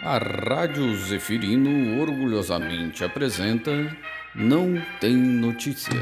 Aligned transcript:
A 0.00 0.16
Rádio 0.16 0.96
Zefirino 0.96 2.00
orgulhosamente 2.00 3.02
apresenta 3.02 3.72
Não 4.32 4.80
Tem 5.00 5.16
Notícias. 5.16 5.96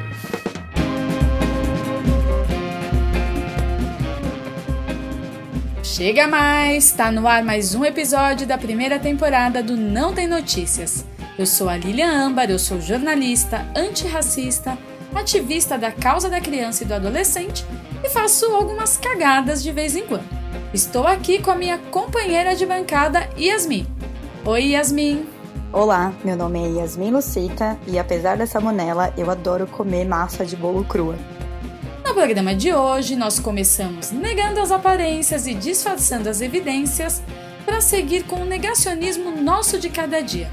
Chega 5.82 6.28
mais! 6.28 6.92
Tá 6.92 7.10
no 7.10 7.26
ar 7.26 7.42
mais 7.42 7.74
um 7.74 7.86
episódio 7.86 8.46
da 8.46 8.58
primeira 8.58 8.98
temporada 8.98 9.62
do 9.62 9.78
Não 9.78 10.12
Tem 10.12 10.26
Notícias. 10.26 11.06
Eu 11.38 11.46
sou 11.46 11.70
a 11.70 11.78
Lilian 11.78 12.26
Âmbar, 12.26 12.50
eu 12.50 12.58
sou 12.58 12.78
jornalista, 12.78 13.66
antirracista, 13.74 14.76
ativista 15.14 15.78
da 15.78 15.90
causa 15.90 16.28
da 16.28 16.38
criança 16.38 16.84
e 16.84 16.86
do 16.86 16.92
adolescente 16.92 17.64
e 18.04 18.10
faço 18.10 18.44
algumas 18.44 18.98
cagadas 18.98 19.62
de 19.62 19.72
vez 19.72 19.96
em 19.96 20.04
quando. 20.04 20.36
Estou 20.76 21.06
aqui 21.06 21.40
com 21.40 21.50
a 21.50 21.54
minha 21.54 21.78
companheira 21.78 22.54
de 22.54 22.66
bancada, 22.66 23.28
Yasmin. 23.38 23.95
Oi, 24.46 24.74
Yasmin. 24.74 25.26
Olá, 25.72 26.14
meu 26.24 26.36
nome 26.36 26.64
é 26.64 26.78
Yasmin 26.78 27.10
Lucita 27.10 27.76
e 27.84 27.98
apesar 27.98 28.36
dessa 28.36 28.60
monela, 28.60 29.12
eu 29.18 29.28
adoro 29.28 29.66
comer 29.66 30.04
massa 30.04 30.46
de 30.46 30.54
bolo 30.54 30.84
crua. 30.84 31.16
No 32.06 32.14
programa 32.14 32.54
de 32.54 32.72
hoje, 32.72 33.16
nós 33.16 33.40
começamos 33.40 34.12
negando 34.12 34.60
as 34.60 34.70
aparências 34.70 35.48
e 35.48 35.54
disfarçando 35.54 36.28
as 36.28 36.40
evidências 36.40 37.20
para 37.64 37.80
seguir 37.80 38.22
com 38.22 38.36
o 38.36 38.44
negacionismo 38.44 39.32
nosso 39.32 39.80
de 39.80 39.88
cada 39.88 40.20
dia. 40.20 40.48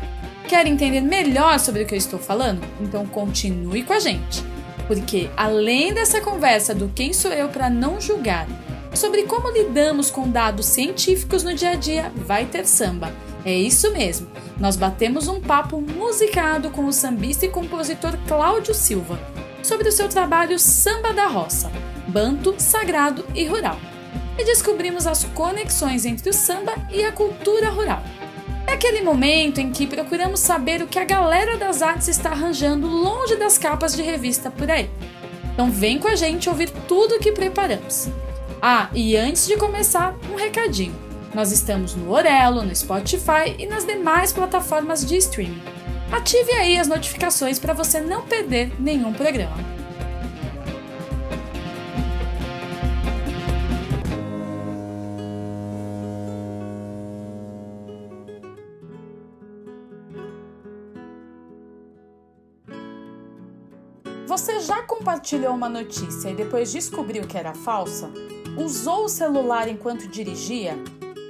Quer 0.47 0.65
entender 0.65 1.01
melhor 1.01 1.59
sobre 1.59 1.83
o 1.83 1.85
que 1.85 1.93
eu 1.93 1.99
estou 1.99 2.17
falando? 2.17 2.65
Então 2.81 3.05
continue 3.05 3.83
com 3.83 3.93
a 3.93 3.99
gente. 3.99 4.43
Porque 4.87 5.29
além 5.37 5.93
dessa 5.93 6.19
conversa 6.19 6.73
do 6.73 6.89
quem 6.89 7.13
sou 7.13 7.31
eu 7.31 7.47
para 7.47 7.69
não 7.69 8.01
julgar, 8.01 8.47
sobre 8.91 9.21
como 9.23 9.51
lidamos 9.51 10.09
com 10.09 10.27
dados 10.27 10.65
científicos 10.65 11.43
no 11.43 11.53
dia 11.53 11.69
a 11.69 11.75
dia, 11.75 12.11
vai 12.15 12.45
ter 12.45 12.65
samba. 12.65 13.13
É 13.45 13.53
isso 13.53 13.91
mesmo. 13.91 14.27
Nós 14.57 14.75
batemos 14.75 15.27
um 15.27 15.41
papo 15.41 15.81
musicado 15.81 16.69
com 16.69 16.85
o 16.85 16.93
sambista 16.93 17.45
e 17.45 17.49
compositor 17.49 18.17
Cláudio 18.27 18.73
Silva 18.73 19.19
sobre 19.61 19.89
o 19.89 19.91
seu 19.91 20.07
trabalho 20.07 20.57
Samba 20.59 21.13
da 21.13 21.27
Roça, 21.27 21.71
banto, 22.07 22.55
sagrado 22.57 23.25
e 23.35 23.45
rural. 23.45 23.77
E 24.37 24.45
descobrimos 24.45 25.05
as 25.05 25.23
conexões 25.25 26.05
entre 26.05 26.29
o 26.29 26.33
samba 26.33 26.73
e 26.91 27.03
a 27.03 27.11
cultura 27.11 27.69
rural. 27.69 28.01
É 28.65 28.73
aquele 28.73 29.01
momento 29.01 29.59
em 29.59 29.71
que 29.71 29.85
procuramos 29.85 30.39
saber 30.39 30.81
o 30.81 30.87
que 30.87 30.97
a 30.97 31.05
galera 31.05 31.57
das 31.57 31.81
artes 31.81 32.07
está 32.07 32.31
arranjando 32.31 32.87
longe 32.87 33.35
das 33.35 33.57
capas 33.57 33.95
de 33.95 34.01
revista 34.01 34.49
por 34.49 34.71
aí. 34.71 34.89
Então 35.53 35.69
vem 35.69 35.99
com 35.99 36.07
a 36.07 36.15
gente 36.15 36.49
ouvir 36.49 36.69
tudo 36.87 37.15
o 37.15 37.19
que 37.19 37.31
preparamos. 37.31 38.07
Ah, 38.61 38.89
e 38.93 39.15
antes 39.15 39.45
de 39.45 39.57
começar, 39.57 40.17
um 40.31 40.35
recadinho. 40.35 41.12
Nós 41.33 41.51
estamos 41.51 41.95
no 41.95 42.11
Orelo, 42.11 42.61
no 42.61 42.75
Spotify 42.75 43.55
e 43.57 43.65
nas 43.65 43.85
demais 43.85 44.31
plataformas 44.31 45.03
de 45.03 45.17
streaming. 45.17 45.63
Ative 46.11 46.51
aí 46.51 46.77
as 46.77 46.87
notificações 46.87 47.57
para 47.57 47.73
você 47.73 47.99
não 47.99 48.21
perder 48.27 48.71
nenhum 48.79 49.11
programa. 49.11 49.57
Você 64.27 64.59
já 64.59 64.83
compartilhou 64.83 65.53
uma 65.53 65.69
notícia 65.69 66.29
e 66.29 66.35
depois 66.35 66.71
descobriu 66.71 67.23
que 67.23 67.37
era 67.37 67.55
falsa? 67.55 68.11
Usou 68.55 69.05
o 69.05 69.09
celular 69.09 69.67
enquanto 69.67 70.07
dirigia? 70.07 70.77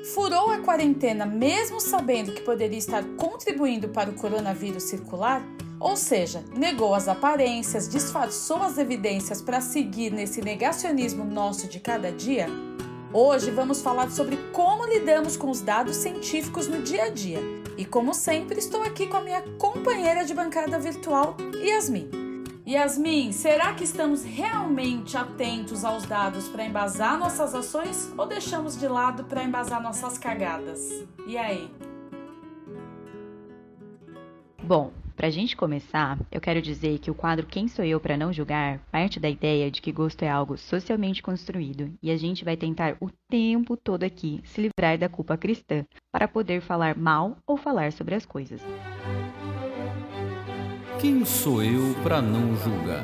Furou 0.04 0.50
a 0.50 0.58
quarentena 0.58 1.26
mesmo 1.26 1.80
sabendo 1.80 2.34
que 2.34 2.42
poderia 2.42 2.78
estar 2.78 3.04
contribuindo 3.16 3.88
para 3.88 4.10
o 4.10 4.14
coronavírus 4.14 4.84
circular? 4.84 5.42
Ou 5.80 5.96
seja, 5.96 6.44
negou 6.54 6.94
as 6.94 7.08
aparências, 7.08 7.88
disfarçou 7.88 8.58
as 8.58 8.78
evidências 8.78 9.42
para 9.42 9.62
seguir 9.62 10.12
nesse 10.12 10.42
negacionismo 10.42 11.24
nosso 11.24 11.70
de 11.70 11.80
cada 11.80 12.12
dia? 12.12 12.48
Hoje 13.14 13.50
vamos 13.50 13.82
falar 13.82 14.12
sobre 14.12 14.36
como 14.52 14.86
lidamos 14.86 15.38
com 15.38 15.50
os 15.50 15.62
dados 15.62 15.96
científicos 15.96 16.68
no 16.68 16.82
dia 16.82 17.06
a 17.06 17.10
dia. 17.10 17.40
E 17.78 17.86
como 17.86 18.14
sempre, 18.14 18.60
estou 18.60 18.84
aqui 18.84 19.08
com 19.08 19.18
a 19.18 19.22
minha 19.22 19.42
companheira 19.58 20.26
de 20.26 20.34
bancada 20.34 20.78
virtual, 20.78 21.38
Yasmin. 21.64 22.23
Yasmin, 22.66 23.34
será 23.34 23.74
que 23.74 23.84
estamos 23.84 24.24
realmente 24.24 25.18
atentos 25.18 25.84
aos 25.84 26.06
dados 26.06 26.48
para 26.48 26.64
embasar 26.64 27.20
nossas 27.20 27.54
ações 27.54 28.14
ou 28.18 28.26
deixamos 28.26 28.80
de 28.80 28.88
lado 28.88 29.26
para 29.26 29.44
embasar 29.44 29.84
nossas 29.84 30.18
cagadas? 30.18 31.06
E 31.28 31.38
aí? 31.38 31.70
Bom, 34.64 34.94
para 35.14 35.28
a 35.28 35.30
gente 35.30 35.58
começar, 35.58 36.18
eu 36.32 36.40
quero 36.40 36.62
dizer 36.62 37.00
que 37.00 37.12
o 37.12 37.14
quadro 37.14 37.46
Quem 37.46 37.68
Sou 37.68 37.84
Eu 37.84 38.00
para 38.00 38.16
Não 38.16 38.32
Julgar 38.32 38.80
parte 38.90 39.20
da 39.20 39.30
ideia 39.30 39.70
de 39.70 39.82
que 39.82 39.92
gosto 39.92 40.24
é 40.24 40.30
algo 40.30 40.58
socialmente 40.58 41.22
construído 41.22 41.92
e 42.02 42.10
a 42.10 42.18
gente 42.18 42.46
vai 42.46 42.56
tentar 42.56 42.96
o 43.02 43.10
tempo 43.30 43.76
todo 43.76 44.04
aqui 44.04 44.40
se 44.46 44.62
livrar 44.62 44.98
da 44.98 45.10
culpa 45.10 45.36
cristã 45.36 45.86
para 46.14 46.30
poder 46.30 46.62
falar 46.62 46.98
mal 46.98 47.38
ou 47.46 47.58
falar 47.58 47.92
sobre 47.92 48.16
as 48.16 48.26
coisas. 48.26 48.62
Quem 51.04 51.26
sou 51.26 51.62
eu 51.62 51.94
para 52.02 52.22
não 52.22 52.56
julgar? 52.56 53.04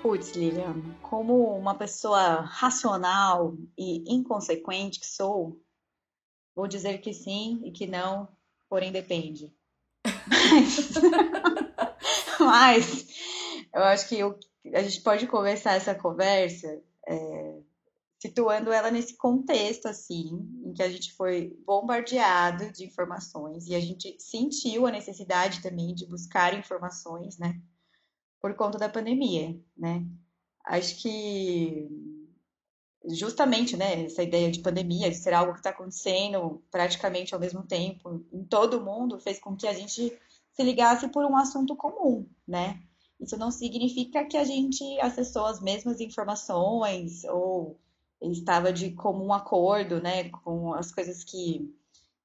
Putz, 0.00 0.32
Lilian, 0.32 0.80
como 1.02 1.54
uma 1.54 1.74
pessoa 1.74 2.40
racional 2.40 3.54
e 3.76 4.02
inconsequente 4.10 4.98
que 4.98 5.06
sou, 5.06 5.60
vou 6.56 6.66
dizer 6.66 7.02
que 7.02 7.12
sim 7.12 7.60
e 7.66 7.70
que 7.70 7.86
não, 7.86 8.26
porém 8.66 8.90
depende. 8.90 9.52
Mas, 10.26 10.90
mas 12.40 13.06
eu 13.74 13.82
acho 13.82 14.08
que 14.08 14.18
eu, 14.18 14.38
a 14.72 14.82
gente 14.82 15.02
pode 15.02 15.26
começar 15.26 15.74
essa 15.74 15.94
conversa 15.94 16.82
é, 17.06 17.51
situando 18.22 18.70
ela 18.70 18.88
nesse 18.88 19.16
contexto, 19.16 19.86
assim, 19.86 20.48
em 20.64 20.72
que 20.72 20.80
a 20.80 20.88
gente 20.88 21.12
foi 21.12 21.58
bombardeado 21.66 22.70
de 22.70 22.84
informações 22.84 23.66
e 23.66 23.74
a 23.74 23.80
gente 23.80 24.16
sentiu 24.20 24.86
a 24.86 24.92
necessidade 24.92 25.60
também 25.60 25.92
de 25.92 26.06
buscar 26.06 26.56
informações, 26.56 27.36
né, 27.36 27.60
por 28.40 28.54
conta 28.54 28.78
da 28.78 28.88
pandemia, 28.88 29.60
né. 29.76 30.06
Acho 30.64 31.02
que 31.02 31.88
justamente, 33.08 33.76
né, 33.76 34.04
essa 34.04 34.22
ideia 34.22 34.52
de 34.52 34.60
pandemia, 34.60 35.10
de 35.10 35.16
ser 35.16 35.34
algo 35.34 35.54
que 35.54 35.58
está 35.58 35.70
acontecendo 35.70 36.62
praticamente 36.70 37.34
ao 37.34 37.40
mesmo 37.40 37.64
tempo 37.64 38.24
em 38.32 38.44
todo 38.44 38.78
o 38.78 38.84
mundo, 38.84 39.18
fez 39.18 39.40
com 39.40 39.56
que 39.56 39.66
a 39.66 39.72
gente 39.72 40.16
se 40.52 40.62
ligasse 40.62 41.08
por 41.08 41.24
um 41.24 41.36
assunto 41.36 41.74
comum, 41.74 42.24
né. 42.46 42.80
Isso 43.18 43.36
não 43.36 43.50
significa 43.50 44.24
que 44.24 44.36
a 44.36 44.44
gente 44.44 44.84
acessou 45.00 45.46
as 45.46 45.60
mesmas 45.60 46.00
informações 46.00 47.24
ou 47.24 47.80
estava 48.30 48.72
de 48.72 48.92
comum 48.92 49.32
acordo, 49.32 50.00
né, 50.00 50.28
com 50.28 50.72
as 50.74 50.92
coisas 50.92 51.24
que 51.24 51.68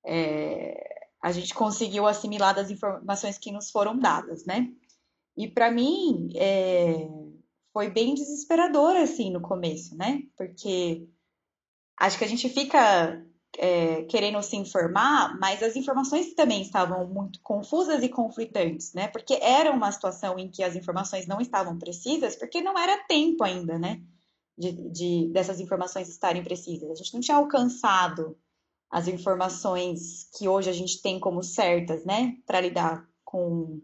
é, 0.06 1.08
a 1.22 1.32
gente 1.32 1.54
conseguiu 1.54 2.06
assimilar 2.08 2.54
das 2.54 2.70
informações 2.70 3.38
que 3.38 3.52
nos 3.52 3.72
foram 3.72 3.98
dadas, 3.98 4.46
né? 4.46 4.72
E 5.36 5.48
para 5.48 5.72
mim 5.72 6.30
é, 6.36 7.08
foi 7.74 7.90
bem 7.90 8.14
desesperador 8.14 8.96
assim 8.96 9.32
no 9.32 9.42
começo, 9.42 9.96
né? 9.96 10.24
Porque 10.38 11.08
acho 11.98 12.18
que 12.18 12.24
a 12.24 12.28
gente 12.28 12.48
fica 12.50 13.24
é, 13.58 14.04
querendo 14.04 14.42
se 14.42 14.56
informar, 14.56 15.38
mas 15.40 15.62
as 15.64 15.76
informações 15.76 16.34
também 16.34 16.62
estavam 16.62 17.08
muito 17.08 17.42
confusas 17.42 18.04
e 18.04 18.10
conflitantes, 18.10 18.94
né? 18.94 19.08
Porque 19.08 19.38
era 19.42 19.72
uma 19.72 19.92
situação 19.92 20.38
em 20.38 20.50
que 20.50 20.64
as 20.64 20.76
informações 20.76 21.28
não 21.28 21.42
estavam 21.42 21.78
precisas, 21.78 22.36
porque 22.36 22.62
não 22.62 22.78
era 22.78 23.04
tempo 23.06 23.44
ainda, 23.44 23.78
né? 23.78 24.02
De, 24.58 24.72
de, 24.90 25.30
dessas 25.32 25.60
informações 25.60 26.10
estarem 26.10 26.44
precisas. 26.44 26.90
A 26.90 26.96
gente 26.96 27.14
não 27.14 27.22
tinha 27.22 27.38
alcançado 27.38 28.38
as 28.90 29.08
informações 29.08 30.30
que 30.38 30.48
hoje 30.48 30.70
a 30.70 30.74
gente 30.74 31.02
tem 31.02 31.20
como 31.20 31.44
certas, 31.44 32.06
né, 32.06 32.38
para 32.46 32.62
lidar 32.62 33.08
com, 33.24 33.82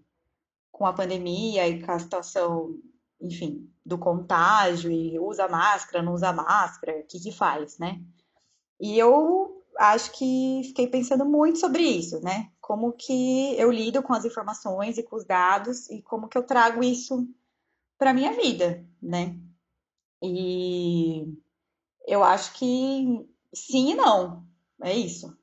com 0.71 0.85
a 0.85 0.93
pandemia 0.93 1.67
e 1.67 1.83
com 1.83 1.91
a 1.91 1.99
situação, 1.99 2.79
enfim, 3.21 3.69
do 3.85 3.97
contágio 3.97 4.89
e 4.89 5.19
usa 5.19 5.47
máscara, 5.47 6.01
não 6.01 6.13
usa 6.13 6.31
máscara, 6.31 6.99
o 6.99 7.03
que 7.03 7.19
que 7.19 7.31
faz, 7.31 7.77
né? 7.77 8.01
E 8.79 8.97
eu 8.97 9.61
acho 9.77 10.11
que 10.13 10.61
fiquei 10.65 10.87
pensando 10.87 11.25
muito 11.25 11.59
sobre 11.59 11.83
isso, 11.83 12.21
né? 12.21 12.49
Como 12.61 12.93
que 12.93 13.55
eu 13.57 13.69
lido 13.71 14.01
com 14.01 14.13
as 14.13 14.23
informações 14.23 14.97
e 14.97 15.03
com 15.03 15.17
os 15.17 15.25
dados 15.25 15.89
e 15.89 16.01
como 16.01 16.29
que 16.29 16.37
eu 16.37 16.43
trago 16.43 16.83
isso 16.83 17.27
para 17.97 18.13
minha 18.13 18.31
vida, 18.33 18.85
né? 19.01 19.37
E 20.23 21.37
eu 22.07 22.23
acho 22.23 22.53
que 22.53 23.27
sim 23.53 23.91
e 23.91 23.95
não. 23.95 24.47
É 24.81 24.93
isso. 24.93 25.37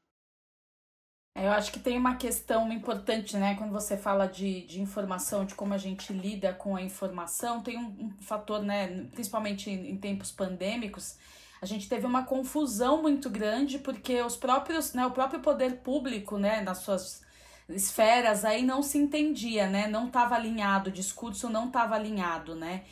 É, 1.34 1.46
eu 1.46 1.52
acho 1.52 1.70
que 1.70 1.78
tem 1.78 1.96
uma 1.96 2.16
questão 2.16 2.70
importante, 2.72 3.36
né? 3.36 3.54
Quando 3.56 3.72
você 3.72 3.96
fala 3.96 4.26
de, 4.26 4.66
de 4.66 4.80
informação, 4.80 5.44
de 5.44 5.54
como 5.54 5.74
a 5.74 5.78
gente 5.78 6.12
lida 6.12 6.52
com 6.52 6.74
a 6.76 6.82
informação, 6.82 7.62
tem 7.62 7.78
um, 7.78 8.06
um 8.06 8.22
fator, 8.22 8.62
né? 8.62 9.04
Principalmente 9.12 9.70
em 9.70 9.96
tempos 9.96 10.32
pandêmicos, 10.32 11.18
a 11.62 11.66
gente 11.66 11.88
teve 11.88 12.06
uma 12.06 12.24
confusão 12.24 13.02
muito 13.02 13.28
grande 13.28 13.78
porque 13.78 14.20
os 14.22 14.36
próprios, 14.36 14.94
né, 14.94 15.06
o 15.06 15.10
próprio 15.10 15.40
poder 15.40 15.78
público, 15.82 16.38
né, 16.38 16.62
nas 16.62 16.78
suas 16.78 17.22
esferas 17.68 18.44
aí 18.44 18.62
não 18.62 18.82
se 18.82 18.98
entendia, 18.98 19.68
né? 19.68 19.86
Não 19.86 20.06
estava 20.06 20.34
alinhado, 20.34 20.90
o 20.90 20.92
discurso 20.92 21.48
não 21.48 21.66
estava 21.68 21.94
alinhado, 21.94 22.54
né? 22.54 22.84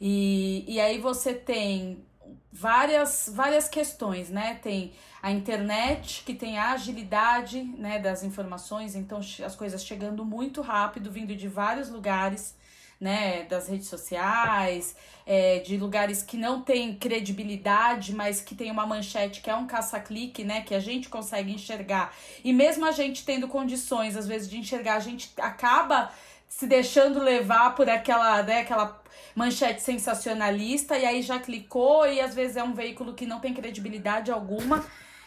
E, 0.00 0.64
e 0.66 0.80
aí 0.80 0.98
você 0.98 1.34
tem 1.34 2.04
várias, 2.52 3.30
várias 3.34 3.68
questões, 3.68 4.30
né? 4.30 4.58
Tem 4.62 4.92
a 5.20 5.30
internet, 5.30 6.22
que 6.24 6.34
tem 6.34 6.58
a 6.58 6.72
agilidade 6.72 7.62
né, 7.62 7.98
das 7.98 8.22
informações, 8.22 8.94
então 8.94 9.18
as 9.18 9.56
coisas 9.56 9.84
chegando 9.84 10.24
muito 10.24 10.60
rápido, 10.60 11.10
vindo 11.10 11.34
de 11.34 11.48
vários 11.48 11.88
lugares, 11.88 12.54
né? 13.00 13.42
Das 13.44 13.68
redes 13.68 13.88
sociais, 13.88 14.94
é, 15.26 15.58
de 15.58 15.76
lugares 15.76 16.22
que 16.22 16.36
não 16.36 16.62
tem 16.62 16.94
credibilidade, 16.94 18.14
mas 18.14 18.40
que 18.40 18.54
tem 18.54 18.70
uma 18.70 18.86
manchete 18.86 19.40
que 19.40 19.50
é 19.50 19.54
um 19.56 19.66
caça-clique, 19.66 20.44
né? 20.44 20.60
Que 20.60 20.74
a 20.74 20.80
gente 20.80 21.08
consegue 21.08 21.52
enxergar. 21.52 22.14
E 22.44 22.52
mesmo 22.52 22.86
a 22.86 22.92
gente 22.92 23.24
tendo 23.24 23.48
condições, 23.48 24.16
às 24.16 24.28
vezes, 24.28 24.48
de 24.48 24.58
enxergar, 24.58 24.94
a 24.94 25.00
gente 25.00 25.32
acaba 25.38 26.12
se 26.48 26.68
deixando 26.68 27.18
levar 27.20 27.74
por 27.74 27.88
aquela, 27.88 28.42
né, 28.44 28.60
aquela 28.60 29.02
manchete 29.34 29.82
sensacionalista 29.82 30.96
e 30.96 31.04
aí 31.04 31.22
já 31.22 31.38
clicou 31.38 32.06
e 32.06 32.20
às 32.20 32.34
vezes 32.34 32.56
é 32.56 32.62
um 32.62 32.74
veículo 32.74 33.14
que 33.14 33.26
não 33.26 33.40
tem 33.40 33.52
credibilidade 33.52 34.30
alguma. 34.30 34.84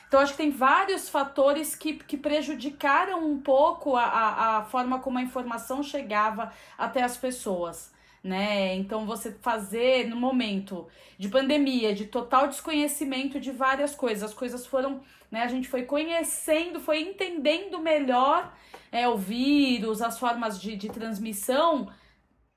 Então, 0.08 0.22
acho 0.22 0.32
que 0.32 0.38
tem 0.38 0.52
vários 0.52 1.10
fatores 1.10 1.76
que, 1.76 1.96
que 1.96 2.16
prejudicaram 2.16 3.30
um 3.30 3.40
pouco 3.42 3.98
a, 3.98 4.06
a, 4.06 4.58
a 4.58 4.64
forma 4.64 5.00
como 5.00 5.18
a 5.18 5.22
informação 5.22 5.84
chegava 5.84 6.54
até 6.78 7.04
as 7.04 7.18
pessoas. 7.18 7.92
Né? 8.24 8.76
Então, 8.76 9.06
você 9.06 9.32
fazer 9.42 10.08
no 10.08 10.16
momento 10.16 10.88
de 11.18 11.28
pandemia, 11.28 11.94
de 11.94 12.06
total 12.06 12.48
desconhecimento 12.48 13.40
de 13.40 13.52
várias 13.52 13.96
coisas, 13.96 14.24
as 14.24 14.34
coisas 14.34 14.66
foram, 14.66 15.02
né? 15.32 15.44
A 15.44 15.48
gente 15.48 15.68
foi 15.68 15.84
conhecendo, 15.84 16.80
foi 16.80 17.02
entendendo 17.02 17.80
melhor 17.80 18.54
é, 18.92 19.08
o 19.08 19.18
vírus, 19.18 20.02
as 20.02 20.20
formas 20.20 20.60
de, 20.60 20.76
de 20.76 20.90
transmissão 20.90 21.90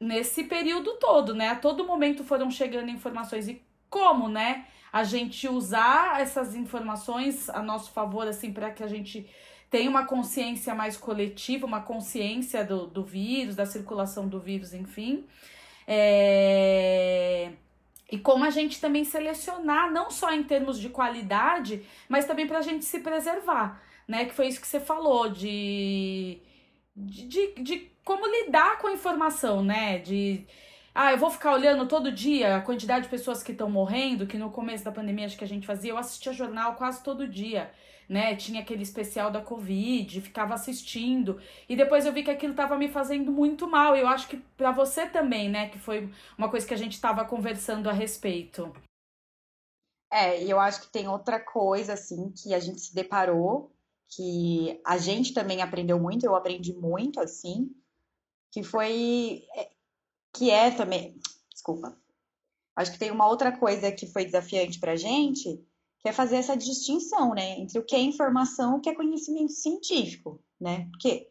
nesse 0.01 0.45
período 0.45 0.95
todo, 0.95 1.35
né? 1.35 1.51
A 1.51 1.57
todo 1.57 1.85
momento 1.85 2.25
foram 2.25 2.51
chegando 2.51 2.91
informações 2.91 3.47
e 3.49 3.63
como, 3.91 4.29
né? 4.29 4.67
A 4.93 5.05
gente 5.05 5.47
usar 5.47 6.21
essas 6.21 6.55
informações 6.55 7.49
a 7.51 7.63
nosso 7.63 7.93
favor, 7.93 8.27
assim, 8.27 8.53
para 8.53 8.71
que 8.71 8.83
a 8.83 8.89
gente 8.89 9.29
tenha 9.71 9.89
uma 9.89 10.05
consciência 10.05 10.75
mais 10.75 10.97
coletiva, 10.97 11.67
uma 11.67 11.83
consciência 11.83 12.65
do, 12.65 12.87
do 12.87 13.05
vírus, 13.05 13.55
da 13.55 13.67
circulação 13.67 14.27
do 14.27 14.41
vírus, 14.41 14.73
enfim. 14.75 15.25
É... 15.87 17.53
E 18.11 18.19
como 18.19 18.45
a 18.45 18.51
gente 18.51 18.81
também 18.81 19.05
selecionar, 19.05 19.93
não 19.93 20.11
só 20.11 20.33
em 20.33 20.43
termos 20.43 20.81
de 20.81 20.89
qualidade, 20.89 21.87
mas 22.09 22.25
também 22.25 22.47
para 22.47 22.59
a 22.59 22.63
gente 22.63 22.85
se 22.85 22.99
preservar, 23.01 23.81
né? 24.09 24.25
Que 24.25 24.35
foi 24.35 24.49
isso 24.49 24.61
que 24.61 24.67
você 24.67 24.81
falou, 24.81 25.29
de, 25.29 26.41
de, 26.97 27.27
de, 27.29 27.55
de 27.63 27.91
como 28.11 28.27
lidar 28.27 28.79
com 28.79 28.89
a 28.89 28.93
informação, 28.93 29.63
né? 29.63 30.01
De 30.01 30.45
ah, 30.93 31.13
eu 31.13 31.19
vou 31.19 31.31
ficar 31.31 31.53
olhando 31.53 31.87
todo 31.87 32.11
dia 32.11 32.57
a 32.57 32.61
quantidade 32.61 33.05
de 33.05 33.09
pessoas 33.09 33.41
que 33.41 33.53
estão 33.53 33.71
morrendo, 33.71 34.27
que 34.27 34.37
no 34.37 34.51
começo 34.51 34.85
da 34.85 34.91
pandemia 34.91 35.27
acho 35.27 35.39
que 35.39 35.45
a 35.45 35.49
gente 35.49 35.65
fazia, 35.65 35.93
eu 35.93 35.97
assistia 35.97 36.33
jornal 36.33 36.75
quase 36.75 37.05
todo 37.05 37.29
dia, 37.29 37.73
né? 38.09 38.35
Tinha 38.35 38.63
aquele 38.63 38.83
especial 38.83 39.31
da 39.31 39.41
Covid, 39.41 40.21
ficava 40.23 40.55
assistindo. 40.55 41.41
E 41.69 41.77
depois 41.77 42.05
eu 42.05 42.13
vi 42.13 42.25
que 42.25 42.33
aquilo 42.33 42.53
estava 42.53 42.77
me 42.77 42.89
fazendo 42.89 43.31
muito 43.31 43.69
mal. 43.71 43.97
Eu 43.97 44.09
acho 44.09 44.27
que 44.27 44.39
para 44.57 44.73
você 44.73 45.07
também, 45.07 45.49
né? 45.49 45.69
Que 45.69 45.79
foi 45.79 46.13
uma 46.37 46.49
coisa 46.49 46.67
que 46.67 46.75
a 46.75 46.79
gente 46.79 46.95
estava 46.95 47.25
conversando 47.25 47.89
a 47.89 47.93
respeito. 47.93 48.73
É, 50.13 50.43
e 50.43 50.51
eu 50.51 50.59
acho 50.59 50.81
que 50.81 50.89
tem 50.89 51.07
outra 51.07 51.39
coisa, 51.39 51.93
assim, 51.93 52.33
que 52.33 52.53
a 52.53 52.59
gente 52.59 52.81
se 52.81 52.93
deparou, 52.93 53.73
que 54.09 54.81
a 54.85 54.99
gente 54.99 55.33
também 55.33 55.63
aprendeu 55.63 56.01
muito, 56.01 56.27
eu 56.27 56.35
aprendi 56.35 56.73
muito, 56.75 57.21
assim, 57.21 57.73
que 58.51 58.63
foi 58.63 59.45
é, 59.55 59.71
que 60.33 60.51
é 60.51 60.71
também, 60.71 61.19
desculpa. 61.51 61.97
Acho 62.77 62.93
que 62.93 62.99
tem 62.99 63.11
uma 63.11 63.29
outra 63.29 63.57
coisa 63.57 63.93
que 63.93 64.07
foi 64.07 64.25
desafiante 64.25 64.79
pra 64.79 64.97
gente, 64.97 65.63
que 66.01 66.09
é 66.09 66.13
fazer 66.13 66.37
essa 66.37 66.57
distinção, 66.57 67.35
né, 67.35 67.59
entre 67.59 67.79
o 67.79 67.85
que 67.85 67.95
é 67.95 68.01
informação 68.01 68.75
e 68.75 68.79
o 68.79 68.81
que 68.81 68.89
é 68.89 68.95
conhecimento 68.95 69.53
científico, 69.53 70.43
né? 70.59 70.89
Porque 70.91 71.29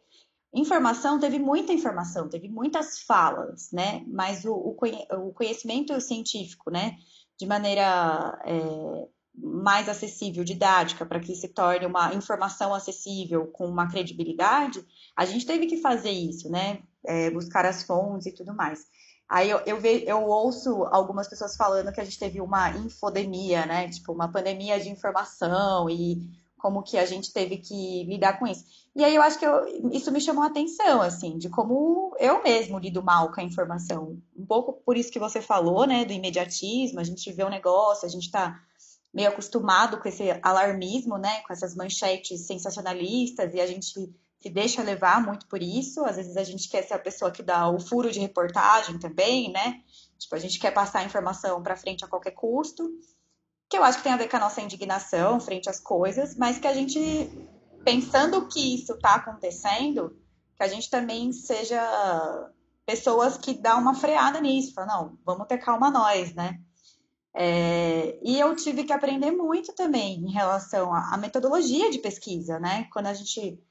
informação 0.54 1.19
teve 1.19 1.39
muita 1.39 1.74
informação, 1.74 2.30
teve 2.30 2.48
muitas 2.48 3.01
falas, 3.01 3.71
né? 3.71 4.04
Mas 4.07 4.45
o, 4.45 4.54
o 4.54 5.33
conhecimento 5.33 6.00
científico, 6.01 6.69
né, 6.69 6.98
de 7.39 7.48
maneira 7.48 8.39
é, 8.45 9.07
mais 9.33 9.88
acessível, 9.88 10.44
didática, 10.44 11.06
para 11.06 11.19
que 11.19 11.36
se 11.36 11.48
torne 11.48 11.86
uma 11.86 12.13
informação 12.13 12.74
acessível 12.74 13.48
com 13.48 13.66
uma 13.66 13.89
credibilidade, 13.89 14.86
a 15.16 15.25
gente 15.25 15.45
teve 15.45 15.66
que 15.66 15.77
fazer 15.77 16.12
isso, 16.12 16.50
né? 16.50 16.83
É, 17.06 17.30
buscar 17.31 17.66
as 17.66 17.84
fontes 17.84 18.28
e 18.28 18.34
tudo 18.34 18.54
mais. 18.54 18.86
Aí 19.30 19.50
eu, 19.50 19.60
eu, 19.60 19.80
ve, 19.80 20.04
eu 20.07 20.24
ouço 20.24 20.84
algumas 20.86 21.28
pessoas 21.28 21.56
falando 21.56 21.92
que 21.94 22.01
a 22.01 22.04
gente 22.04 22.18
teve 22.18 22.42
uma 22.42 22.72
infodemia, 22.72 23.66
né? 23.66 23.88
Tipo, 23.88 24.12
uma 24.12 24.31
pandemia 24.31 24.80
de 24.80 24.90
informação 24.90 25.88
e 25.90 26.28
como 26.57 26.84
que 26.84 26.98
a 26.98 27.06
gente 27.06 27.31
teve 27.31 27.57
que 27.57 28.04
lidar 28.04 28.38
com 28.38 28.46
isso. 28.46 28.66
E 28.96 29.04
aí 29.04 29.16
eu 29.16 29.22
acho 29.22 29.40
que 29.40 29.46
eu, 29.46 29.92
isso 29.92 30.12
me 30.12 30.19
chamou 30.19 30.44
a 30.44 30.48
atenção, 30.48 31.01
assim, 31.01 31.38
de 31.38 31.48
como 31.48 32.16
eu 32.19 32.44
mesmo 32.44 32.78
lido 32.78 33.02
mal 33.02 33.31
com 33.31 33.40
a 33.40 33.44
informação. 33.44 34.19
Um 34.36 34.45
pouco 34.45 34.74
por 34.84 34.98
isso 34.98 35.12
que 35.12 35.19
você 35.19 35.42
falou, 35.42 35.88
né, 35.88 36.04
do 36.04 36.12
imediatismo, 36.12 37.00
a 37.00 37.04
gente 37.04 37.31
vê 37.31 37.44
um 37.44 37.50
negócio, 37.50 38.06
a 38.06 38.12
gente 38.12 38.30
tá 38.30 38.60
meio 39.13 39.30
acostumado 39.30 40.00
com 40.00 40.07
esse 40.07 40.24
alarmismo, 40.44 41.18
né, 41.18 41.42
com 41.42 41.54
essas 41.54 41.75
manchetes 41.75 42.45
sensacionalistas 42.45 43.54
e 43.54 43.62
a 43.62 43.66
gente 43.66 44.13
se 44.40 44.50
deixa 44.50 44.82
levar 44.82 45.22
muito 45.26 45.46
por 45.48 45.62
isso. 45.62 46.04
Às 46.06 46.16
vezes 46.16 46.38
a 46.38 46.44
gente 46.44 46.70
quer 46.70 46.84
ser 46.84 46.94
a 46.94 47.00
pessoa 47.00 47.32
que 47.32 47.44
dá 47.44 47.70
o 47.70 47.80
furo 47.80 48.12
de 48.12 48.20
reportagem 48.20 48.98
também, 48.98 49.52
né? 49.52 49.82
Tipo, 50.18 50.36
a 50.36 50.40
gente 50.40 50.60
quer 50.60 50.72
passar 50.72 51.00
a 51.00 51.04
informação 51.04 51.62
para 51.62 51.76
frente 51.76 52.04
a 52.04 52.08
qualquer 52.08 52.32
custo, 52.32 52.90
que 53.70 53.78
eu 53.78 53.84
acho 53.84 54.00
que 54.00 54.04
tem 54.04 54.14
a 54.14 54.18
ver 54.18 54.30
com 54.30 54.38
a 54.38 54.42
nossa 54.42 54.62
indignação 54.62 55.40
frente 55.40 55.70
às 55.70 55.80
coisas, 55.80 56.36
mas 56.36 56.58
que 56.58 56.68
a 56.68 56.74
gente, 56.74 57.00
pensando 57.84 58.48
que 58.48 58.76
isso 58.76 58.94
está 58.94 59.16
acontecendo, 59.16 60.18
que 60.56 60.64
a 60.64 60.68
gente 60.68 60.90
também 60.90 61.32
seja 61.32 61.80
pessoas 62.86 63.38
que 63.38 63.54
dá 63.54 63.78
uma 63.78 63.94
freada 63.94 64.42
nisso, 64.42 64.74
fala, 64.74 64.88
não, 64.88 65.20
vamos 65.24 65.48
ter 65.48 65.60
calma 65.60 65.92
nós, 65.92 66.34
né? 66.34 66.60
É, 67.36 68.19
e 68.24 68.40
eu 68.40 68.56
tive 68.56 68.84
que 68.84 68.92
aprender 68.92 69.31
muito 69.31 69.74
também 69.74 70.16
em 70.16 70.31
relação 70.31 70.94
à, 70.94 71.16
metodologia 71.16 71.92
de 71.92 72.00
pesquisa, 72.00 72.60
né? 72.60 72.88
Quando 72.92 73.06
a 73.06 73.14
gente 73.14 73.62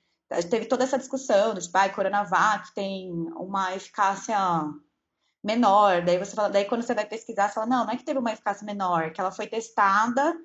teve 0.50 0.66
toda 0.66 0.84
essa 0.84 0.98
discussão 0.98 1.54
do 1.54 1.60
tipo, 1.60 1.76
ah, 1.76 1.88
Coronavac 1.88 2.74
tem 2.74 3.10
uma 3.36 3.74
eficácia 3.74 4.38
menor, 5.42 6.02
daí 6.04 6.18
você 6.18 6.34
fala, 6.34 6.50
daí 6.50 6.64
quando 6.64 6.82
você 6.82 6.94
vai 6.94 7.06
pesquisar, 7.06 7.48
você 7.48 7.54
fala, 7.54 7.66
não, 7.66 7.84
não 7.84 7.92
é 7.92 7.96
que 7.96 8.04
teve 8.04 8.18
uma 8.18 8.32
eficácia 8.32 8.66
menor, 8.66 9.12
que 9.12 9.20
ela 9.20 9.30
foi 9.30 9.46
testada 9.46 10.36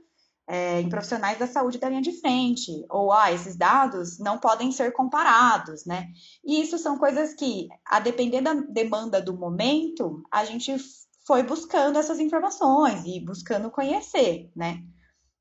é, 0.47 0.81
em 0.81 0.89
profissionais 0.89 1.37
da 1.37 1.47
saúde 1.47 1.77
da 1.77 1.89
linha 1.89 2.01
de 2.01 2.19
frente, 2.19 2.71
ou 2.89 3.11
ah, 3.11 3.31
esses 3.31 3.55
dados 3.55 4.19
não 4.19 4.37
podem 4.37 4.71
ser 4.71 4.91
comparados, 4.91 5.85
né? 5.85 6.07
E 6.43 6.61
isso 6.61 6.77
são 6.77 6.97
coisas 6.97 7.33
que, 7.33 7.67
a 7.85 7.99
depender 7.99 8.41
da 8.41 8.53
demanda 8.53 9.21
do 9.21 9.37
momento, 9.37 10.21
a 10.31 10.43
gente 10.43 10.75
foi 11.25 11.43
buscando 11.43 11.97
essas 11.97 12.19
informações 12.19 13.05
e 13.05 13.19
buscando 13.19 13.71
conhecer, 13.71 14.51
né? 14.55 14.83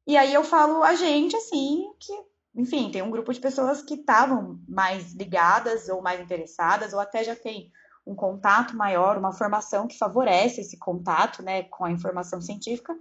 E 0.07 0.17
aí 0.17 0.33
eu 0.33 0.45
falo 0.45 0.83
a 0.83 0.95
gente, 0.95 1.37
assim, 1.37 1.85
que, 2.01 2.13
enfim, 2.55 2.91
tem 2.91 3.03
um 3.03 3.11
grupo 3.11 3.33
de 3.33 3.41
pessoas 3.41 3.83
que 3.83 3.95
estavam 3.95 4.61
mais 4.69 5.15
ligadas 5.15 5.89
ou 5.89 6.03
mais 6.03 6.21
interessadas, 6.21 6.93
ou 6.93 7.01
até 7.01 7.25
já 7.25 7.35
tem 7.35 7.71
um 8.07 8.15
contato 8.15 8.77
maior, 8.77 9.17
uma 9.17 9.33
formação 9.33 9.87
que 9.87 9.97
favorece 9.97 10.61
esse 10.61 10.79
contato, 10.79 11.43
né, 11.43 11.63
com 11.65 11.85
a 11.85 11.91
informação 11.91 12.41
científica, 12.41 12.95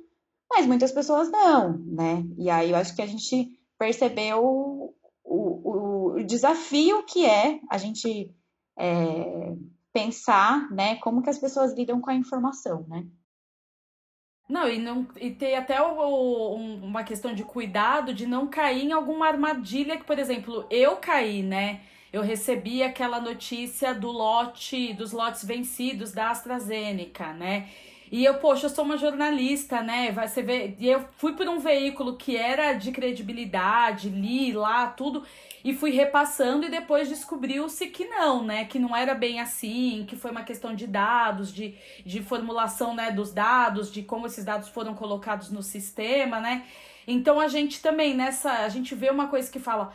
mas 0.50 0.66
muitas 0.66 0.92
pessoas 0.92 1.30
não, 1.30 1.78
né? 1.80 2.24
E 2.38 2.50
aí 2.50 2.72
eu 2.72 2.78
acho 2.78 2.96
que 2.96 3.02
a 3.02 3.08
gente 3.08 3.50
percebeu 3.78 4.44
o, 4.44 4.94
o, 5.24 6.12
o 6.20 6.24
desafio 6.24 7.04
que 7.06 7.26
é 7.26 7.60
a 7.70 7.78
gente 7.78 8.34
é, 8.78 9.56
pensar, 9.92 10.70
né, 10.72 10.98
como 10.98 11.22
que 11.22 11.30
as 11.30 11.40
pessoas 11.40 11.74
lidam 11.74 12.00
com 12.00 12.10
a 12.10 12.16
informação, 12.16 12.86
né? 12.88 13.06
Não, 14.52 14.68
e, 14.68 14.80
não, 14.80 15.08
e 15.16 15.32
ter 15.32 15.56
até 15.56 15.82
o, 15.82 15.98
o, 15.98 16.56
uma 16.84 17.06
questão 17.06 17.34
de 17.34 17.42
cuidado 17.42 18.14
de 18.14 18.28
não 18.28 18.48
cair 18.48 18.84
em 18.84 18.92
alguma 18.92 19.26
armadilha 19.26 19.96
que, 19.96 20.04
por 20.04 20.20
exemplo, 20.20 20.68
eu 20.70 20.98
caí, 20.98 21.42
né? 21.42 21.80
Eu 22.12 22.22
recebi 22.22 22.84
aquela 22.84 23.22
notícia 23.22 23.94
do 23.94 24.12
lote, 24.12 24.92
dos 24.92 25.14
lotes 25.14 25.46
vencidos 25.46 26.12
da 26.12 26.32
AstraZeneca, 26.32 27.32
né? 27.32 27.70
E 28.12 28.26
eu, 28.26 28.34
poxa, 28.40 28.66
eu 28.66 28.70
sou 28.70 28.84
uma 28.84 28.98
jornalista, 28.98 29.82
né? 29.82 30.12
Vai 30.12 30.28
você 30.28 30.42
ver, 30.42 30.76
e 30.78 30.90
eu 30.90 31.06
fui 31.16 31.32
por 31.34 31.48
um 31.48 31.60
veículo 31.60 32.18
que 32.18 32.36
era 32.36 32.74
de 32.74 32.92
credibilidade, 32.92 34.10
li 34.10 34.52
lá 34.52 34.88
tudo 34.88 35.24
e 35.64 35.74
fui 35.74 35.92
repassando 35.92 36.66
e 36.66 36.70
depois 36.70 37.08
descobriu-se 37.08 37.88
que 37.88 38.04
não, 38.06 38.44
né? 38.44 38.66
Que 38.66 38.78
não 38.78 38.94
era 38.94 39.16
bem 39.16 39.40
assim, 39.40 40.06
que 40.06 40.18
foi 40.18 40.30
uma 40.30 40.44
questão 40.44 40.76
de 40.76 40.86
dados, 40.88 41.54
de, 41.54 41.74
de 42.06 42.22
formulação, 42.22 42.94
né, 42.94 43.12
dos 43.12 43.32
dados, 43.32 43.90
de 43.90 44.04
como 44.04 44.28
esses 44.28 44.44
dados 44.44 44.68
foram 44.68 44.94
colocados 44.94 45.50
no 45.50 45.64
sistema, 45.64 46.42
né? 46.42 46.66
Então 47.08 47.40
a 47.40 47.48
gente 47.48 47.82
também 47.82 48.14
nessa, 48.14 48.52
a 48.52 48.70
gente 48.70 48.94
vê 48.94 49.10
uma 49.10 49.28
coisa 49.28 49.50
que 49.50 49.60
fala, 49.60 49.94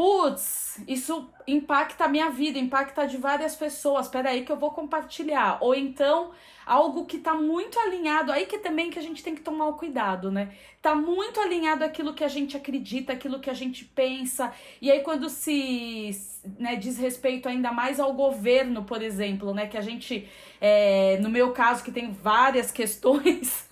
putz, 0.00 0.82
isso 0.88 1.28
impacta 1.46 2.06
a 2.06 2.08
minha 2.08 2.30
vida, 2.30 2.58
impacta 2.58 3.06
de 3.06 3.18
várias 3.18 3.54
pessoas. 3.54 4.06
Espera 4.06 4.30
aí 4.30 4.46
que 4.46 4.50
eu 4.50 4.56
vou 4.56 4.70
compartilhar. 4.70 5.58
Ou 5.60 5.74
então 5.74 6.30
algo 6.64 7.04
que 7.04 7.18
tá 7.18 7.34
muito 7.34 7.78
alinhado, 7.78 8.32
aí 8.32 8.46
que 8.46 8.56
também 8.56 8.88
que 8.88 8.98
a 8.98 9.02
gente 9.02 9.22
tem 9.22 9.34
que 9.34 9.42
tomar 9.42 9.66
o 9.66 9.74
cuidado, 9.74 10.30
né? 10.30 10.54
Tá 10.80 10.94
muito 10.94 11.38
alinhado 11.38 11.84
aquilo 11.84 12.14
que 12.14 12.24
a 12.24 12.28
gente 12.28 12.56
acredita, 12.56 13.12
aquilo 13.12 13.40
que 13.40 13.50
a 13.50 13.54
gente 13.54 13.84
pensa. 13.84 14.50
E 14.80 14.90
aí 14.90 15.00
quando 15.00 15.28
se 15.28 16.10
né, 16.58 16.76
diz 16.76 16.98
respeito 16.98 17.48
ainda 17.48 17.72
mais 17.72 18.00
ao 18.00 18.12
governo, 18.14 18.84
por 18.84 19.02
exemplo, 19.02 19.52
né? 19.52 19.66
Que 19.66 19.76
a 19.76 19.80
gente, 19.80 20.28
é, 20.60 21.18
no 21.18 21.28
meu 21.28 21.52
caso, 21.52 21.84
que 21.84 21.92
tem 21.92 22.10
várias 22.12 22.70
questões, 22.72 23.66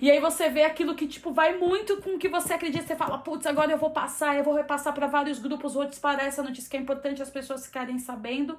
e 0.00 0.10
aí 0.10 0.20
você 0.20 0.48
vê 0.48 0.64
aquilo 0.64 0.94
que, 0.94 1.06
tipo, 1.06 1.32
vai 1.32 1.56
muito 1.56 1.98
com 2.02 2.16
o 2.16 2.18
que 2.18 2.28
você 2.28 2.54
acredita. 2.54 2.86
Você 2.86 2.96
fala, 2.96 3.18
putz, 3.18 3.46
agora 3.46 3.70
eu 3.70 3.78
vou 3.78 3.90
passar, 3.90 4.36
eu 4.36 4.44
vou 4.44 4.54
repassar 4.54 4.92
para 4.92 5.06
vários 5.06 5.38
grupos, 5.38 5.74
vou 5.74 5.84
disparar 5.84 6.26
essa 6.26 6.42
notícia 6.42 6.70
que 6.70 6.76
é 6.76 6.80
importante 6.80 7.22
as 7.22 7.30
pessoas 7.30 7.66
ficarem 7.66 7.98
sabendo. 7.98 8.58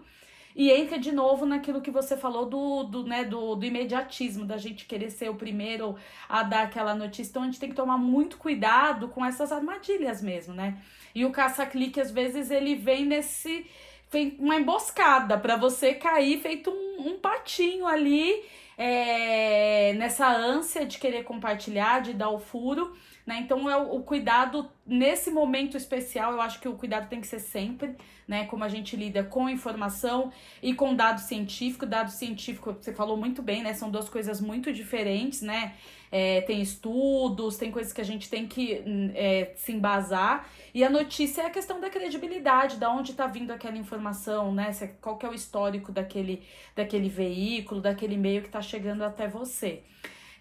E 0.56 0.72
entra 0.72 0.98
de 0.98 1.12
novo 1.12 1.46
naquilo 1.46 1.80
que 1.80 1.92
você 1.92 2.18
falou 2.18 2.46
do, 2.46 2.84
do, 2.84 3.04
né, 3.04 3.24
do, 3.24 3.56
do 3.56 3.66
imediatismo, 3.66 4.46
da 4.46 4.58
gente 4.58 4.86
querer 4.86 5.10
ser 5.12 5.30
o 5.30 5.36
primeiro 5.36 5.96
a 6.28 6.44
dar 6.44 6.64
aquela 6.64 6.96
notícia. 6.96 7.30
Então 7.30 7.44
a 7.44 7.46
gente 7.46 7.60
tem 7.60 7.70
que 7.70 7.76
tomar 7.76 7.98
muito 7.98 8.38
cuidado 8.38 9.10
com 9.10 9.24
essas 9.24 9.52
armadilhas 9.52 10.22
mesmo, 10.22 10.54
né? 10.54 10.82
E 11.14 11.26
o 11.26 11.32
caça-clique, 11.32 12.00
às 12.00 12.12
vezes, 12.12 12.52
ele 12.52 12.76
vem 12.76 13.06
nesse. 13.06 13.66
Vem 14.12 14.36
uma 14.40 14.56
emboscada 14.56 15.38
para 15.38 15.56
você 15.56 15.94
cair 15.94 16.42
feito 16.42 16.72
um, 16.72 17.10
um 17.10 17.20
patinho 17.20 17.86
ali, 17.86 18.44
é, 18.76 19.94
nessa 19.94 20.28
ânsia 20.28 20.84
de 20.84 20.98
querer 20.98 21.24
compartilhar, 21.24 22.02
de 22.02 22.14
dar 22.14 22.30
o 22.30 22.40
furo. 22.40 22.96
Né? 23.30 23.42
Então, 23.42 23.70
é 23.70 23.78
o, 23.78 24.00
cuidado 24.00 24.68
nesse 24.84 25.30
momento 25.30 25.78
especial, 25.78 26.32
eu 26.32 26.42
acho 26.42 26.60
que 26.60 26.68
o 26.68 26.74
cuidado 26.74 27.08
tem 27.08 27.22
que 27.22 27.28
ser 27.28 27.38
sempre, 27.38 27.96
né? 28.28 28.46
Como 28.46 28.64
a 28.64 28.68
gente 28.68 28.96
lida 28.96 29.24
com 29.24 29.48
informação 29.48 30.34
e 30.64 30.74
com 30.74 30.96
dado 30.96 31.22
científico. 31.22 31.86
Dado 31.86 32.10
científico, 32.10 32.74
você 32.74 32.92
falou 32.92 33.16
muito 33.16 33.44
bem, 33.44 33.62
né? 33.62 33.76
São 33.76 33.92
duas 33.92 34.10
coisas 34.10 34.42
muito 34.42 34.74
diferentes, 34.74 35.44
né? 35.44 35.76
É, 36.12 36.42
tem 36.42 36.60
estudos, 36.60 37.56
tem 37.56 37.70
coisas 37.72 37.94
que 37.94 38.02
a 38.02 38.04
gente 38.04 38.32
tem 38.32 38.48
que 38.48 38.82
é, 39.14 39.54
se 39.56 39.74
embasar. 39.74 40.50
E 40.74 40.84
a 40.84 40.90
notícia 40.90 41.44
é 41.44 41.46
a 41.46 41.52
questão 41.52 41.80
da 41.80 41.88
credibilidade, 41.88 42.78
da 42.78 42.90
onde 42.90 43.12
está 43.12 43.28
vindo 43.28 43.52
aquela 43.52 43.78
informação, 43.78 44.52
né? 44.52 44.72
Qual 45.00 45.20
que 45.20 45.26
é 45.28 45.30
o 45.30 45.36
histórico 45.36 45.92
daquele, 45.92 46.42
daquele 46.76 47.10
veículo, 47.10 47.80
daquele 47.80 48.18
meio 48.18 48.42
que 48.42 48.48
está 48.48 48.60
chegando 48.60 49.04
até 49.04 49.28
você. 49.28 49.84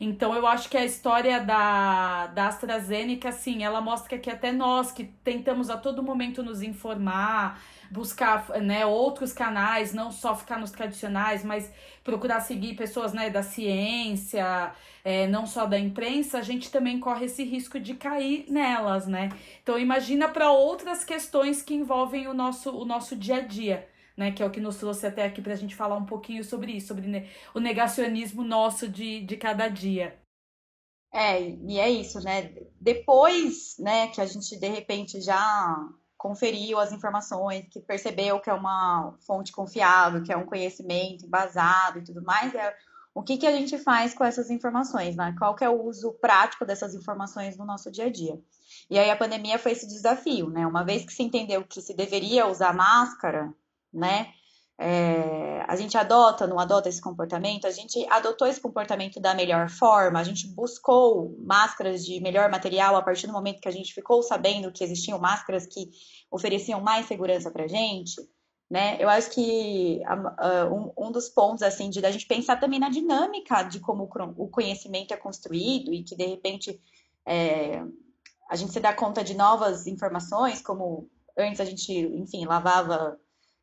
Então 0.00 0.34
eu 0.34 0.46
acho 0.46 0.68
que 0.68 0.76
a 0.76 0.84
história 0.84 1.40
da, 1.40 2.28
da 2.28 2.46
AstraZeneca, 2.46 3.30
assim, 3.30 3.64
ela 3.64 3.80
mostra 3.80 4.16
que 4.16 4.30
até 4.30 4.52
nós 4.52 4.92
que 4.92 5.04
tentamos 5.04 5.70
a 5.70 5.76
todo 5.76 6.02
momento 6.02 6.40
nos 6.40 6.62
informar, 6.62 7.60
buscar 7.90 8.48
né, 8.60 8.86
outros 8.86 9.32
canais, 9.32 9.92
não 9.92 10.12
só 10.12 10.36
ficar 10.36 10.58
nos 10.58 10.70
tradicionais, 10.70 11.44
mas 11.44 11.72
procurar 12.04 12.40
seguir 12.40 12.76
pessoas 12.76 13.12
né, 13.12 13.28
da 13.28 13.42
ciência, 13.42 14.72
é, 15.04 15.26
não 15.26 15.46
só 15.46 15.66
da 15.66 15.78
imprensa, 15.78 16.38
a 16.38 16.42
gente 16.42 16.70
também 16.70 17.00
corre 17.00 17.26
esse 17.26 17.42
risco 17.42 17.80
de 17.80 17.94
cair 17.94 18.44
nelas, 18.48 19.06
né? 19.08 19.30
Então 19.62 19.78
imagina 19.78 20.28
para 20.28 20.50
outras 20.50 21.02
questões 21.04 21.60
que 21.60 21.74
envolvem 21.74 22.28
o 22.28 22.34
nosso, 22.34 22.70
o 22.70 22.84
nosso 22.84 23.16
dia 23.16 23.36
a 23.36 23.40
dia 23.40 23.88
né? 24.18 24.32
Que 24.32 24.42
é 24.42 24.46
o 24.46 24.50
que 24.50 24.60
nos 24.60 24.76
trouxe 24.76 25.06
até 25.06 25.24
aqui 25.24 25.40
para 25.40 25.52
a 25.52 25.56
gente 25.56 25.76
falar 25.76 25.96
um 25.96 26.04
pouquinho 26.04 26.42
sobre 26.42 26.72
isso, 26.72 26.88
sobre 26.88 27.30
o 27.54 27.60
negacionismo 27.60 28.42
nosso 28.42 28.88
de, 28.88 29.24
de 29.24 29.36
cada 29.36 29.68
dia. 29.68 30.18
É, 31.12 31.40
e 31.40 31.78
é 31.78 31.88
isso, 31.88 32.20
né? 32.20 32.52
Depois, 32.80 33.76
né, 33.78 34.08
que 34.08 34.20
a 34.20 34.26
gente 34.26 34.58
de 34.58 34.68
repente 34.68 35.20
já 35.20 35.74
conferiu 36.18 36.80
as 36.80 36.92
informações, 36.92 37.66
que 37.70 37.80
percebeu 37.80 38.40
que 38.40 38.50
é 38.50 38.52
uma 38.52 39.16
fonte 39.24 39.52
confiável, 39.52 40.22
que 40.22 40.32
é 40.32 40.36
um 40.36 40.44
conhecimento 40.44 41.24
embasado 41.24 42.00
e 42.00 42.04
tudo 42.04 42.22
mais, 42.22 42.52
é 42.54 42.74
o 43.14 43.22
que, 43.22 43.38
que 43.38 43.46
a 43.46 43.52
gente 43.52 43.78
faz 43.78 44.14
com 44.14 44.24
essas 44.24 44.50
informações, 44.50 45.16
né? 45.16 45.34
Qual 45.38 45.54
que 45.54 45.64
é 45.64 45.68
o 45.68 45.82
uso 45.84 46.12
prático 46.14 46.66
dessas 46.66 46.94
informações 46.94 47.56
no 47.56 47.64
nosso 47.64 47.90
dia 47.90 48.06
a 48.06 48.10
dia? 48.10 48.38
E 48.90 48.98
aí 48.98 49.10
a 49.10 49.16
pandemia 49.16 49.58
foi 49.58 49.72
esse 49.72 49.86
desafio, 49.86 50.50
né? 50.50 50.66
Uma 50.66 50.84
vez 50.84 51.04
que 51.04 51.12
se 51.12 51.22
entendeu 51.22 51.64
que 51.64 51.80
se 51.80 51.94
deveria 51.94 52.48
usar 52.48 52.74
máscara, 52.74 53.52
né? 53.92 54.32
É, 54.80 55.64
a 55.66 55.74
gente 55.74 55.98
adota, 55.98 56.46
não 56.46 56.58
adota 56.60 56.88
esse 56.88 57.00
comportamento, 57.00 57.66
a 57.66 57.70
gente 57.70 58.06
adotou 58.08 58.46
esse 58.46 58.60
comportamento 58.60 59.18
da 59.20 59.34
melhor 59.34 59.68
forma, 59.68 60.20
a 60.20 60.24
gente 60.24 60.46
buscou 60.54 61.36
máscaras 61.40 62.04
de 62.04 62.20
melhor 62.20 62.48
material 62.48 62.94
a 62.94 63.02
partir 63.02 63.26
do 63.26 63.32
momento 63.32 63.60
que 63.60 63.68
a 63.68 63.72
gente 63.72 63.92
ficou 63.92 64.22
sabendo 64.22 64.70
que 64.70 64.84
existiam 64.84 65.18
máscaras 65.18 65.66
que 65.66 65.90
ofereciam 66.30 66.80
mais 66.80 67.06
segurança 67.06 67.50
para 67.50 67.64
a 67.64 67.68
gente, 67.68 68.20
né? 68.70 68.96
Eu 69.00 69.08
acho 69.08 69.30
que 69.30 70.00
um, 70.70 71.06
um, 71.06 71.10
dos 71.10 71.28
pontos, 71.28 71.62
assim, 71.62 71.90
de 71.90 72.04
a 72.04 72.10
gente 72.10 72.26
pensar 72.26 72.60
também 72.60 72.78
na 72.78 72.90
dinâmica 72.90 73.62
de 73.64 73.80
como 73.80 74.04
o 74.36 74.48
conhecimento 74.48 75.12
é 75.12 75.16
construído 75.16 75.92
e 75.92 76.04
que, 76.04 76.14
de 76.14 76.26
repente, 76.26 76.80
é, 77.26 77.82
a 78.48 78.54
gente 78.54 78.72
se 78.72 78.78
dá 78.78 78.92
conta 78.92 79.24
de 79.24 79.34
novas 79.34 79.86
informações, 79.86 80.60
como 80.60 81.10
antes 81.36 81.60
a 81.60 81.64
gente, 81.64 81.92
enfim, 81.92 82.44
lavava 82.44 83.18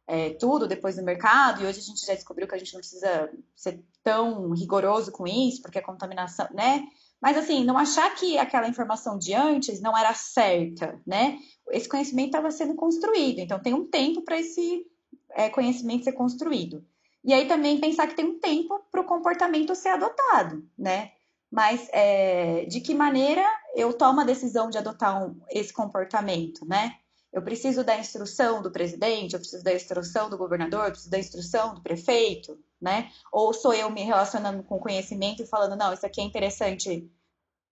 é, 0.07 0.31
tudo 0.31 0.67
depois 0.67 0.97
no 0.97 1.03
mercado, 1.03 1.61
e 1.61 1.65
hoje 1.65 1.79
a 1.79 1.83
gente 1.83 2.05
já 2.05 2.13
descobriu 2.13 2.47
que 2.47 2.55
a 2.55 2.57
gente 2.57 2.73
não 2.73 2.79
precisa 2.79 3.29
ser 3.55 3.83
tão 4.03 4.51
rigoroso 4.51 5.11
com 5.11 5.27
isso, 5.27 5.61
porque 5.61 5.79
a 5.79 5.83
contaminação, 5.83 6.47
né? 6.53 6.87
Mas 7.21 7.37
assim, 7.37 7.63
não 7.63 7.77
achar 7.77 8.13
que 8.15 8.37
aquela 8.37 8.67
informação 8.67 9.17
de 9.17 9.33
antes 9.33 9.81
não 9.81 9.97
era 9.97 10.13
certa, 10.13 11.01
né? 11.05 11.39
Esse 11.71 11.89
conhecimento 11.89 12.27
estava 12.27 12.51
sendo 12.51 12.75
construído, 12.75 13.39
então 13.39 13.59
tem 13.59 13.73
um 13.73 13.89
tempo 13.89 14.21
para 14.21 14.39
esse 14.39 14.85
é, 15.31 15.49
conhecimento 15.49 16.03
ser 16.03 16.13
construído. 16.13 16.85
E 17.23 17.33
aí 17.33 17.47
também 17.47 17.79
pensar 17.79 18.07
que 18.07 18.15
tem 18.15 18.25
um 18.25 18.39
tempo 18.39 18.79
para 18.91 19.01
o 19.01 19.05
comportamento 19.05 19.73
ser 19.73 19.89
adotado, 19.89 20.63
né? 20.77 21.11
Mas 21.49 21.89
é, 21.91 22.65
de 22.65 22.81
que 22.81 22.93
maneira 22.93 23.43
eu 23.75 23.93
tomo 23.93 24.21
a 24.21 24.25
decisão 24.25 24.69
de 24.69 24.77
adotar 24.77 25.25
um, 25.25 25.39
esse 25.49 25.73
comportamento, 25.73 26.65
né? 26.67 26.95
Eu 27.35 27.41
preciso 27.41 27.83
da 27.83 27.99
instrução 27.99 28.61
do 28.61 28.71
presidente, 28.71 29.33
eu 29.33 29.39
preciso 29.41 29.61
da 29.61 29.73
instrução 29.73 30.29
do 30.29 30.37
governador, 30.37 30.85
eu 30.85 30.91
preciso 30.91 31.11
da 31.11 31.19
instrução 31.19 31.75
do 31.75 31.81
prefeito, 31.81 32.57
né? 32.81 33.11
Ou 33.29 33.53
sou 33.53 33.73
eu 33.73 33.89
me 33.89 34.03
relacionando 34.03 34.63
com 34.63 34.79
conhecimento 34.79 35.43
e 35.43 35.45
falando, 35.45 35.75
não, 35.75 35.91
isso 35.91 36.05
aqui 36.05 36.21
é 36.21 36.23
interessante 36.23 37.11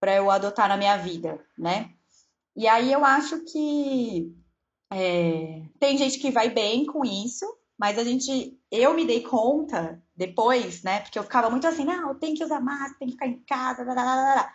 para 0.01 0.15
eu 0.15 0.29
adotar 0.29 0.67
na 0.67 0.75
minha 0.75 0.97
vida, 0.97 1.39
né? 1.57 1.93
E 2.53 2.67
aí 2.67 2.91
eu 2.91 3.05
acho 3.05 3.39
que 3.45 4.35
é, 4.91 5.63
tem 5.79 5.97
gente 5.97 6.19
que 6.19 6.29
vai 6.29 6.49
bem 6.49 6.85
com 6.85 7.05
isso, 7.05 7.45
mas 7.79 7.97
a 7.97 8.03
gente, 8.03 8.59
eu 8.69 8.93
me 8.93 9.07
dei 9.07 9.21
conta 9.21 10.03
depois, 10.13 10.83
né? 10.83 10.99
Porque 10.99 11.17
eu 11.17 11.23
ficava 11.23 11.49
muito 11.49 11.65
assim, 11.65 11.85
não, 11.85 12.13
tem 12.19 12.33
que 12.33 12.43
usar 12.43 12.59
máscara, 12.59 12.99
tem 12.99 13.07
que 13.07 13.13
ficar 13.13 13.27
em 13.27 13.39
casa, 13.45 13.85
blá, 13.85 13.93
blá, 13.93 14.03
blá. 14.03 14.53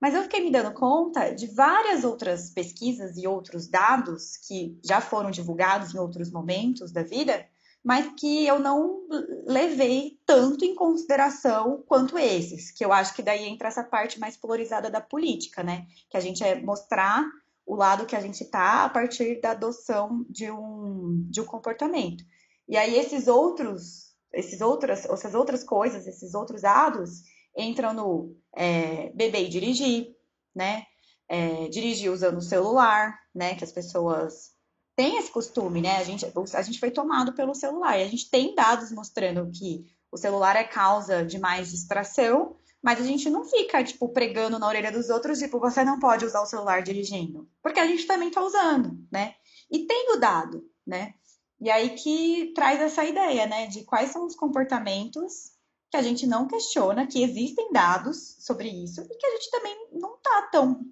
Mas 0.00 0.14
eu 0.14 0.22
fiquei 0.22 0.40
me 0.42 0.50
dando 0.50 0.72
conta 0.72 1.30
de 1.30 1.46
várias 1.46 2.04
outras 2.04 2.50
pesquisas 2.50 3.16
e 3.16 3.26
outros 3.26 3.68
dados 3.68 4.36
que 4.36 4.78
já 4.82 5.00
foram 5.00 5.30
divulgados 5.30 5.94
em 5.94 5.98
outros 5.98 6.30
momentos 6.30 6.90
da 6.90 7.02
vida, 7.02 7.46
mas 7.84 8.12
que 8.18 8.46
eu 8.46 8.58
não 8.58 9.06
levei 9.46 10.18
tanto 10.24 10.64
em 10.64 10.74
consideração 10.74 11.82
quanto 11.86 12.18
esses, 12.18 12.70
que 12.70 12.84
eu 12.84 12.92
acho 12.92 13.14
que 13.14 13.22
daí 13.22 13.46
entra 13.46 13.68
essa 13.68 13.84
parte 13.84 14.18
mais 14.18 14.36
polarizada 14.36 14.90
da 14.90 15.00
política, 15.00 15.62
né? 15.62 15.86
Que 16.08 16.16
a 16.16 16.20
gente 16.20 16.42
é 16.42 16.60
mostrar 16.60 17.24
o 17.66 17.74
lado 17.74 18.06
que 18.06 18.16
a 18.16 18.20
gente 18.20 18.44
tá 18.46 18.84
a 18.84 18.88
partir 18.88 19.40
da 19.40 19.52
adoção 19.52 20.24
de 20.28 20.50
um, 20.50 21.26
de 21.30 21.40
um 21.40 21.44
comportamento. 21.44 22.24
E 22.68 22.76
aí 22.76 22.98
esses 22.98 23.28
outros, 23.28 24.14
esses 24.32 24.60
outras, 24.60 25.04
essas 25.04 25.34
outras 25.34 25.64
coisas, 25.64 26.06
esses 26.06 26.34
outros 26.34 26.62
dados, 26.62 27.22
entram 27.56 27.92
no 27.92 28.36
é, 28.54 29.10
beber 29.10 29.44
e 29.44 29.48
dirigir, 29.48 30.14
né? 30.54 30.84
É, 31.28 31.68
dirigir 31.68 32.10
usando 32.10 32.38
o 32.38 32.42
celular, 32.42 33.18
né? 33.34 33.54
Que 33.54 33.64
as 33.64 33.72
pessoas 33.72 34.52
têm 34.96 35.16
esse 35.18 35.30
costume, 35.30 35.80
né? 35.80 35.96
A 35.96 36.04
gente, 36.04 36.26
a 36.54 36.62
gente 36.62 36.80
foi 36.80 36.90
tomado 36.90 37.32
pelo 37.32 37.54
celular 37.54 37.98
e 37.98 38.02
a 38.02 38.08
gente 38.08 38.30
tem 38.30 38.54
dados 38.54 38.90
mostrando 38.92 39.50
que 39.50 39.86
o 40.10 40.16
celular 40.16 40.56
é 40.56 40.64
causa 40.64 41.24
de 41.24 41.38
mais 41.38 41.70
distração, 41.70 42.56
mas 42.82 43.00
a 43.00 43.04
gente 43.04 43.30
não 43.30 43.44
fica, 43.44 43.84
tipo, 43.84 44.08
pregando 44.08 44.58
na 44.58 44.66
orelha 44.66 44.90
dos 44.90 45.08
outros, 45.08 45.38
tipo, 45.38 45.60
você 45.60 45.84
não 45.84 46.00
pode 46.00 46.24
usar 46.24 46.40
o 46.40 46.46
celular 46.46 46.82
dirigindo. 46.82 47.48
Porque 47.62 47.78
a 47.78 47.86
gente 47.86 48.06
também 48.06 48.30
tá 48.30 48.42
usando, 48.42 48.98
né? 49.12 49.34
E 49.70 49.86
tem 49.86 50.12
o 50.12 50.16
dado, 50.16 50.64
né? 50.86 51.14
E 51.60 51.70
aí 51.70 51.90
que 51.90 52.52
traz 52.54 52.80
essa 52.80 53.04
ideia, 53.04 53.46
né? 53.46 53.66
De 53.66 53.84
quais 53.84 54.10
são 54.10 54.26
os 54.26 54.34
comportamentos 54.34 55.52
que 55.90 55.96
a 55.96 56.02
gente 56.02 56.26
não 56.26 56.46
questiona, 56.46 57.06
que 57.06 57.22
existem 57.22 57.72
dados 57.72 58.36
sobre 58.38 58.68
isso 58.68 59.00
e 59.00 59.16
que 59.16 59.26
a 59.26 59.30
gente 59.30 59.50
também 59.50 59.88
não 59.92 60.14
está 60.14 60.42
tão 60.42 60.84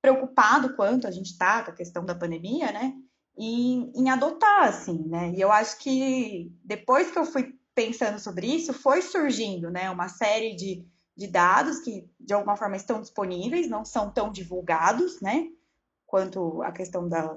preocupado 0.00 0.74
quanto 0.74 1.06
a 1.06 1.10
gente 1.10 1.30
está 1.30 1.62
com 1.62 1.70
a 1.70 1.74
questão 1.74 2.04
da 2.04 2.14
pandemia, 2.14 2.72
né? 2.72 2.94
Em, 3.38 3.92
em 3.94 4.10
adotar, 4.10 4.68
assim, 4.68 5.08
né? 5.08 5.32
E 5.34 5.40
eu 5.40 5.50
acho 5.52 5.78
que 5.78 6.52
depois 6.64 7.10
que 7.10 7.18
eu 7.18 7.24
fui 7.24 7.56
pensando 7.74 8.18
sobre 8.18 8.46
isso, 8.46 8.74
foi 8.74 9.00
surgindo, 9.00 9.70
né, 9.70 9.88
uma 9.88 10.08
série 10.08 10.54
de, 10.54 10.86
de 11.16 11.26
dados 11.26 11.78
que 11.78 12.06
de 12.20 12.34
alguma 12.34 12.54
forma 12.54 12.76
estão 12.76 13.00
disponíveis, 13.00 13.66
não 13.66 13.82
são 13.82 14.10
tão 14.10 14.30
divulgados, 14.30 15.22
né, 15.22 15.48
quanto 16.06 16.60
a 16.62 16.70
questão 16.70 17.08
da, 17.08 17.34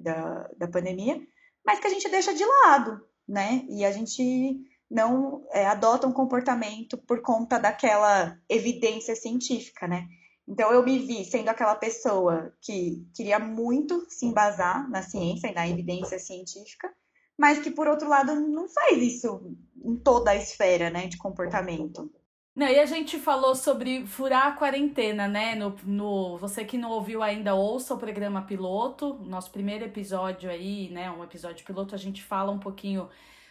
da, 0.00 0.50
da 0.56 0.66
pandemia, 0.66 1.24
mas 1.64 1.78
que 1.78 1.86
a 1.86 1.90
gente 1.90 2.08
deixa 2.08 2.34
de 2.34 2.44
lado, 2.44 3.00
né? 3.28 3.64
E 3.68 3.84
a 3.84 3.92
gente 3.92 4.60
não 4.90 5.46
é, 5.52 5.66
adota 5.66 6.06
um 6.06 6.12
comportamento 6.12 6.98
por 6.98 7.22
conta 7.22 7.58
daquela 7.58 8.36
evidência 8.48 9.14
científica, 9.14 9.86
né? 9.86 10.08
Então 10.48 10.72
eu 10.72 10.84
me 10.84 10.98
vi 10.98 11.24
sendo 11.24 11.48
aquela 11.48 11.76
pessoa 11.76 12.52
que 12.60 13.06
queria 13.14 13.38
muito 13.38 14.04
se 14.08 14.26
embasar 14.26 14.90
na 14.90 15.00
ciência 15.00 15.48
e 15.48 15.54
na 15.54 15.68
evidência 15.68 16.18
científica, 16.18 16.92
mas 17.38 17.60
que 17.60 17.70
por 17.70 17.86
outro 17.86 18.08
lado 18.08 18.34
não 18.34 18.68
faz 18.68 18.98
isso 19.00 19.56
em 19.84 19.96
toda 19.96 20.32
a 20.32 20.36
esfera, 20.36 20.90
né, 20.90 21.06
de 21.06 21.16
comportamento. 21.16 22.10
Não, 22.54 22.66
e 22.66 22.80
a 22.80 22.84
gente 22.84 23.16
falou 23.16 23.54
sobre 23.54 24.04
furar 24.06 24.48
a 24.48 24.52
quarentena, 24.52 25.28
né? 25.28 25.54
No, 25.54 25.76
no, 25.84 26.36
você 26.36 26.64
que 26.64 26.76
não 26.76 26.90
ouviu 26.90 27.22
ainda, 27.22 27.54
ouça 27.54 27.94
o 27.94 27.98
programa 27.98 28.42
piloto, 28.42 29.14
nosso 29.24 29.52
primeiro 29.52 29.84
episódio 29.84 30.50
aí, 30.50 30.90
né? 30.90 31.10
Um 31.12 31.22
episódio 31.22 31.64
piloto, 31.64 31.94
a 31.94 31.98
gente 31.98 32.22
fala 32.24 32.50
um 32.50 32.58
pouquinho 32.58 33.08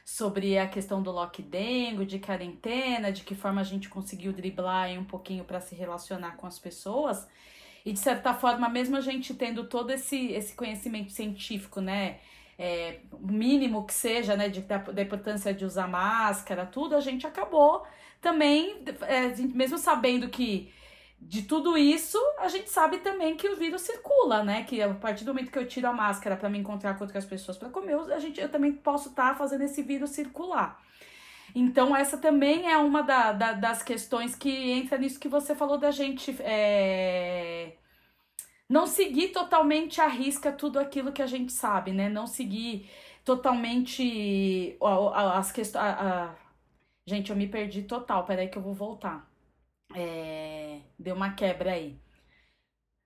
sobre 0.09 0.57
a 0.57 0.67
questão 0.67 1.03
do 1.03 1.11
lockdown, 1.11 2.03
de 2.03 2.17
quarentena, 2.17 3.11
de 3.11 3.23
que 3.23 3.35
forma 3.35 3.61
a 3.61 3.63
gente 3.63 3.87
conseguiu 3.87 4.33
driblar 4.33 4.89
um 4.99 5.03
pouquinho 5.03 5.43
para 5.43 5.61
se 5.61 5.75
relacionar 5.75 6.35
com 6.35 6.47
as 6.47 6.57
pessoas. 6.57 7.27
E 7.85 7.93
de 7.93 7.99
certa 7.99 8.33
forma, 8.33 8.67
mesmo 8.67 8.97
a 8.97 9.01
gente 9.01 9.35
tendo 9.35 9.65
todo 9.65 9.91
esse, 9.91 10.31
esse 10.31 10.55
conhecimento 10.55 11.11
científico, 11.11 11.79
né? 11.79 12.17
É, 12.57 12.99
mínimo 13.19 13.85
que 13.85 13.93
seja, 13.93 14.35
né, 14.35 14.49
de, 14.49 14.61
da, 14.61 14.79
da 14.79 15.01
importância 15.01 15.53
de 15.53 15.63
usar 15.63 15.87
máscara, 15.87 16.65
tudo, 16.65 16.93
a 16.95 16.99
gente 16.99 17.25
acabou 17.25 17.85
também, 18.19 18.83
é, 19.03 19.27
mesmo 19.53 19.77
sabendo 19.77 20.27
que 20.27 20.69
de 21.21 21.43
tudo 21.43 21.77
isso, 21.77 22.17
a 22.39 22.47
gente 22.47 22.69
sabe 22.69 22.99
também 22.99 23.35
que 23.35 23.47
o 23.47 23.55
vírus 23.55 23.81
circula, 23.81 24.43
né? 24.43 24.63
Que 24.63 24.81
a 24.81 24.93
partir 24.93 25.25
do 25.25 25.33
momento 25.33 25.51
que 25.51 25.59
eu 25.59 25.67
tiro 25.67 25.87
a 25.87 25.93
máscara 25.93 26.37
para 26.37 26.49
me 26.49 26.57
encontrar 26.57 26.97
com 26.97 27.03
outras 27.03 27.25
pessoas 27.25 27.57
para 27.57 27.69
comer, 27.69 27.95
a 28.11 28.19
gente, 28.19 28.39
eu 28.39 28.49
também 28.49 28.71
posso 28.73 29.09
estar 29.09 29.29
tá 29.29 29.35
fazendo 29.35 29.63
esse 29.63 29.83
vírus 29.83 30.11
circular. 30.11 30.81
Então, 31.53 31.95
essa 31.95 32.17
também 32.17 32.71
é 32.71 32.77
uma 32.77 33.01
da, 33.01 33.31
da, 33.33 33.53
das 33.53 33.83
questões 33.83 34.35
que 34.35 34.71
entra 34.71 34.97
nisso 34.97 35.19
que 35.19 35.27
você 35.27 35.55
falou 35.55 35.77
da 35.77 35.91
gente 35.91 36.35
é... 36.41 37.73
não 38.69 38.85
seguir 38.87 39.29
totalmente 39.29 39.99
à 40.01 40.07
risca 40.07 40.51
tudo 40.51 40.79
aquilo 40.79 41.11
que 41.11 41.21
a 41.21 41.27
gente 41.27 41.51
sabe, 41.51 41.91
né? 41.91 42.09
Não 42.09 42.27
seguir 42.27 42.89
totalmente 43.25 44.77
as 45.13 45.51
questões 45.51 45.83
Gente, 47.07 47.31
eu 47.31 47.35
me 47.35 47.47
perdi 47.47 47.83
total. 47.83 48.23
Peraí 48.25 48.47
que 48.49 48.57
eu 48.57 48.61
vou 48.61 48.73
voltar. 48.73 49.28
É... 49.93 50.81
Deu 50.97 51.15
uma 51.15 51.33
quebra 51.33 51.71
aí. 51.71 51.99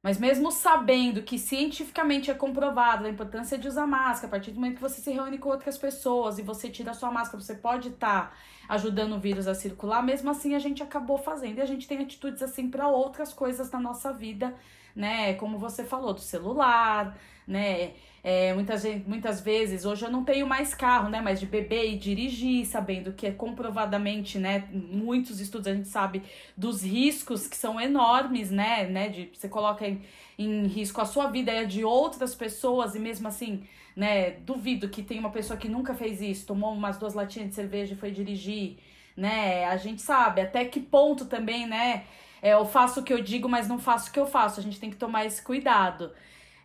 Mas 0.03 0.17
mesmo 0.19 0.51
sabendo 0.51 1.23
que 1.23 1.39
cientificamente 1.39 2.29
é 2.29 2.33
comprovado 2.33 3.05
a 3.05 3.09
importância 3.09 3.57
de 3.57 3.69
usar 3.69 3.87
máscara, 3.87 4.27
a 4.27 4.31
partir 4.31 4.51
do 4.51 4.55
momento 4.55 4.75
que 4.75 4.81
você 4.81 4.99
se 4.99 5.09
reúne 5.09 5.37
com 5.37 5.47
outras 5.47 5.77
pessoas 5.77 6.37
e 6.37 6.41
você 6.41 6.69
tira 6.69 6.91
a 6.91 6.93
sua 6.93 7.09
máscara, 7.09 7.41
você 7.41 7.55
pode 7.55 7.87
estar 7.87 8.29
tá 8.29 8.33
ajudando 8.67 9.15
o 9.15 9.19
vírus 9.19 9.47
a 9.47 9.55
circular, 9.55 10.03
mesmo 10.03 10.29
assim 10.29 10.55
a 10.55 10.59
gente 10.59 10.83
acabou 10.83 11.17
fazendo. 11.17 11.59
E 11.59 11.61
a 11.61 11.65
gente 11.65 11.87
tem 11.87 11.99
atitudes 11.99 12.41
assim 12.41 12.69
para 12.69 12.89
outras 12.89 13.31
coisas 13.33 13.71
na 13.71 13.79
nossa 13.79 14.11
vida, 14.11 14.53
né? 14.93 15.35
Como 15.35 15.57
você 15.57 15.85
falou, 15.85 16.13
do 16.13 16.19
celular, 16.19 17.17
né? 17.47 17.93
É, 18.23 18.53
muitas, 18.53 18.85
muitas 19.05 19.41
vezes, 19.41 19.83
hoje 19.83 20.05
eu 20.05 20.09
não 20.09 20.23
tenho 20.23 20.47
mais 20.47 20.73
carro, 20.73 21.09
né? 21.09 21.19
Mas 21.19 21.41
de 21.41 21.45
beber 21.45 21.91
e 21.91 21.97
dirigir, 21.97 22.65
sabendo 22.65 23.11
que 23.11 23.27
é 23.27 23.31
comprovadamente, 23.31 24.39
né? 24.39 24.65
Muitos 24.71 25.41
estudos 25.41 25.67
a 25.67 25.73
gente 25.75 25.89
sabe 25.89 26.23
dos 26.55 26.83
riscos 26.83 27.47
que 27.47 27.57
são 27.57 27.79
enormes, 27.81 28.49
né? 28.49 28.85
né 28.87 29.09
de, 29.09 29.29
você 29.33 29.49
coloca 29.49 29.85
em, 29.85 30.01
em 30.37 30.67
risco 30.67 31.01
a 31.01 31.05
sua 31.05 31.27
vida 31.27 31.51
e 31.51 31.57
a 31.59 31.63
de 31.65 31.83
outras 31.83 32.33
pessoas, 32.33 32.95
e 32.95 32.99
mesmo 32.99 33.27
assim, 33.27 33.63
né? 33.95 34.31
Duvido 34.31 34.87
que 34.87 35.03
tem 35.03 35.19
uma 35.19 35.31
pessoa 35.31 35.59
que 35.59 35.67
nunca 35.67 35.93
fez 35.93 36.21
isso, 36.21 36.45
tomou 36.45 36.71
umas 36.73 36.97
duas 36.97 37.13
latinhas 37.13 37.49
de 37.49 37.55
cerveja 37.55 37.93
e 37.93 37.97
foi 37.97 38.11
dirigir, 38.11 38.77
né? 39.17 39.65
A 39.65 39.75
gente 39.75 40.01
sabe 40.01 40.39
até 40.41 40.63
que 40.63 40.79
ponto 40.79 41.25
também, 41.25 41.67
né? 41.67 42.05
É, 42.41 42.53
eu 42.53 42.65
faço 42.65 43.01
o 43.01 43.03
que 43.03 43.13
eu 43.13 43.21
digo, 43.21 43.49
mas 43.49 43.67
não 43.67 43.79
faço 43.79 44.09
o 44.09 44.13
que 44.13 44.19
eu 44.19 44.25
faço. 44.25 44.59
A 44.59 44.63
gente 44.63 44.79
tem 44.79 44.89
que 44.89 44.97
tomar 44.97 45.25
esse 45.25 45.41
cuidado. 45.41 46.11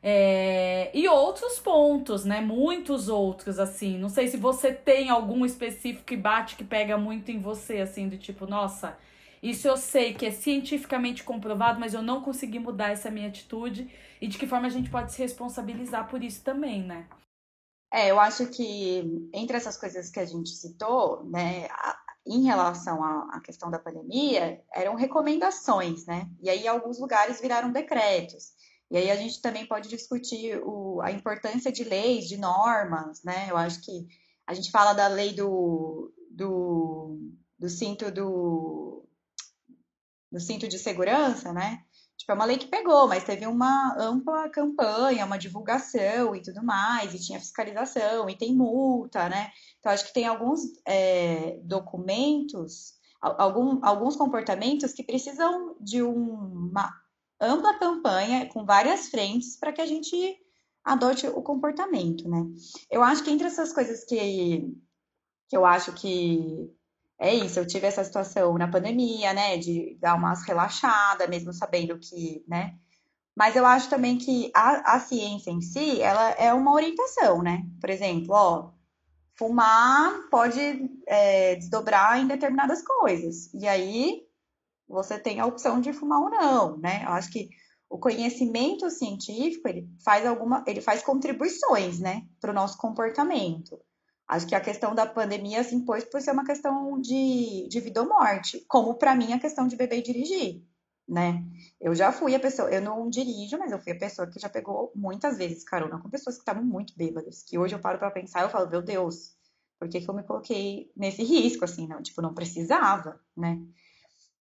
É, 0.02 0.90
e 0.96 1.08
outros 1.08 1.58
pontos, 1.58 2.24
né? 2.24 2.40
Muitos 2.40 3.08
outros, 3.08 3.58
assim. 3.58 3.98
Não 3.98 4.08
sei 4.08 4.28
se 4.28 4.36
você 4.36 4.72
tem 4.72 5.10
algum 5.10 5.44
específico 5.44 6.04
que 6.04 6.16
bate, 6.16 6.56
que 6.56 6.64
pega 6.64 6.96
muito 6.96 7.30
em 7.30 7.40
você, 7.40 7.78
assim, 7.80 8.08
do 8.08 8.16
tipo, 8.16 8.46
nossa, 8.46 8.96
isso 9.42 9.66
eu 9.68 9.76
sei 9.76 10.14
que 10.14 10.26
é 10.26 10.30
cientificamente 10.30 11.24
comprovado, 11.24 11.80
mas 11.80 11.94
eu 11.94 12.02
não 12.02 12.22
consegui 12.22 12.58
mudar 12.58 12.90
essa 12.90 13.10
minha 13.10 13.28
atitude. 13.28 13.90
E 14.20 14.26
de 14.26 14.38
que 14.38 14.46
forma 14.46 14.66
a 14.66 14.70
gente 14.70 14.90
pode 14.90 15.12
se 15.12 15.18
responsabilizar 15.18 16.08
por 16.08 16.22
isso 16.22 16.42
também, 16.42 16.82
né? 16.82 17.06
É, 17.92 18.10
eu 18.10 18.20
acho 18.20 18.46
que 18.48 19.30
entre 19.32 19.56
essas 19.56 19.76
coisas 19.76 20.10
que 20.10 20.20
a 20.20 20.24
gente 20.24 20.50
citou, 20.50 21.24
né, 21.24 21.66
a, 21.70 21.98
em 22.26 22.44
relação 22.44 23.02
à, 23.02 23.40
questão 23.40 23.70
da 23.70 23.78
pandemia, 23.78 24.62
eram 24.74 24.94
recomendações, 24.94 26.04
né? 26.04 26.28
E 26.42 26.50
aí 26.50 26.68
alguns 26.68 26.98
lugares 26.98 27.40
viraram 27.40 27.72
decretos. 27.72 28.52
E 28.90 28.96
aí 28.96 29.10
a 29.10 29.16
gente 29.16 29.42
também 29.42 29.66
pode 29.66 29.88
discutir 29.88 30.58
o, 30.64 31.00
a 31.02 31.10
importância 31.12 31.70
de 31.70 31.84
leis, 31.84 32.26
de 32.26 32.36
normas, 32.38 33.22
né? 33.22 33.50
Eu 33.50 33.56
acho 33.56 33.82
que 33.82 34.08
a 34.46 34.54
gente 34.54 34.70
fala 34.70 34.94
da 34.94 35.08
lei 35.08 35.34
do, 35.34 36.12
do, 36.30 37.18
do 37.58 37.68
cinto 37.68 38.10
do, 38.10 39.04
do 40.32 40.40
cinto 40.40 40.66
de 40.66 40.78
segurança, 40.78 41.52
né? 41.52 41.82
Tipo, 42.16 42.32
é 42.32 42.34
uma 42.34 42.44
lei 42.46 42.58
que 42.58 42.66
pegou, 42.66 43.06
mas 43.06 43.24
teve 43.24 43.46
uma 43.46 43.94
ampla 43.96 44.48
campanha, 44.50 45.24
uma 45.24 45.38
divulgação 45.38 46.34
e 46.34 46.42
tudo 46.42 46.64
mais, 46.64 47.14
e 47.14 47.24
tinha 47.24 47.38
fiscalização, 47.38 48.28
e 48.28 48.36
tem 48.36 48.56
multa, 48.56 49.28
né? 49.28 49.52
Então, 49.78 49.92
acho 49.92 50.06
que 50.06 50.12
tem 50.12 50.26
alguns 50.26 50.60
é, 50.86 51.60
documentos, 51.62 52.94
algum, 53.20 53.78
alguns 53.84 54.16
comportamentos 54.16 54.92
que 54.92 55.04
precisam 55.04 55.76
de 55.80 56.02
uma 56.02 56.92
ampla 57.40 57.78
campanha 57.78 58.46
com 58.46 58.64
várias 58.64 59.08
frentes 59.08 59.56
para 59.56 59.72
que 59.72 59.80
a 59.80 59.86
gente 59.86 60.36
adote 60.84 61.26
o 61.26 61.42
comportamento, 61.42 62.28
né? 62.28 62.44
Eu 62.90 63.02
acho 63.02 63.22
que 63.22 63.30
entre 63.30 63.46
essas 63.46 63.72
coisas 63.72 64.04
que, 64.04 64.74
que 65.48 65.56
eu 65.56 65.66
acho 65.66 65.92
que 65.92 66.70
é 67.18 67.34
isso, 67.34 67.58
eu 67.58 67.66
tive 67.66 67.86
essa 67.86 68.04
situação 68.04 68.56
na 68.56 68.68
pandemia, 68.68 69.32
né, 69.32 69.58
de 69.58 69.96
dar 70.00 70.14
umas 70.14 70.44
relaxadas, 70.44 71.28
mesmo 71.28 71.52
sabendo 71.52 71.98
que, 71.98 72.44
né, 72.46 72.78
mas 73.38 73.54
eu 73.54 73.64
acho 73.64 73.88
também 73.88 74.18
que 74.18 74.50
a, 74.52 74.96
a 74.96 75.00
ciência 75.00 75.52
em 75.52 75.60
si, 75.60 76.02
ela 76.02 76.30
é 76.32 76.52
uma 76.52 76.72
orientação, 76.72 77.40
né? 77.40 77.64
Por 77.80 77.88
exemplo, 77.88 78.34
ó, 78.34 78.72
fumar 79.36 80.28
pode 80.28 80.58
é, 81.06 81.54
desdobrar 81.54 82.18
em 82.18 82.26
determinadas 82.26 82.82
coisas. 82.82 83.48
E 83.54 83.68
aí, 83.68 84.22
você 84.88 85.18
tem 85.18 85.38
a 85.40 85.46
opção 85.46 85.80
de 85.80 85.92
fumar 85.92 86.20
ou 86.20 86.30
não, 86.30 86.78
né? 86.78 87.04
Eu 87.04 87.10
acho 87.10 87.30
que 87.30 87.48
o 87.90 87.98
conhecimento 87.98 88.90
científico 88.90 89.68
ele 89.68 89.88
faz 90.04 90.26
alguma, 90.26 90.62
ele 90.66 90.80
faz 90.80 91.02
contribuições, 91.02 91.98
né, 91.98 92.26
para 92.40 92.50
o 92.50 92.54
nosso 92.54 92.76
comportamento. 92.76 93.80
Acho 94.26 94.46
que 94.46 94.54
a 94.54 94.60
questão 94.60 94.94
da 94.94 95.06
pandemia 95.06 95.64
se 95.64 95.74
impôs 95.74 96.04
por 96.04 96.20
ser 96.20 96.32
uma 96.32 96.44
questão 96.44 97.00
de, 97.00 97.66
de 97.68 97.80
vida 97.80 98.02
ou 98.02 98.08
morte, 98.08 98.62
como 98.68 98.94
para 98.94 99.14
mim 99.14 99.32
a 99.32 99.40
questão 99.40 99.66
de 99.66 99.74
beber 99.74 100.00
e 100.00 100.02
dirigir, 100.02 100.62
né? 101.08 101.42
Eu 101.80 101.94
já 101.94 102.12
fui 102.12 102.34
a 102.34 102.40
pessoa, 102.40 102.70
eu 102.70 102.82
não 102.82 103.08
dirijo, 103.08 103.56
mas 103.56 103.72
eu 103.72 103.78
fui 103.78 103.92
a 103.92 103.98
pessoa 103.98 104.28
que 104.28 104.38
já 104.38 104.50
pegou 104.50 104.92
muitas 104.94 105.38
vezes 105.38 105.64
carona 105.64 105.98
com 105.98 106.10
pessoas 106.10 106.36
que 106.36 106.42
estavam 106.42 106.62
muito 106.62 106.92
bêbadas, 106.94 107.42
que 107.42 107.56
hoje 107.56 107.74
eu 107.74 107.78
paro 107.78 107.98
para 107.98 108.10
pensar 108.10 108.42
eu 108.42 108.50
falo, 108.50 108.68
meu 108.68 108.82
Deus, 108.82 109.34
por 109.78 109.88
que, 109.88 110.00
que 110.00 110.10
eu 110.10 110.14
me 110.14 110.24
coloquei 110.24 110.90
nesse 110.94 111.22
risco, 111.22 111.64
assim, 111.64 111.86
não? 111.86 112.02
Tipo, 112.02 112.20
não 112.20 112.34
precisava, 112.34 113.18
né? 113.34 113.58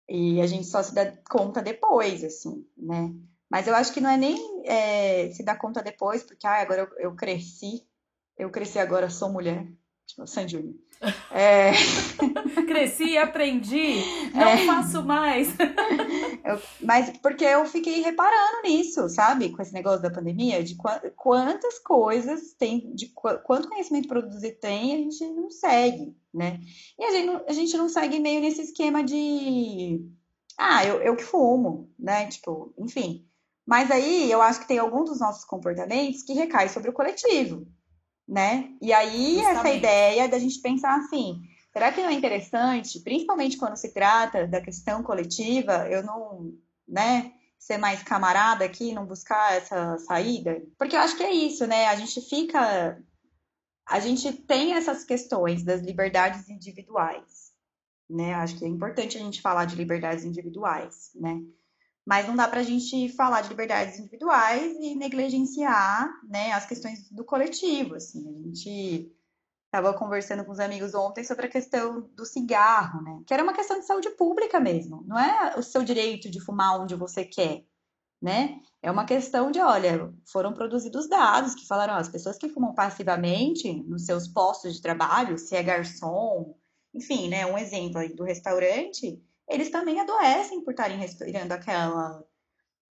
E 0.09 0.40
a 0.40 0.47
gente 0.47 0.67
só 0.67 0.83
se 0.83 0.95
dá 0.95 1.12
conta 1.31 1.62
depois, 1.62 2.23
assim, 2.25 2.67
né? 2.77 3.14
Mas 3.51 3.67
eu 3.67 3.75
acho 3.75 3.93
que 3.93 4.01
não 4.01 4.11
é 4.11 4.17
nem 4.17 4.62
é, 4.67 5.31
se 5.33 5.45
dar 5.45 5.57
conta 5.57 5.83
depois, 5.83 6.23
porque 6.23 6.47
ah, 6.47 6.61
agora 6.61 6.83
eu, 6.83 7.11
eu 7.11 7.17
cresci, 7.17 7.87
eu 8.37 8.51
cresci 8.51 8.79
agora, 8.79 9.09
sou 9.09 9.33
mulher, 9.33 9.67
Tipo, 10.07 10.27
San 10.27 10.49
Júnior. 10.49 10.75
É... 11.31 11.73
Cresci, 12.67 13.19
aprendi, 13.19 13.97
não 14.33 14.49
é... 14.49 14.64
faço 14.64 15.03
mais. 15.03 15.49
Eu, 16.45 16.61
mas 16.81 17.11
porque 17.19 17.45
eu 17.45 17.64
fiquei 17.64 18.01
reparando 18.01 18.62
nisso, 18.62 19.09
sabe? 19.09 19.51
Com 19.51 19.62
esse 19.62 19.73
negócio 19.73 20.03
da 20.03 20.11
pandemia, 20.11 20.62
de 20.62 20.77
quantas 21.17 21.79
coisas 21.79 22.53
tem, 22.53 22.95
de 22.95 23.09
quanto 23.09 23.69
conhecimento 23.69 24.09
produzido 24.09 24.59
tem, 24.61 24.95
a 24.95 24.97
gente 24.99 25.25
não 25.29 25.51
segue, 25.51 26.14
né? 26.33 26.61
E 26.99 27.05
a 27.05 27.11
gente, 27.11 27.45
a 27.49 27.53
gente 27.53 27.77
não 27.77 27.88
segue 27.88 28.21
meio 28.21 28.40
nesse 28.40 28.61
esquema 28.61 29.03
de. 29.03 30.07
Ah, 30.59 30.85
eu, 30.85 31.03
eu 31.03 31.17
que 31.17 31.25
fumo, 31.25 31.90
né? 31.99 32.27
Tipo, 32.29 32.75
enfim. 32.79 33.27
Mas 33.67 33.90
aí 33.90 34.31
eu 34.31 34.43
acho 34.43 34.61
que 34.61 34.69
tem 34.69 34.79
algum 34.79 35.03
dos 35.03 35.19
nossos 35.19 35.45
comportamentos 35.47 36.23
que 36.23 36.35
recai 36.35 36.69
sobre 36.69 36.90
o 36.90 36.95
coletivo 36.95 37.67
né? 38.27 38.71
E 38.81 38.93
aí 38.93 39.37
Justamente. 39.37 39.59
essa 39.59 39.69
ideia 39.71 40.29
da 40.29 40.39
gente 40.39 40.61
pensar 40.61 40.97
assim, 40.97 41.43
será 41.73 41.93
que 41.93 42.03
não 42.03 42.09
é 42.09 42.13
interessante, 42.13 43.01
principalmente 43.01 43.57
quando 43.57 43.77
se 43.77 43.93
trata 43.93 44.47
da 44.47 44.61
questão 44.61 45.03
coletiva, 45.03 45.89
eu 45.89 46.03
não, 46.03 46.53
né, 46.89 47.33
ser 47.59 47.79
mais 47.79 48.03
camarada 48.03 48.65
aqui, 48.65 48.93
não 48.93 49.07
buscar 49.07 49.55
essa 49.55 49.99
saída? 49.99 50.63
Porque 50.79 50.97
eu 50.97 51.01
acho 51.01 51.17
que 51.17 51.23
é 51.23 51.33
isso, 51.33 51.67
né? 51.67 51.87
A 51.87 51.97
gente 51.97 52.21
fica 52.21 52.99
a 53.87 54.01
gente 54.01 54.33
tem 54.33 54.75
essas 54.75 55.05
questões 55.05 55.63
das 55.63 55.83
liberdades 55.83 56.49
individuais, 56.49 57.53
né? 58.09 58.35
Acho 58.35 58.59
que 58.59 58.65
é 58.65 58.69
importante 58.69 59.19
a 59.19 59.21
gente 59.21 59.43
falar 59.43 59.67
de 59.67 59.77
liberdades 59.77 60.25
individuais, 60.25 61.11
né? 61.15 61.43
Mas 62.07 62.27
não 62.27 62.37
dá 62.37 62.47
para 62.47 62.61
a 62.61 62.64
gente 62.64 63.09
falar 63.11 63.40
de 63.40 63.49
liberdades 63.49 63.99
individuais 63.99 64.77
e 64.79 64.95
negligenciar 64.95 66.11
né, 66.29 66.53
as 66.53 66.67
questões 66.67 67.11
do 67.11 67.25
coletivo. 67.25 67.95
Assim. 67.95 68.29
A 68.29 68.47
gente 68.47 69.14
estava 69.75 69.93
conversando 69.93 70.45
com 70.45 70.53
os 70.53 70.61
amigos 70.61 70.95
ontem 70.95 71.25
sobre 71.25 71.47
a 71.47 71.51
questão 71.51 72.09
do 72.14 72.25
cigarro, 72.25 73.03
né? 73.03 73.23
Que 73.27 73.35
era 73.35 73.43
uma 73.43 73.53
questão 73.53 73.81
de 73.81 73.87
saúde 73.87 74.09
pública 74.11 74.61
mesmo. 74.61 75.03
Não 75.05 75.19
é 75.19 75.59
o 75.59 75.62
seu 75.62 75.83
direito 75.83 76.31
de 76.31 76.40
fumar 76.40 76.81
onde 76.81 76.95
você 76.95 77.25
quer, 77.25 77.64
né? 78.23 78.61
É 78.81 78.90
uma 78.90 79.05
questão 79.05 79.51
de, 79.51 79.59
olha, 79.59 80.14
foram 80.31 80.53
produzidos 80.53 81.09
dados 81.09 81.57
que 81.57 81.67
falaram, 81.67 81.95
ó, 81.95 81.97
as 81.97 82.09
pessoas 82.09 82.38
que 82.38 82.49
fumam 82.49 82.73
passivamente 82.73 83.73
nos 83.83 84.07
seus 84.07 84.29
postos 84.29 84.75
de 84.75 84.81
trabalho, 84.81 85.38
se 85.38 85.57
é 85.57 85.62
garçom, 85.62 86.55
enfim, 86.95 87.29
né? 87.29 87.45
Um 87.45 87.59
exemplo 87.59 87.99
aí 87.99 88.14
do 88.14 88.23
restaurante, 88.23 89.21
eles 89.48 89.70
também 89.70 90.00
adoecem 90.00 90.62
por 90.62 90.70
estarem 90.70 90.98
respirando 90.98 91.52
aquela 91.52 92.24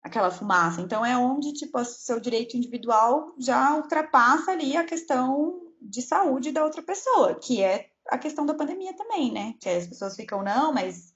aquela 0.03 0.31
fumaça. 0.31 0.81
Então 0.81 1.05
é 1.05 1.17
onde 1.19 1.53
tipo 1.53 1.79
o 1.79 1.85
seu 1.85 2.21
direito 2.21 2.57
individual 2.57 3.35
já 3.39 3.75
ultrapassa 3.75 4.53
ali 4.53 4.77
a 4.77 4.85
questão 4.85 5.61
de 5.83 6.01
saúde 6.01 6.53
da 6.53 6.65
outra 6.65 6.83
pessoa, 6.83 7.35
que 7.35 7.63
é 7.63 7.91
a 8.09 8.17
questão 8.17 8.47
da 8.47 8.55
pandemia 8.55 8.95
também, 8.95 9.33
né? 9.33 9.55
Que 9.61 9.69
as 9.69 9.87
pessoas 9.87 10.15
ficam 10.15 10.43
não, 10.43 10.73
mas, 10.73 11.13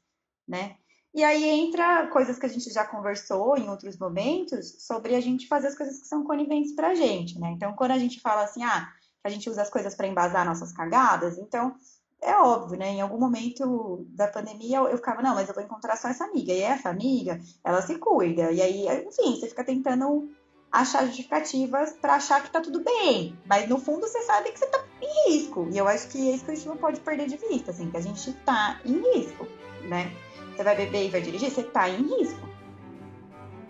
né? 0.46 0.76
E 1.12 1.24
aí 1.24 1.44
entra 1.44 2.06
coisas 2.08 2.38
que 2.38 2.46
a 2.46 2.48
gente 2.48 2.72
já 2.72 2.84
conversou 2.84 3.56
em 3.56 3.68
outros 3.68 3.98
momentos 3.98 4.84
sobre 4.86 5.14
a 5.14 5.20
gente 5.20 5.48
fazer 5.48 5.68
as 5.68 5.76
coisas 5.76 6.00
que 6.00 6.06
são 6.06 6.24
coniventes 6.24 6.72
pra 6.74 6.94
gente, 6.94 7.38
né? 7.38 7.50
Então, 7.50 7.74
quando 7.74 7.92
a 7.92 7.98
gente 7.98 8.20
fala 8.20 8.44
assim, 8.44 8.62
ah, 8.62 8.88
a 9.24 9.28
gente 9.28 9.50
usa 9.50 9.62
as 9.62 9.70
coisas 9.70 9.94
para 9.94 10.06
embasar 10.06 10.46
nossas 10.46 10.72
cagadas, 10.72 11.36
então 11.36 11.74
é 12.22 12.36
óbvio, 12.36 12.78
né? 12.78 12.90
Em 12.90 13.00
algum 13.00 13.18
momento 13.18 14.06
da 14.10 14.28
pandemia 14.28 14.78
eu, 14.78 14.96
ficava, 14.96 15.22
não, 15.22 15.34
mas 15.34 15.48
eu 15.48 15.54
vou 15.54 15.64
encontrar 15.64 15.96
só 15.96 16.08
essa 16.08 16.24
amiga. 16.24 16.52
E 16.52 16.60
essa 16.60 16.90
amiga, 16.90 17.40
ela 17.64 17.80
se 17.80 17.96
cuida. 17.96 18.52
E 18.52 18.60
aí, 18.60 18.86
enfim, 19.06 19.38
você 19.38 19.48
fica 19.48 19.64
tentando 19.64 20.30
achar 20.70 21.04
justificativas 21.06 21.92
para 21.92 22.14
achar 22.14 22.42
que 22.42 22.50
tá 22.50 22.60
tudo 22.60 22.84
bem. 22.84 23.36
Mas 23.46 23.68
no 23.68 23.78
fundo 23.78 24.06
você 24.06 24.22
sabe 24.22 24.52
que 24.52 24.58
você 24.58 24.66
tá 24.66 24.84
em 25.00 25.30
risco. 25.30 25.68
E 25.72 25.78
eu 25.78 25.88
acho 25.88 26.08
que 26.08 26.30
é 26.30 26.34
isso 26.34 26.44
que 26.44 26.50
a 26.50 26.54
gente 26.54 26.68
não 26.68 26.76
pode 26.76 27.00
perder 27.00 27.26
de 27.26 27.36
vista, 27.36 27.70
assim, 27.70 27.90
que 27.90 27.96
a 27.96 28.02
gente 28.02 28.32
tá 28.44 28.80
em 28.84 29.00
risco, 29.14 29.46
né? 29.88 30.12
Você 30.54 30.62
vai 30.62 30.76
beber 30.76 31.06
e 31.06 31.10
vai 31.10 31.22
dirigir, 31.22 31.50
você 31.50 31.62
tá 31.62 31.88
em 31.88 32.02
risco. 32.02 32.48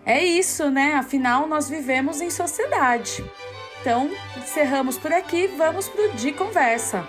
É 0.05 0.23
isso, 0.25 0.71
né? 0.71 0.95
Afinal, 0.95 1.47
nós 1.47 1.69
vivemos 1.69 2.21
em 2.21 2.31
sociedade. 2.31 3.25
Então, 3.81 4.11
encerramos 4.37 4.99
por 4.99 5.13
aqui, 5.13 5.47
vamos 5.47 5.89
pro 5.89 6.13
De 6.13 6.33
Conversa. 6.33 7.07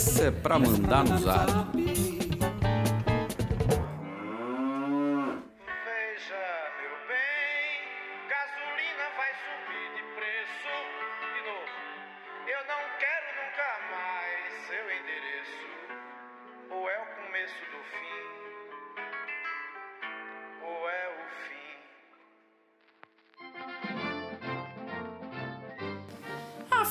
Essa 0.00 0.28
é 0.28 0.30
pra 0.30 0.58
mandar 0.58 1.04
no 1.04 1.18
zap. 1.18 2.09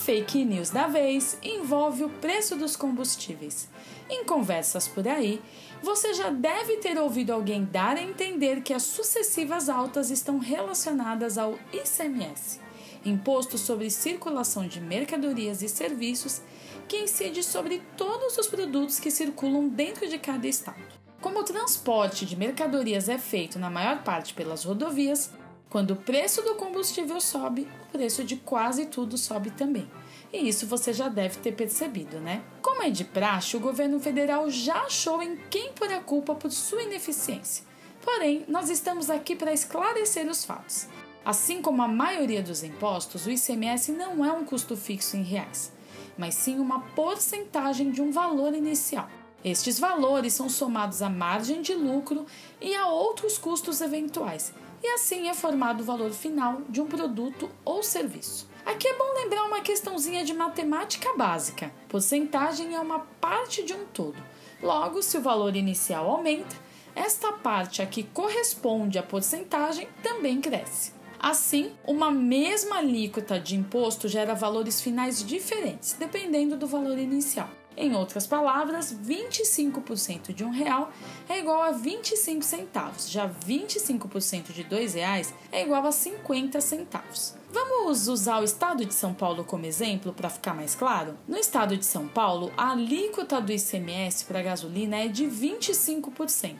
Fake 0.09 0.43
news 0.43 0.71
da 0.71 0.87
vez 0.87 1.37
envolve 1.43 2.03
o 2.03 2.09
preço 2.09 2.55
dos 2.55 2.75
combustíveis. 2.75 3.69
Em 4.09 4.25
conversas 4.25 4.87
por 4.87 5.07
aí, 5.07 5.39
você 5.83 6.15
já 6.15 6.31
deve 6.31 6.77
ter 6.77 6.97
ouvido 6.97 7.31
alguém 7.31 7.63
dar 7.63 7.95
a 7.95 8.01
entender 8.01 8.61
que 8.63 8.73
as 8.73 8.81
sucessivas 8.81 9.69
altas 9.69 10.09
estão 10.09 10.39
relacionadas 10.39 11.37
ao 11.37 11.59
ICMS, 11.71 12.59
Imposto 13.05 13.55
sobre 13.55 13.91
Circulação 13.91 14.67
de 14.67 14.81
Mercadorias 14.81 15.61
e 15.61 15.69
Serviços, 15.69 16.41
que 16.87 16.97
incide 16.97 17.43
sobre 17.43 17.79
todos 17.95 18.35
os 18.35 18.47
produtos 18.47 18.99
que 18.99 19.11
circulam 19.11 19.67
dentro 19.67 20.09
de 20.09 20.17
cada 20.17 20.47
estado. 20.47 20.81
Como 21.21 21.41
o 21.41 21.43
transporte 21.43 22.25
de 22.25 22.35
mercadorias 22.35 23.09
é 23.09 23.19
feito 23.19 23.59
na 23.59 23.69
maior 23.69 24.01
parte 24.03 24.33
pelas 24.33 24.63
rodovias, 24.63 25.29
quando 25.69 25.91
o 25.91 25.95
preço 25.95 26.41
do 26.41 26.55
combustível 26.55 27.21
sobe, 27.21 27.67
o 27.83 27.91
preço 27.91 28.23
de 28.23 28.37
quase 28.37 28.87
tudo 28.87 29.17
sobe 29.17 29.51
também. 29.51 29.89
E 30.33 30.47
isso 30.47 30.65
você 30.65 30.91
já 30.91 31.07
deve 31.07 31.37
ter 31.37 31.51
percebido, 31.51 32.19
né? 32.19 32.41
Como 32.61 32.81
é 32.81 32.89
de 32.89 33.03
praxe, 33.03 33.55
o 33.55 33.59
governo 33.59 33.99
federal 33.99 34.49
já 34.49 34.83
achou 34.83 35.21
em 35.21 35.37
quem 35.49 35.71
pôr 35.73 35.91
a 35.91 35.99
culpa 35.99 36.33
por 36.33 36.51
sua 36.51 36.83
ineficiência. 36.83 37.63
Porém, 38.01 38.45
nós 38.47 38.69
estamos 38.69 39.09
aqui 39.09 39.35
para 39.35 39.53
esclarecer 39.53 40.27
os 40.27 40.43
fatos. 40.43 40.87
Assim 41.23 41.61
como 41.61 41.81
a 41.83 41.87
maioria 41.87 42.41
dos 42.41 42.63
impostos, 42.63 43.25
o 43.25 43.31
ICMS 43.31 43.91
não 43.91 44.25
é 44.25 44.31
um 44.31 44.45
custo 44.45 44.75
fixo 44.75 45.17
em 45.17 45.23
reais, 45.23 45.71
mas 46.17 46.33
sim 46.33 46.57
uma 46.57 46.79
porcentagem 46.79 47.91
de 47.91 48.01
um 48.01 48.11
valor 48.11 48.55
inicial. 48.55 49.07
Estes 49.43 49.79
valores 49.79 50.33
são 50.33 50.49
somados 50.49 51.01
à 51.01 51.09
margem 51.09 51.61
de 51.61 51.73
lucro 51.73 52.25
e 52.59 52.73
a 52.75 52.87
outros 52.87 53.37
custos 53.37 53.81
eventuais, 53.81 54.53
e 54.81 54.87
assim 54.93 55.27
é 55.29 55.33
formado 55.33 55.81
o 55.81 55.85
valor 55.85 56.11
final 56.11 56.61
de 56.69 56.81
um 56.81 56.85
produto 56.85 57.49
ou 57.65 57.83
serviço. 57.83 58.49
Aqui 58.65 58.87
é 58.87 58.97
bom 58.97 59.13
lembrar 59.15 59.45
uma 59.45 59.61
questãozinha 59.61 60.23
de 60.23 60.33
matemática 60.33 61.15
básica. 61.17 61.71
Porcentagem 61.87 62.75
é 62.75 62.79
uma 62.79 62.99
parte 63.19 63.63
de 63.63 63.73
um 63.73 63.85
todo. 63.85 64.21
Logo, 64.61 65.01
se 65.01 65.17
o 65.17 65.21
valor 65.21 65.55
inicial 65.55 66.09
aumenta, 66.09 66.55
esta 66.95 67.31
parte 67.31 67.81
a 67.81 67.85
que 67.85 68.03
corresponde 68.03 68.99
à 68.99 69.03
porcentagem 69.03 69.87
também 70.03 70.41
cresce. 70.41 70.93
Assim, 71.19 71.73
uma 71.85 72.11
mesma 72.11 72.77
alíquota 72.77 73.39
de 73.39 73.55
imposto 73.55 74.07
gera 74.07 74.33
valores 74.33 74.81
finais 74.81 75.23
diferentes, 75.23 75.93
dependendo 75.93 76.55
do 76.55 76.67
valor 76.67 76.97
inicial. 76.97 77.49
Em 77.81 77.95
outras 77.95 78.27
palavras, 78.27 78.93
25% 78.93 80.33
de 80.33 80.43
um 80.43 80.49
real 80.49 80.91
é 81.29 81.39
igual 81.39 81.61
a 81.61 81.71
25 81.71 82.43
centavos, 82.43 83.09
já 83.09 83.25
25% 83.29 84.51
de 84.51 84.65
dois 84.65 84.95
reais 84.95 85.33
é 85.49 85.63
igual 85.63 85.85
a 85.87 85.91
50 85.93 86.59
centavos. 86.59 87.35
Vamos 87.49 88.09
usar 88.09 88.41
o 88.41 88.43
estado 88.43 88.83
de 88.83 88.93
São 88.93 89.13
Paulo 89.13 89.45
como 89.45 89.65
exemplo 89.65 90.11
para 90.11 90.29
ficar 90.29 90.53
mais 90.53 90.75
claro? 90.75 91.17
No 91.25 91.37
estado 91.37 91.77
de 91.77 91.85
São 91.85 92.05
Paulo, 92.05 92.51
a 92.57 92.71
alíquota 92.71 93.39
do 93.39 93.53
ICMS 93.53 94.25
para 94.25 94.41
gasolina 94.41 94.97
é 94.97 95.07
de 95.07 95.23
25%, 95.23 96.57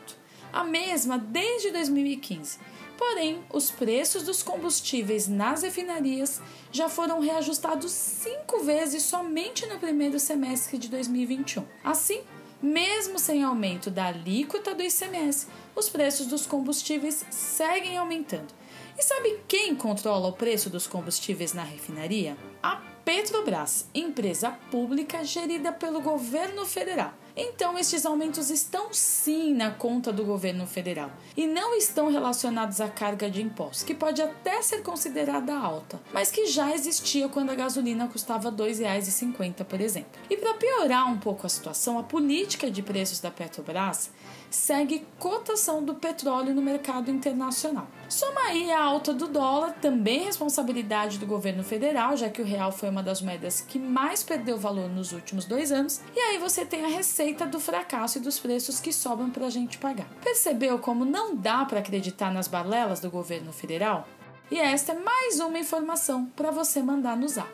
a 0.53 0.63
mesma 0.63 1.17
desde 1.17 1.69
2015 1.71 2.59
Porém, 2.99 3.41
os 3.49 3.71
preços 3.71 4.23
dos 4.23 4.43
combustíveis 4.43 5.25
nas 5.25 5.63
refinarias 5.63 6.41
já 6.69 6.89
foram 6.89 7.21
reajustados 7.21 7.93
cinco 7.93 8.59
vezes 8.59 9.03
somente 9.03 9.65
no 9.67 9.79
primeiro 9.79 10.19
semestre 10.19 10.77
de 10.77 10.89
2021. 10.89 11.65
Assim, 11.81 12.21
mesmo 12.61 13.17
sem 13.17 13.41
aumento 13.41 13.89
da 13.89 14.07
alíquota 14.07 14.75
do 14.75 14.83
ICMS, 14.83 15.47
os 15.73 15.87
preços 15.87 16.27
dos 16.27 16.45
combustíveis 16.45 17.25
seguem 17.31 17.97
aumentando. 17.97 18.53
E 18.97 19.01
sabe 19.01 19.39
quem 19.47 19.73
controla 19.75 20.27
o 20.27 20.33
preço 20.33 20.69
dos 20.69 20.85
combustíveis 20.85 21.53
na 21.53 21.63
refinaria? 21.63 22.35
A 22.61 22.81
Petrobras, 23.05 23.87
empresa 23.95 24.51
pública 24.69 25.23
gerida 25.23 25.71
pelo 25.71 26.01
governo 26.01 26.65
federal. 26.65 27.13
Então, 27.41 27.79
estes 27.79 28.05
aumentos 28.05 28.49
estão 28.49 28.91
sim 28.91 29.53
na 29.53 29.71
conta 29.71 30.11
do 30.11 30.25
governo 30.25 30.67
federal 30.67 31.09
e 31.37 31.47
não 31.47 31.73
estão 31.73 32.11
relacionados 32.11 32.81
à 32.81 32.89
carga 32.89 33.29
de 33.29 33.41
impostos, 33.41 33.81
que 33.81 33.95
pode 33.95 34.21
até 34.21 34.61
ser 34.61 34.83
considerada 34.83 35.57
alta, 35.57 36.01
mas 36.11 36.29
que 36.29 36.47
já 36.47 36.75
existia 36.75 37.29
quando 37.29 37.51
a 37.51 37.55
gasolina 37.55 38.09
custava 38.09 38.49
R$ 38.49 38.57
2,50, 38.57 39.63
por 39.63 39.79
exemplo. 39.79 40.19
E 40.29 40.35
para 40.35 40.55
piorar 40.55 41.09
um 41.09 41.17
pouco 41.17 41.45
a 41.45 41.49
situação, 41.49 41.97
a 41.97 42.03
política 42.03 42.69
de 42.69 42.83
preços 42.83 43.21
da 43.21 43.31
Petrobras 43.31 44.11
segue 44.49 45.07
cotação 45.17 45.81
do 45.81 45.95
petróleo 45.95 46.53
no 46.53 46.61
mercado 46.61 47.09
internacional. 47.09 47.87
Soma 48.09 48.41
aí 48.47 48.71
a 48.71 48.83
alta 48.83 49.13
do 49.13 49.27
dólar, 49.27 49.73
também 49.73 50.23
responsabilidade 50.23 51.19
do 51.19 51.27
governo 51.27 51.63
federal, 51.63 52.17
já 52.17 52.27
que 52.27 52.41
o 52.41 52.45
real 52.45 52.71
foi 52.71 52.89
uma 52.89 53.03
das 53.03 53.21
moedas 53.21 53.61
que 53.61 53.77
mais 53.77 54.23
perdeu 54.23 54.57
valor 54.57 54.89
nos 54.89 55.11
últimos 55.11 55.45
dois 55.45 55.71
anos, 55.71 56.01
e 56.15 56.19
aí 56.19 56.39
você 56.39 56.65
tem 56.65 56.83
a 56.83 56.87
receita 56.87 57.45
do 57.45 57.59
fracasso 57.59 58.17
e 58.17 58.21
dos 58.21 58.39
preços 58.39 58.79
que 58.79 58.91
sobram 58.91 59.29
para 59.29 59.45
a 59.45 59.49
gente 59.51 59.77
pagar. 59.77 60.07
Percebeu 60.23 60.79
como 60.79 61.05
não 61.05 61.35
dá 61.35 61.63
para 61.65 61.79
acreditar 61.79 62.33
nas 62.33 62.47
balelas 62.47 62.99
do 62.99 63.11
governo 63.11 63.53
federal? 63.53 64.07
E 64.49 64.57
esta 64.57 64.93
é 64.93 64.99
mais 64.99 65.39
uma 65.39 65.59
informação 65.59 66.25
para 66.35 66.49
você 66.49 66.81
mandar 66.81 67.15
no 67.15 67.27
zap. 67.27 67.47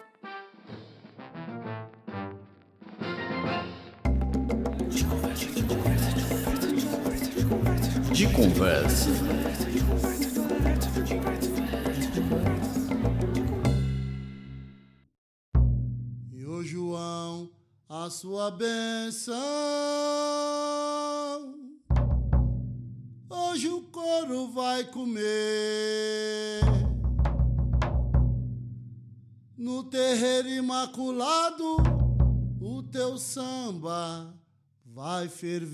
De 8.13 8.27
conversa. 8.27 9.09
E 9.59 9.64
a 18.05 18.09
sua 18.11 18.51
benção. 18.51 19.35
Hoje 23.27 23.67
o 23.67 23.81
couro 23.81 24.47
vai 24.51 24.83
comer. 24.83 26.61
No 29.57 29.85
terreiro 29.85 30.49
imaculado, 30.49 31.77
o 32.61 32.83
teu 32.83 33.17
samba 33.17 34.35
vai 34.85 35.27
ferver. 35.27 35.73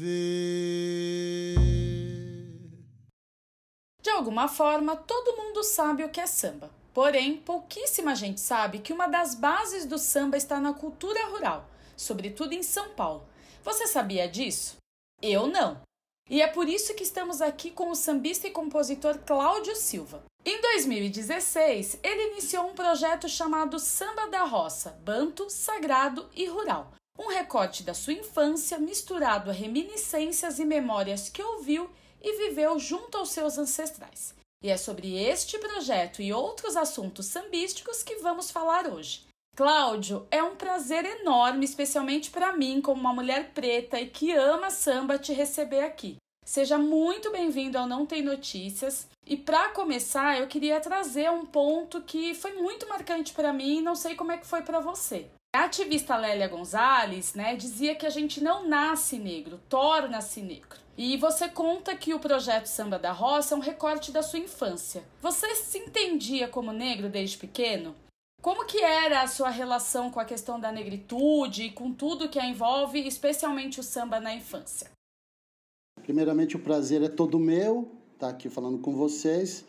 De 4.02 4.10
alguma 4.10 4.48
forma, 4.48 4.96
todo 4.96 5.36
mundo 5.36 5.64
sabe 5.64 6.06
o 6.06 6.10
que 6.10 6.22
é 6.22 6.28
samba. 6.28 6.72
Porém, 6.94 7.38
pouquíssima 7.38 8.16
gente 8.16 8.40
sabe 8.40 8.80
que 8.80 8.94
uma 8.94 9.08
das 9.08 9.36
bases 9.36 9.86
do 9.86 9.98
samba 9.98 10.38
está 10.38 10.62
na 10.62 10.74
cultura 10.74 11.26
rural, 11.28 11.70
sobretudo 12.02 12.54
em 12.54 12.64
São 12.64 12.90
Paulo. 12.90 13.28
Você 13.64 13.88
sabia 13.88 14.28
disso? 14.28 14.78
Eu 15.22 15.48
não. 15.48 15.82
E 16.30 16.42
é 16.42 16.48
por 16.48 16.68
isso 16.68 16.94
que 16.96 17.04
estamos 17.04 17.42
aqui 17.42 17.72
com 17.72 17.90
o 17.90 17.96
sambista 17.96 18.48
e 18.48 18.52
compositor 18.52 19.20
Cláudio 19.20 19.76
Silva. 19.76 20.24
Em 20.44 20.60
2016, 20.62 22.00
ele 22.02 22.32
iniciou 22.32 22.68
um 22.68 22.74
projeto 22.74 23.30
chamado 23.30 23.78
Samba 23.78 24.28
da 24.28 24.44
Roça, 24.44 24.98
Banto, 25.04 25.50
Sagrado 25.50 26.28
e 26.36 26.46
Rural. 26.46 26.92
Um 27.20 27.28
recorte 27.28 27.84
da 27.84 27.94
sua 27.94 28.14
infância 28.14 28.80
misturado 28.80 29.50
a 29.50 29.54
reminiscências 29.54 30.58
e 30.58 30.66
memórias 30.66 31.30
que 31.30 31.44
ouviu 31.44 31.90
e 32.22 32.38
viveu 32.38 32.80
junto 32.80 33.18
aos 33.18 33.30
seus 33.30 33.58
ancestrais. 33.58 34.34
E 34.64 34.70
é 34.70 34.78
sobre 34.78 35.22
este 35.22 35.60
projeto 35.60 36.22
e 36.22 36.32
outros 36.32 36.76
assuntos 36.76 37.26
sambísticos 37.26 38.02
que 38.02 38.16
vamos 38.18 38.50
falar 38.50 38.88
hoje. 38.88 39.26
Cláudio, 39.62 40.26
é 40.32 40.42
um 40.42 40.56
prazer 40.56 41.06
enorme, 41.06 41.66
especialmente 41.66 42.32
para 42.32 42.56
mim, 42.56 42.82
como 42.82 43.02
uma 43.02 43.14
mulher 43.14 43.52
preta 43.54 44.00
e 44.00 44.08
que 44.08 44.32
ama 44.32 44.70
samba, 44.70 45.20
te 45.20 45.34
receber 45.34 45.84
aqui. 45.84 46.16
Seja 46.46 46.78
muito 46.78 47.32
bem-vindo 47.32 47.78
ao 47.78 47.86
Não 47.86 48.06
Tem 48.06 48.24
Notícias. 48.24 49.08
E 49.26 49.36
para 49.36 49.70
começar, 49.70 50.40
eu 50.40 50.48
queria 50.48 50.80
trazer 50.80 51.30
um 51.30 51.46
ponto 51.46 52.02
que 52.02 52.34
foi 52.34 52.54
muito 52.54 52.88
marcante 52.88 53.34
para 53.34 53.54
mim 53.54 53.78
e 53.78 53.82
não 53.82 53.94
sei 53.94 54.16
como 54.16 54.32
é 54.32 54.38
que 54.38 54.48
foi 54.48 54.62
para 54.62 54.80
você. 54.80 55.28
A 55.54 55.66
ativista 55.66 56.16
Lélia 56.16 56.48
Gonzalez, 56.48 57.34
né, 57.34 57.56
dizia 57.56 57.94
que 57.94 58.06
a 58.06 58.10
gente 58.10 58.42
não 58.42 58.68
nasce 58.68 59.20
negro, 59.20 59.60
torna-se 59.68 60.42
negro. 60.42 60.80
E 60.98 61.18
você 61.18 61.50
conta 61.50 61.96
que 61.96 62.14
o 62.14 62.20
projeto 62.20 62.68
Samba 62.68 62.98
da 62.98 63.12
Roça 63.12 63.54
é 63.54 63.58
um 63.58 63.62
recorte 63.62 64.12
da 64.12 64.24
sua 64.24 64.40
infância. 64.40 65.04
Você 65.22 65.54
se 65.56 65.78
entendia 65.78 66.48
como 66.48 66.72
negro 66.72 67.10
desde 67.10 67.38
pequeno? 67.38 67.94
Como 68.42 68.66
que 68.66 68.82
era 68.82 69.22
a 69.22 69.28
sua 69.28 69.50
relação 69.50 70.10
com 70.10 70.20
a 70.20 70.26
questão 70.26 70.60
da 70.60 70.72
negritude 70.72 71.64
e 71.64 71.72
com 71.72 71.94
tudo 71.94 72.28
que 72.28 72.40
a 72.40 72.46
envolve, 72.46 73.00
especialmente 73.08 73.80
o 73.80 73.84
samba 73.84 74.20
na 74.20 74.34
infância? 74.34 74.90
Primeiramente, 76.02 76.56
o 76.56 76.60
prazer 76.60 77.04
é 77.04 77.08
todo 77.08 77.38
meu 77.38 77.92
estar 78.14 78.30
aqui 78.30 78.50
falando 78.50 78.80
com 78.80 78.96
vocês. 78.96 79.64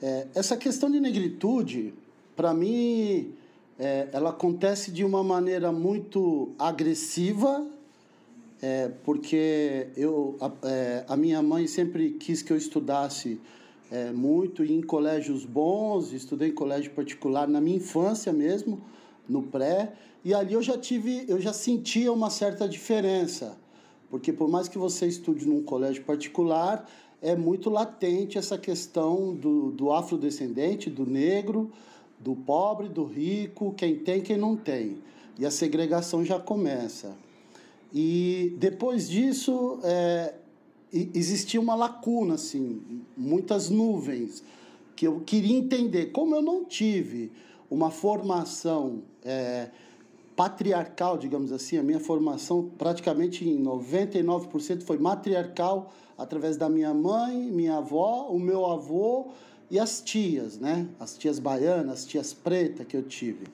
É, 0.00 0.28
essa 0.34 0.56
questão 0.56 0.88
de 0.88 1.00
negritude, 1.00 1.94
para 2.36 2.54
mim, 2.54 3.34
é, 3.78 4.08
ela 4.12 4.30
acontece 4.30 4.92
de 4.92 5.04
uma 5.04 5.24
maneira 5.24 5.72
muito 5.72 6.54
agressiva, 6.58 7.66
é, 8.62 8.88
porque 9.04 9.88
eu, 9.96 10.36
a, 10.40 10.68
é, 10.68 11.04
a, 11.08 11.16
minha 11.16 11.42
mãe 11.42 11.66
sempre 11.66 12.10
quis 12.10 12.40
que 12.40 12.52
eu 12.52 12.56
estudasse 12.56 13.40
é, 13.90 14.10
muito 14.10 14.64
em 14.64 14.82
colégios 14.82 15.44
bons, 15.44 16.12
estudei 16.12 16.48
em 16.48 16.54
colégio 16.54 16.90
particular 16.92 17.46
na 17.46 17.60
minha 17.60 17.76
infância 17.76 18.32
mesmo, 18.32 18.80
no 19.28 19.42
pré, 19.42 19.92
e 20.24 20.34
ali 20.34 20.54
eu 20.54 20.62
já 20.62 20.76
tive, 20.76 21.24
eu 21.28 21.40
já 21.40 21.52
sentia 21.52 22.12
uma 22.12 22.30
certa 22.30 22.68
diferença, 22.68 23.56
porque 24.10 24.32
por 24.32 24.48
mais 24.48 24.68
que 24.68 24.78
você 24.78 25.06
estude 25.06 25.46
num 25.46 25.62
colégio 25.62 26.04
particular, 26.04 26.88
é 27.22 27.34
muito 27.34 27.70
latente 27.70 28.38
essa 28.38 28.58
questão 28.58 29.34
do, 29.34 29.70
do 29.72 29.92
afrodescendente, 29.92 30.90
do 30.90 31.06
negro, 31.06 31.70
do 32.18 32.34
pobre, 32.34 32.88
do 32.88 33.04
rico, 33.04 33.74
quem 33.76 33.96
tem, 33.96 34.20
quem 34.20 34.36
não 34.36 34.56
tem. 34.56 34.98
E 35.38 35.44
a 35.44 35.50
segregação 35.50 36.24
já 36.24 36.38
começa. 36.38 37.16
E 37.92 38.54
depois 38.58 39.08
disso, 39.08 39.78
é, 39.82 40.34
existia 41.14 41.60
uma 41.60 41.74
lacuna, 41.74 42.34
assim, 42.34 42.80
muitas 43.16 43.70
nuvens, 43.70 44.42
que 44.94 45.06
eu 45.06 45.20
queria 45.20 45.56
entender. 45.56 46.06
Como 46.06 46.34
eu 46.34 46.42
não 46.42 46.64
tive 46.64 47.30
uma 47.70 47.90
formação 47.90 49.02
é, 49.24 49.68
patriarcal, 50.36 51.16
digamos 51.16 51.50
assim, 51.50 51.78
a 51.78 51.82
minha 51.82 51.98
formação 51.98 52.70
praticamente 52.76 53.48
em 53.48 53.62
99% 53.62 54.82
foi 54.82 54.98
matriarcal, 54.98 55.92
através 56.16 56.56
da 56.56 56.68
minha 56.68 56.94
mãe, 56.94 57.36
minha 57.50 57.78
avó, 57.78 58.28
o 58.30 58.38
meu 58.38 58.64
avô 58.66 59.28
e 59.70 59.78
as 59.78 60.00
tias, 60.00 60.58
né? 60.58 60.86
As 60.98 61.16
tias 61.16 61.38
baianas, 61.38 62.00
as 62.00 62.06
tias 62.06 62.32
pretas 62.32 62.86
que 62.86 62.96
eu 62.96 63.02
tive. 63.02 63.46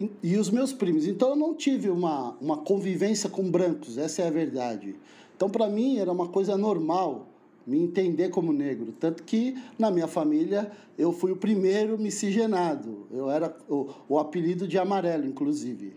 E, 0.00 0.10
e 0.22 0.36
os 0.36 0.50
meus 0.50 0.72
primos. 0.72 1.06
Então 1.06 1.30
eu 1.30 1.36
não 1.36 1.54
tive 1.54 1.90
uma, 1.90 2.36
uma 2.40 2.56
convivência 2.58 3.28
com 3.28 3.48
brancos, 3.50 3.98
essa 3.98 4.22
é 4.22 4.26
a 4.26 4.30
verdade. 4.30 4.96
Então 5.38 5.48
para 5.48 5.68
mim 5.68 5.98
era 5.98 6.10
uma 6.10 6.26
coisa 6.26 6.58
normal 6.58 7.28
me 7.64 7.78
entender 7.78 8.28
como 8.30 8.52
negro. 8.52 8.92
Tanto 8.98 9.22
que 9.22 9.56
na 9.78 9.88
minha 9.88 10.08
família 10.08 10.68
eu 10.98 11.12
fui 11.12 11.30
o 11.30 11.36
primeiro 11.36 11.96
miscigenado. 11.96 13.06
Eu 13.08 13.30
era 13.30 13.56
o, 13.68 13.88
o 14.08 14.18
apelido 14.18 14.66
de 14.66 14.76
amarelo, 14.76 15.24
inclusive. 15.24 15.94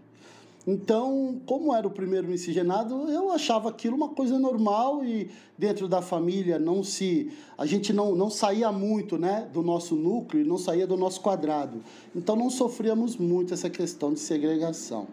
Então, 0.67 1.41
como 1.47 1.73
era 1.73 1.87
o 1.87 1.89
primeiro 1.89 2.27
miscigenado, 2.27 3.09
eu 3.09 3.31
achava 3.31 3.67
aquilo 3.67 3.95
uma 3.95 4.09
coisa 4.09 4.37
normal 4.37 5.03
e 5.03 5.31
dentro 5.57 5.87
da 5.87 6.03
família 6.03 6.59
não 6.59 6.83
se 6.83 7.31
a 7.57 7.65
gente 7.65 7.91
não, 7.91 8.13
não 8.13 8.29
saía 8.29 8.71
muito, 8.71 9.17
né, 9.17 9.49
do 9.51 9.63
nosso 9.63 9.95
núcleo, 9.95 10.45
não 10.45 10.59
saía 10.59 10.85
do 10.85 10.95
nosso 10.95 11.19
quadrado. 11.19 11.81
Então 12.15 12.35
não 12.35 12.51
sofríamos 12.51 13.17
muito 13.17 13.55
essa 13.55 13.71
questão 13.71 14.13
de 14.13 14.19
segregação. 14.19 15.07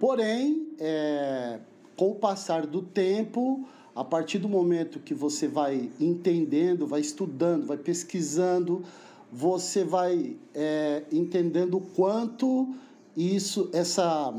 Porém, 0.00 0.66
é, 0.80 1.60
com 2.02 2.10
o 2.10 2.14
passar 2.16 2.66
do 2.66 2.82
tempo, 2.82 3.64
a 3.94 4.02
partir 4.02 4.38
do 4.38 4.48
momento 4.48 4.98
que 4.98 5.14
você 5.14 5.46
vai 5.46 5.88
entendendo, 6.00 6.84
vai 6.84 7.00
estudando, 7.00 7.64
vai 7.64 7.76
pesquisando, 7.76 8.82
você 9.30 9.84
vai 9.84 10.36
é, 10.52 11.04
entendendo 11.12 11.76
o 11.76 11.80
quanto 11.80 12.74
isso, 13.16 13.70
essa 13.72 14.34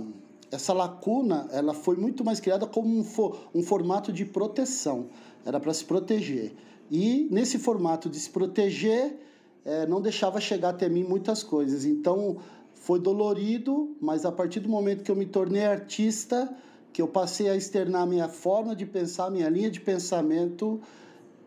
essa 0.51 0.73
lacuna 0.73 1.47
ela 1.51 1.73
foi 1.73 1.95
muito 1.95 2.21
mais 2.25 2.41
criada 2.41 2.67
como 2.67 2.99
um, 2.99 3.01
fo 3.01 3.33
um 3.55 3.63
formato 3.63 4.11
de 4.11 4.25
proteção, 4.25 5.07
era 5.45 5.57
para 5.57 5.73
se 5.73 5.85
proteger. 5.85 6.51
E 6.91 7.29
nesse 7.31 7.57
formato 7.57 8.09
de 8.09 8.19
se 8.19 8.29
proteger, 8.29 9.17
é, 9.63 9.87
não 9.87 10.01
deixava 10.01 10.41
chegar 10.41 10.71
até 10.71 10.89
mim 10.89 11.05
muitas 11.05 11.43
coisas. 11.43 11.85
Então 11.85 12.35
foi 12.73 12.99
dolorido, 12.99 13.95
mas 14.01 14.25
a 14.25 14.33
partir 14.33 14.59
do 14.59 14.67
momento 14.67 15.01
que 15.01 15.09
eu 15.09 15.15
me 15.15 15.25
tornei 15.25 15.65
artista, 15.65 16.53
que 16.93 17.01
eu 17.01 17.07
passei 17.07 17.49
a 17.49 17.55
externar 17.55 18.05
minha 18.05 18.29
forma 18.29 18.75
de 18.75 18.85
pensar, 18.85 19.31
minha 19.31 19.49
linha 19.49 19.69
de 19.69 19.81
pensamento, 19.81 20.79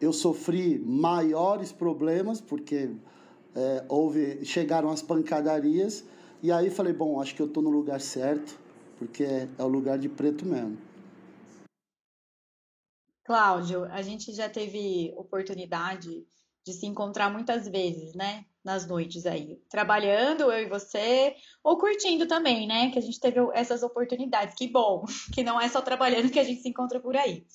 eu 0.00 0.12
sofri 0.12 0.78
maiores 0.80 1.70
problemas, 1.70 2.40
porque 2.40 2.90
é, 3.54 3.85
houve, 3.88 4.44
chegaram 4.44 4.90
as 4.90 5.00
pancadarias, 5.00 6.04
e 6.42 6.50
aí 6.50 6.68
falei, 6.68 6.92
bom, 6.92 7.20
acho 7.20 7.35
que 7.35 7.40
eu 7.40 7.46
estou 7.46 7.62
no 7.62 7.70
lugar 7.70 8.00
certo, 8.00 8.59
porque 8.98 9.22
é, 9.22 9.48
é 9.56 9.62
o 9.62 9.68
lugar 9.68 9.98
de 9.98 10.09
preto 10.09 10.44
mesmo. 10.44 10.76
Cláudio, 13.24 13.85
a 13.85 14.02
gente 14.02 14.32
já 14.32 14.48
teve 14.48 15.12
oportunidade 15.16 16.26
de 16.66 16.72
se 16.72 16.85
encontrar 16.85 17.31
muitas 17.31 17.68
vezes, 17.68 18.12
né? 18.14 18.44
Nas 18.64 18.85
noites 18.85 19.24
aí, 19.24 19.62
trabalhando, 19.70 20.50
eu 20.50 20.66
e 20.66 20.68
você, 20.68 21.37
ou 21.62 21.79
curtindo 21.79 22.26
também, 22.26 22.66
né? 22.66 22.90
Que 22.90 22.98
a 22.98 23.02
gente 23.02 23.20
teve 23.20 23.38
essas 23.55 23.85
oportunidades. 23.85 24.57
Que 24.57 24.66
bom, 24.66 25.05
que 25.33 25.44
não 25.44 25.61
é 25.61 25.68
só 25.68 25.81
trabalhando 25.81 26.31
que 26.31 26.40
a 26.40 26.44
gente 26.44 26.62
se 26.62 26.68
encontra 26.68 26.98
por 26.98 27.16
aí. 27.16 27.46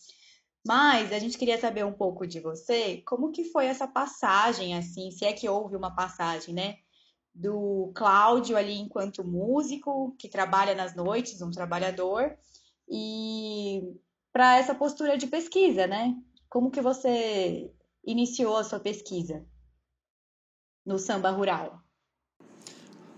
Mas 0.65 1.12
a 1.12 1.19
gente 1.19 1.38
queria 1.38 1.60
saber 1.60 1.86
um 1.86 1.91
pouco 1.91 2.26
de 2.26 2.39
você, 2.39 3.02
como 3.06 3.32
que 3.32 3.43
foi 3.43 3.65
essa 3.65 3.86
passagem, 3.86 4.78
assim, 4.78 5.12
se 5.12 5.26
é 5.26 5.34
que 5.34 5.50
houve 5.50 5.76
uma 5.76 5.93
passagem, 5.93 6.54
né? 6.54 6.78
Do 7.34 7.91
Cláudio 7.93 8.56
ali 8.56 8.80
enquanto 8.80 9.28
músico, 9.28 10.15
que 10.17 10.30
trabalha 10.30 10.74
nas 10.74 10.95
noites, 10.95 11.41
um 11.41 11.52
trabalhador, 11.52 12.38
e 12.88 13.82
para 14.32 14.58
essa 14.58 14.74
postura 14.74 15.17
de 15.17 15.28
pesquisa, 15.28 15.86
né? 15.86 16.15
Como 16.50 16.71
que 16.71 16.80
você 16.80 17.71
iniciou 18.03 18.57
a 18.57 18.63
sua 18.63 18.79
pesquisa 18.79 19.45
no 20.85 20.97
samba 20.97 21.29
rural? 21.29 21.81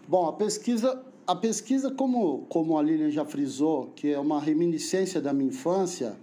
Bom, 0.08 0.28
a 0.28 0.34
pesquisa, 0.34 1.04
a 1.26 1.36
pesquisa 1.36 1.92
como, 1.92 2.46
como 2.48 2.78
a 2.78 2.82
Lilian 2.82 3.10
já 3.10 3.26
frisou, 3.26 3.92
que 3.96 4.12
é 4.12 4.20
uma 4.20 4.40
reminiscência 4.40 5.22
da 5.22 5.34
minha 5.34 5.50
infância, 5.50 6.18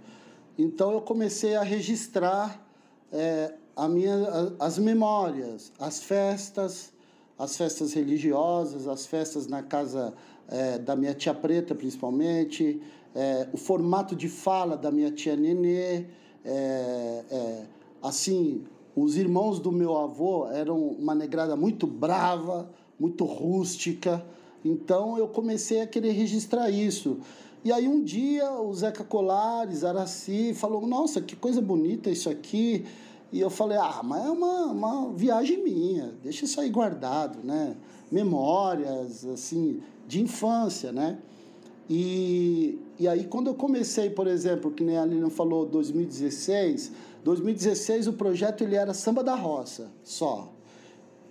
então 0.57 0.91
eu 0.91 1.01
comecei 1.01 1.55
a 1.55 1.63
registrar 1.63 2.63
é, 3.11 3.55
a 3.75 3.87
minha, 3.87 4.15
as 4.59 4.77
memórias, 4.77 5.71
as 5.79 6.03
festas, 6.03 6.93
as 7.37 7.57
festas 7.57 7.93
religiosas, 7.93 8.87
as 8.87 9.07
festas 9.07 9.47
na 9.47 9.63
casa 9.63 10.13
é, 10.47 10.77
da 10.77 10.95
minha 10.95 11.15
tia 11.15 11.33
preta, 11.33 11.73
principalmente, 11.73 12.79
é, 13.15 13.47
o 13.51 13.57
formato 13.57 14.15
de 14.15 14.29
fala 14.29 14.77
da 14.77 14.91
minha 14.91 15.11
tia 15.11 15.35
Nenê, 15.35 16.05
é, 16.45 17.25
é, 17.31 17.65
assim, 18.01 18.63
os 18.95 19.15
irmãos 19.15 19.59
do 19.59 19.71
meu 19.71 19.97
avô 19.97 20.47
eram 20.47 20.77
uma 20.77 21.15
negrada 21.15 21.55
muito 21.55 21.87
brava, 21.87 22.69
muito 22.99 23.25
rústica, 23.25 24.25
então 24.63 25.17
eu 25.17 25.27
comecei 25.27 25.81
a 25.81 25.87
querer 25.87 26.11
registrar 26.11 26.69
isso. 26.69 27.19
E 27.63 27.71
aí 27.71 27.87
um 27.87 28.03
dia 28.03 28.51
o 28.51 28.73
Zeca 28.73 29.03
Colares, 29.03 29.83
Araci, 29.83 30.53
falou, 30.53 30.85
nossa, 30.87 31.21
que 31.21 31.35
coisa 31.35 31.61
bonita 31.61 32.09
isso 32.09 32.29
aqui. 32.29 32.85
E 33.31 33.39
eu 33.39 33.49
falei, 33.49 33.77
ah, 33.77 34.01
mas 34.03 34.25
é 34.25 34.29
uma, 34.29 34.65
uma 34.65 35.13
viagem 35.13 35.63
minha, 35.63 36.13
deixa 36.21 36.43
isso 36.43 36.59
aí 36.59 36.69
guardado, 36.69 37.39
né? 37.43 37.77
Memórias, 38.11 39.25
assim, 39.25 39.79
de 40.05 40.21
infância, 40.21 40.91
né? 40.91 41.17
E, 41.89 42.77
e 42.99 43.07
aí, 43.07 43.25
quando 43.25 43.47
eu 43.47 43.53
comecei, 43.53 44.09
por 44.09 44.27
exemplo, 44.27 44.71
que 44.71 44.83
nem 44.83 44.97
a 44.97 45.05
Lilian 45.05 45.29
falou, 45.29 45.65
2016, 45.65 46.91
2016 47.23 48.07
o 48.07 48.13
projeto 48.13 48.63
ele 48.63 48.75
era 48.75 48.93
samba 48.93 49.23
da 49.23 49.35
roça, 49.35 49.91
só. 50.03 50.51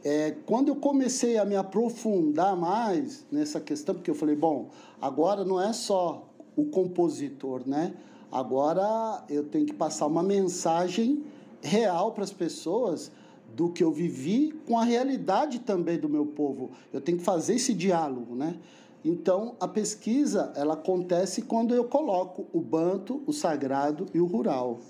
É, 0.03 0.35
quando 0.46 0.68
eu 0.68 0.76
comecei 0.76 1.37
a 1.37 1.44
me 1.44 1.57
aprofundar 1.57 2.57
mais 2.57 3.26
nessa 3.31 3.61
questão, 3.61 3.94
porque 3.94 4.11
eu 4.11 4.14
falei, 4.14 4.35
bom, 4.35 4.70
agora 5.00 5.44
não 5.44 5.61
é 5.61 5.72
só 5.72 6.26
o 6.57 6.64
compositor, 6.64 7.62
né? 7.66 7.94
Agora 8.33 9.24
eu 9.29 9.44
tenho 9.44 9.66
que 9.66 9.74
passar 9.74 10.07
uma 10.07 10.22
mensagem 10.22 11.24
real 11.61 12.12
para 12.12 12.24
as 12.24 12.33
pessoas 12.33 13.11
do 13.55 13.70
que 13.70 13.83
eu 13.83 13.92
vivi 13.92 14.53
com 14.66 14.79
a 14.79 14.85
realidade 14.85 15.59
também 15.59 15.98
do 15.98 16.09
meu 16.09 16.24
povo. 16.24 16.70
Eu 16.92 17.00
tenho 17.00 17.18
que 17.18 17.24
fazer 17.24 17.57
esse 17.57 17.74
diálogo, 17.74 18.35
né? 18.35 18.57
Então, 19.05 19.57
a 19.59 19.66
pesquisa 19.66 20.53
ela 20.55 20.74
acontece 20.74 21.42
quando 21.42 21.74
eu 21.74 21.85
coloco 21.85 22.46
o 22.53 22.61
banto, 22.61 23.22
o 23.26 23.33
sagrado 23.33 24.07
e 24.14 24.20
o 24.20 24.26
rural. 24.26 24.81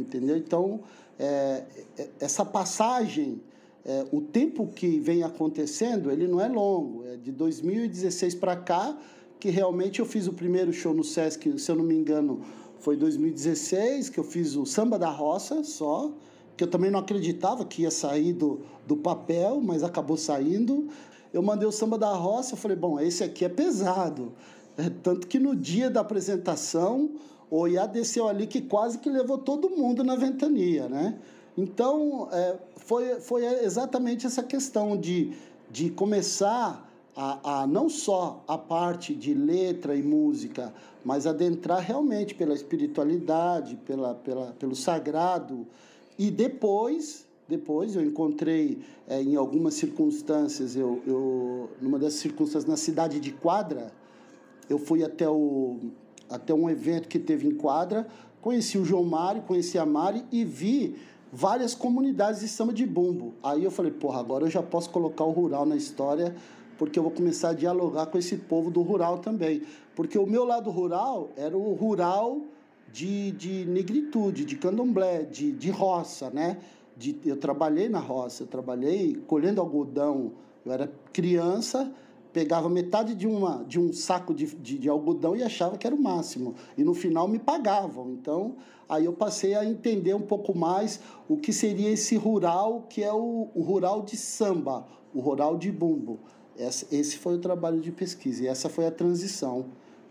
Entendeu? 0.00 0.36
Então, 0.36 0.80
é, 1.18 1.64
é, 1.98 2.08
essa 2.18 2.44
passagem, 2.44 3.40
é, 3.84 4.06
o 4.12 4.20
tempo 4.20 4.66
que 4.68 4.98
vem 4.98 5.22
acontecendo, 5.22 6.10
ele 6.10 6.26
não 6.26 6.40
é 6.40 6.48
longo. 6.48 7.04
É 7.06 7.16
de 7.16 7.30
2016 7.30 8.34
para 8.34 8.56
cá 8.56 8.96
que 9.38 9.48
realmente 9.48 10.00
eu 10.00 10.06
fiz 10.06 10.26
o 10.26 10.34
primeiro 10.34 10.72
show 10.72 10.92
no 10.92 11.02
Sesc, 11.02 11.58
se 11.58 11.70
eu 11.70 11.74
não 11.74 11.84
me 11.84 11.94
engano, 11.94 12.42
foi 12.78 12.94
2016, 12.94 14.10
que 14.10 14.20
eu 14.20 14.24
fiz 14.24 14.54
o 14.54 14.66
Samba 14.66 14.98
da 14.98 15.08
Roça 15.08 15.64
só, 15.64 16.12
que 16.58 16.64
eu 16.64 16.68
também 16.68 16.90
não 16.90 16.98
acreditava 16.98 17.64
que 17.64 17.82
ia 17.82 17.90
sair 17.90 18.34
do, 18.34 18.60
do 18.86 18.98
papel, 18.98 19.58
mas 19.62 19.82
acabou 19.82 20.18
saindo 20.18 20.88
eu 21.32 21.42
mandei 21.42 21.66
o 21.66 21.72
samba 21.72 21.96
da 21.96 22.12
roça, 22.12 22.54
eu 22.54 22.58
falei, 22.58 22.76
bom, 22.76 22.98
esse 22.98 23.22
aqui 23.22 23.44
é 23.44 23.48
pesado. 23.48 24.32
É, 24.76 24.90
tanto 25.02 25.26
que 25.26 25.38
no 25.38 25.54
dia 25.54 25.88
da 25.88 26.00
apresentação, 26.00 27.10
o 27.50 27.66
Iá 27.66 27.86
desceu 27.86 28.28
ali 28.28 28.46
que 28.46 28.60
quase 28.60 28.98
que 28.98 29.10
levou 29.10 29.38
todo 29.38 29.70
mundo 29.70 30.04
na 30.04 30.14
ventania, 30.14 30.88
né? 30.88 31.18
Então, 31.58 32.28
é, 32.32 32.56
foi, 32.76 33.20
foi 33.20 33.44
exatamente 33.64 34.26
essa 34.26 34.42
questão 34.42 34.96
de, 34.96 35.32
de 35.70 35.90
começar 35.90 36.88
a, 37.16 37.62
a 37.62 37.66
não 37.66 37.88
só 37.88 38.42
a 38.46 38.56
parte 38.56 39.14
de 39.14 39.34
letra 39.34 39.96
e 39.96 40.02
música, 40.02 40.72
mas 41.04 41.26
adentrar 41.26 41.80
realmente 41.80 42.34
pela 42.34 42.54
espiritualidade, 42.54 43.76
pela, 43.84 44.14
pela, 44.14 44.52
pelo 44.58 44.76
sagrado, 44.76 45.66
e 46.18 46.30
depois 46.30 47.28
depois 47.50 47.96
eu 47.96 48.02
encontrei 48.02 48.78
é, 49.08 49.20
em 49.20 49.34
algumas 49.34 49.74
circunstâncias, 49.74 50.76
eu, 50.76 51.02
eu, 51.04 51.68
numa 51.82 51.98
dessas 51.98 52.20
circunstâncias 52.20 52.64
na 52.64 52.76
cidade 52.76 53.18
de 53.18 53.32
Quadra, 53.32 53.92
eu 54.68 54.78
fui 54.78 55.02
até, 55.02 55.28
o, 55.28 55.80
até 56.30 56.54
um 56.54 56.70
evento 56.70 57.08
que 57.08 57.18
teve 57.18 57.46
em 57.46 57.54
Quadra, 57.54 58.06
conheci 58.40 58.78
o 58.78 58.84
João 58.84 59.04
Mário, 59.04 59.42
conheci 59.42 59.78
a 59.78 59.84
Mari 59.84 60.24
e 60.30 60.44
vi 60.44 60.96
várias 61.32 61.74
comunidades 61.74 62.40
de 62.40 62.48
samba 62.48 62.72
de 62.72 62.86
bumbo. 62.86 63.34
Aí 63.42 63.64
eu 63.64 63.70
falei, 63.70 63.92
porra, 63.92 64.20
agora 64.20 64.44
eu 64.44 64.50
já 64.50 64.62
posso 64.62 64.90
colocar 64.90 65.24
o 65.24 65.30
rural 65.30 65.66
na 65.66 65.76
história, 65.76 66.34
porque 66.78 66.98
eu 66.98 67.02
vou 67.02 67.12
começar 67.12 67.50
a 67.50 67.52
dialogar 67.52 68.06
com 68.06 68.16
esse 68.16 68.36
povo 68.36 68.70
do 68.70 68.80
rural 68.82 69.18
também. 69.18 69.62
Porque 69.94 70.18
o 70.18 70.26
meu 70.26 70.44
lado 70.44 70.70
rural 70.70 71.28
era 71.36 71.56
o 71.56 71.74
rural 71.74 72.40
de, 72.92 73.32
de 73.32 73.66
negritude, 73.66 74.44
de 74.44 74.56
candomblé, 74.56 75.24
de, 75.24 75.52
de 75.52 75.70
roça, 75.70 76.30
né? 76.30 76.56
de, 77.00 77.18
eu 77.24 77.36
trabalhei 77.36 77.88
na 77.88 77.98
roça, 77.98 78.42
eu 78.42 78.46
trabalhei 78.46 79.14
colhendo 79.26 79.60
algodão. 79.60 80.32
Eu 80.64 80.72
era 80.72 80.92
criança, 81.12 81.90
pegava 82.32 82.68
metade 82.68 83.14
de, 83.14 83.26
uma, 83.26 83.64
de 83.64 83.78
um 83.78 83.92
saco 83.92 84.32
de, 84.32 84.46
de, 84.46 84.78
de, 84.78 84.88
algodão 84.88 85.36
e 85.36 85.42
achava 85.42 85.76
que 85.76 85.86
era 85.86 85.94
o 85.94 86.00
máximo. 86.00 86.54
E 86.76 86.84
no 86.84 86.94
final 86.94 87.26
me 87.26 87.38
pagavam. 87.38 88.10
Então, 88.10 88.56
aí 88.88 89.04
eu 89.04 89.12
passei 89.12 89.54
a 89.54 89.64
entender 89.64 90.14
um 90.14 90.20
pouco 90.20 90.56
mais 90.56 91.00
o 91.28 91.36
que 91.36 91.52
seria 91.52 91.90
esse 91.90 92.16
rural, 92.16 92.86
que 92.88 93.02
é 93.02 93.12
o, 93.12 93.48
o 93.54 93.62
rural 93.62 94.02
de 94.02 94.16
samba, 94.16 94.86
o 95.14 95.20
rural 95.20 95.56
de 95.56 95.70
bumbo. 95.70 96.18
Esse, 96.56 96.86
esse 96.94 97.16
foi 97.18 97.34
o 97.34 97.38
trabalho 97.38 97.80
de 97.80 97.90
pesquisa. 97.90 98.44
E 98.44 98.46
essa 98.46 98.68
foi 98.68 98.86
a 98.86 98.90
transição 98.90 99.66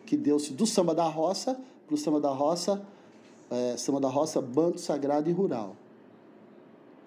que 0.06 0.18
deu-se 0.18 0.54
do 0.54 0.66
samba 0.66 0.94
da 0.94 1.06
roça 1.06 1.60
para 1.86 1.96
o 1.96 1.98
samba 1.98 2.20
da 2.20 2.32
roça, 2.32 2.82
é, 3.50 3.78
samba 3.78 4.00
da 4.00 4.10
roça, 4.10 4.42
banto 4.42 4.80
sagrado 4.80 5.30
e 5.30 5.34
rural. 5.34 5.76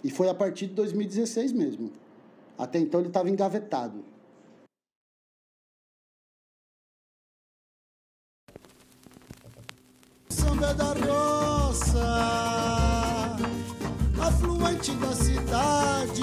E 0.02 0.10
foi 0.10 0.28
a 0.28 0.34
partir 0.34 0.66
de 0.66 0.74
2016 0.74 1.52
mesmo. 1.52 1.90
Até 2.58 2.78
então 2.78 3.00
ele 3.00 3.08
estava 3.08 3.30
engavetado. 3.30 4.11
Da 10.76 10.94
roça, 10.94 12.00
afluente 14.20 14.92
da 14.92 15.12
cidade. 15.12 16.22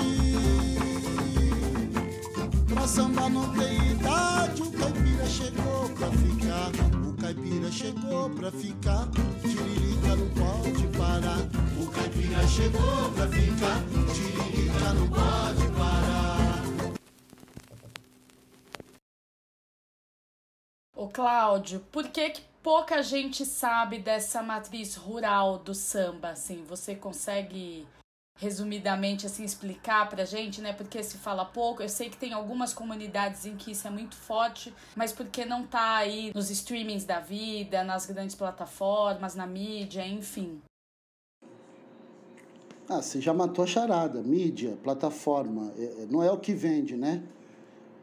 Pra 2.73 2.87
samba 2.87 3.29
não 3.29 3.53
tem 3.53 3.91
idade, 3.91 4.61
o 4.63 4.71
caipira 4.71 5.25
chegou 5.25 5.89
pra 5.89 6.11
ficar. 6.11 6.71
O 7.07 7.13
caipira 7.21 7.71
chegou 7.71 8.29
pra 8.31 8.51
ficar, 8.51 9.07
tiririca 9.41 10.15
não 10.15 10.29
pode 10.29 10.87
parar 10.97 11.69
caipira 11.99 12.47
chegou 12.47 13.11
pra 13.13 13.27
ficar, 13.27 13.83
tiririca 14.13 14.93
não 14.93 15.09
pode 15.09 15.67
parar. 15.77 16.99
Ô 20.95 21.07
Cláudio, 21.07 21.79
por 21.91 22.07
que, 22.07 22.29
que 22.29 22.41
pouca 22.61 23.01
gente 23.01 23.45
sabe 23.45 23.99
dessa 23.99 24.41
matriz 24.41 24.95
rural 24.95 25.59
do 25.59 25.73
samba, 25.73 26.29
assim? 26.29 26.63
Você 26.67 26.95
consegue 26.95 27.87
resumidamente 28.37 29.25
assim 29.25 29.43
explicar 29.43 30.09
pra 30.09 30.23
gente, 30.23 30.61
né? 30.61 30.71
Porque 30.71 31.03
se 31.03 31.17
fala 31.17 31.43
pouco, 31.43 31.83
eu 31.83 31.89
sei 31.89 32.09
que 32.09 32.17
tem 32.17 32.31
algumas 32.31 32.73
comunidades 32.73 33.45
em 33.45 33.55
que 33.55 33.71
isso 33.71 33.85
é 33.85 33.91
muito 33.91 34.15
forte, 34.15 34.73
mas 34.95 35.11
porque 35.11 35.43
não 35.43 35.65
tá 35.65 35.97
aí 35.97 36.31
nos 36.33 36.49
streamings 36.49 37.03
da 37.03 37.19
vida, 37.19 37.83
nas 37.83 38.05
grandes 38.05 38.35
plataformas, 38.35 39.35
na 39.35 39.45
mídia, 39.45 40.07
enfim. 40.07 40.61
Ah, 42.87 43.01
você 43.01 43.21
já 43.21 43.33
matou 43.33 43.65
a 43.65 43.67
charada. 43.67 44.21
Mídia, 44.23 44.77
plataforma, 44.81 45.71
é, 45.77 45.83
é, 45.83 46.05
não 46.09 46.23
é 46.23 46.31
o 46.31 46.37
que 46.37 46.53
vende, 46.53 46.95
né? 46.95 47.23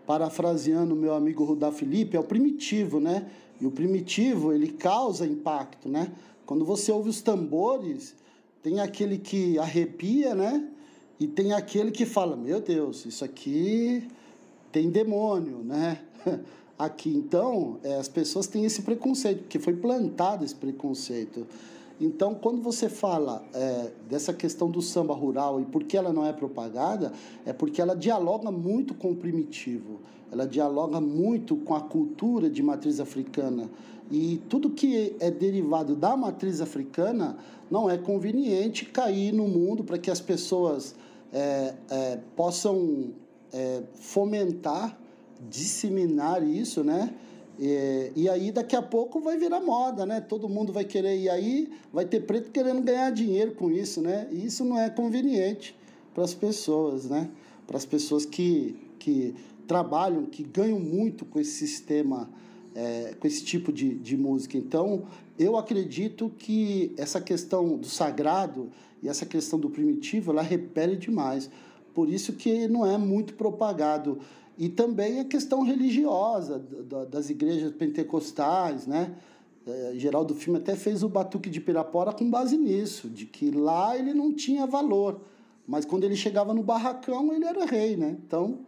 parafraseando 0.06 0.94
meu 0.94 1.14
amigo 1.14 1.44
Rudá 1.44 1.72
Felipe, 1.72 2.16
é 2.16 2.20
o 2.20 2.24
primitivo, 2.24 3.00
né? 3.00 3.28
E 3.60 3.66
o 3.66 3.70
primitivo, 3.70 4.52
ele 4.52 4.68
causa 4.68 5.26
impacto, 5.26 5.88
né? 5.88 6.12
Quando 6.44 6.64
você 6.64 6.92
ouve 6.92 7.08
os 7.08 7.22
tambores, 7.22 8.14
tem 8.62 8.80
aquele 8.80 9.18
que 9.18 9.58
arrepia, 9.58 10.34
né? 10.34 10.68
E 11.18 11.26
tem 11.26 11.52
aquele 11.52 11.90
que 11.90 12.04
fala: 12.04 12.36
Meu 12.36 12.60
Deus, 12.60 13.06
isso 13.06 13.24
aqui 13.24 14.06
tem 14.70 14.90
demônio, 14.90 15.58
né? 15.58 16.02
Aqui, 16.78 17.08
então, 17.08 17.78
é, 17.82 17.94
as 17.94 18.06
pessoas 18.06 18.46
têm 18.46 18.66
esse 18.66 18.82
preconceito, 18.82 19.44
porque 19.44 19.58
foi 19.58 19.74
plantado 19.74 20.44
esse 20.44 20.54
preconceito. 20.54 21.46
Então, 22.00 22.34
quando 22.34 22.60
você 22.60 22.88
fala 22.88 23.42
é, 23.54 23.90
dessa 24.08 24.32
questão 24.32 24.70
do 24.70 24.82
samba 24.82 25.14
rural 25.14 25.60
e 25.60 25.64
por 25.64 25.84
que 25.84 25.96
ela 25.96 26.12
não 26.12 26.26
é 26.26 26.32
propagada, 26.32 27.12
é 27.44 27.52
porque 27.52 27.80
ela 27.80 27.96
dialoga 27.96 28.50
muito 28.50 28.94
com 28.94 29.12
o 29.12 29.16
primitivo, 29.16 30.00
ela 30.30 30.46
dialoga 30.46 31.00
muito 31.00 31.56
com 31.56 31.74
a 31.74 31.80
cultura 31.80 32.50
de 32.50 32.62
matriz 32.62 33.00
africana. 33.00 33.70
E 34.10 34.42
tudo 34.48 34.70
que 34.70 35.16
é 35.18 35.30
derivado 35.30 35.96
da 35.96 36.16
matriz 36.16 36.60
africana 36.60 37.36
não 37.70 37.90
é 37.90 37.96
conveniente 37.96 38.84
cair 38.84 39.32
no 39.32 39.48
mundo 39.48 39.82
para 39.82 39.98
que 39.98 40.10
as 40.10 40.20
pessoas 40.20 40.94
é, 41.32 41.74
é, 41.90 42.18
possam 42.36 43.12
é, 43.52 43.82
fomentar, 43.94 44.98
disseminar 45.48 46.46
isso, 46.46 46.84
né? 46.84 47.14
E, 47.58 48.12
e, 48.14 48.28
aí 48.28 48.52
daqui 48.52 48.76
a 48.76 48.82
pouco 48.82 49.20
vai 49.20 49.38
virar 49.38 49.60
moda, 49.60 50.04
né? 50.04 50.20
Todo 50.20 50.48
mundo 50.48 50.72
vai 50.72 50.84
querer 50.84 51.18
e 51.18 51.28
aí 51.28 51.72
vai 51.92 52.04
ter 52.04 52.20
preto 52.20 52.50
querendo 52.50 52.82
ganhar 52.82 53.10
dinheiro 53.10 53.52
com 53.52 53.70
isso, 53.70 54.02
né? 54.02 54.28
E 54.30 54.44
isso 54.44 54.64
não 54.64 54.78
é 54.78 54.90
conveniente 54.90 55.74
para 56.14 56.24
as 56.24 56.34
pessoas, 56.34 57.06
né? 57.06 57.30
Para 57.66 57.78
as 57.78 57.86
pessoas 57.86 58.26
que, 58.26 58.76
que 58.98 59.34
trabalham, 59.66 60.26
que 60.26 60.42
ganham 60.42 60.78
muito 60.78 61.24
com 61.24 61.40
esse 61.40 61.52
sistema, 61.52 62.28
é, 62.74 63.14
com 63.18 63.26
esse 63.26 63.42
tipo 63.42 63.72
de, 63.72 63.94
de 63.94 64.16
música. 64.16 64.58
Então, 64.58 65.04
eu 65.38 65.56
acredito 65.56 66.30
que 66.38 66.92
essa 66.96 67.20
questão 67.20 67.76
do 67.76 67.86
sagrado 67.86 68.70
e 69.02 69.08
essa 69.08 69.26
questão 69.26 69.58
do 69.58 69.70
primitivo, 69.70 70.32
ela 70.32 70.42
repele 70.42 70.96
demais. 70.96 71.50
Por 71.94 72.08
isso 72.08 72.34
que 72.34 72.68
não 72.68 72.84
é 72.86 72.98
muito 72.98 73.34
propagado. 73.34 74.18
E 74.58 74.68
também 74.68 75.20
a 75.20 75.24
questão 75.24 75.62
religiosa 75.62 76.64
das 77.10 77.28
igrejas 77.28 77.72
pentecostais, 77.72 78.86
né? 78.86 79.14
É, 79.66 79.92
Geraldo 79.96 80.34
Filme 80.34 80.58
até 80.58 80.76
fez 80.76 81.02
o 81.02 81.08
Batuque 81.08 81.50
de 81.50 81.60
Pirapora 81.60 82.12
com 82.12 82.30
base 82.30 82.56
nisso, 82.56 83.08
de 83.08 83.26
que 83.26 83.50
lá 83.50 83.98
ele 83.98 84.14
não 84.14 84.32
tinha 84.32 84.64
valor, 84.64 85.20
mas 85.66 85.84
quando 85.84 86.04
ele 86.04 86.14
chegava 86.14 86.54
no 86.54 86.62
barracão 86.62 87.32
ele 87.34 87.44
era 87.44 87.66
rei, 87.66 87.96
né? 87.96 88.16
Então, 88.24 88.60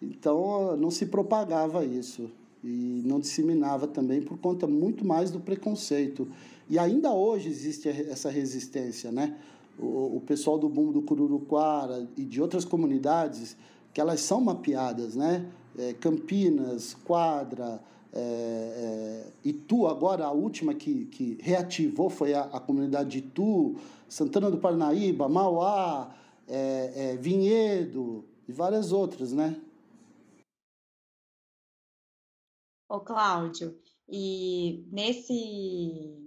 então 0.00 0.76
não 0.76 0.90
se 0.90 1.06
propagava 1.06 1.84
isso 1.84 2.30
e 2.62 3.02
não 3.04 3.18
disseminava 3.18 3.88
também 3.88 4.22
por 4.22 4.38
conta 4.38 4.66
muito 4.66 5.04
mais 5.04 5.30
do 5.30 5.40
preconceito. 5.40 6.28
E 6.70 6.78
ainda 6.78 7.12
hoje 7.12 7.48
existe 7.48 7.88
essa 7.88 8.30
resistência, 8.30 9.10
né? 9.10 9.36
O, 9.78 10.16
o 10.16 10.22
pessoal 10.24 10.58
do 10.58 10.68
Bumbo 10.68 10.92
do 10.92 11.02
Cururuquara 11.02 12.08
e 12.16 12.24
de 12.24 12.40
outras 12.40 12.64
comunidades 12.64 13.56
que 13.92 14.00
elas 14.00 14.20
são 14.20 14.40
mapeadas, 14.40 15.14
né? 15.14 15.50
É, 15.78 15.94
Campinas, 15.94 16.94
Quadra, 17.04 17.80
é, 18.12 18.20
é, 18.20 19.32
Itu, 19.48 19.86
agora 19.86 20.26
a 20.26 20.32
última 20.32 20.74
que, 20.74 21.06
que 21.06 21.38
reativou 21.40 22.10
foi 22.10 22.34
a, 22.34 22.42
a 22.42 22.60
comunidade 22.60 23.10
de 23.10 23.18
Itu, 23.18 23.76
Santana 24.08 24.50
do 24.50 24.58
Parnaíba, 24.58 25.28
Mauá, 25.28 26.14
é, 26.46 26.92
é, 26.94 27.16
Vinhedo 27.16 28.24
e 28.46 28.52
várias 28.52 28.92
outras, 28.92 29.32
né? 29.32 29.58
Ô, 32.88 33.00
Cláudio, 33.00 33.78
e 34.06 34.86
nesse 34.92 36.21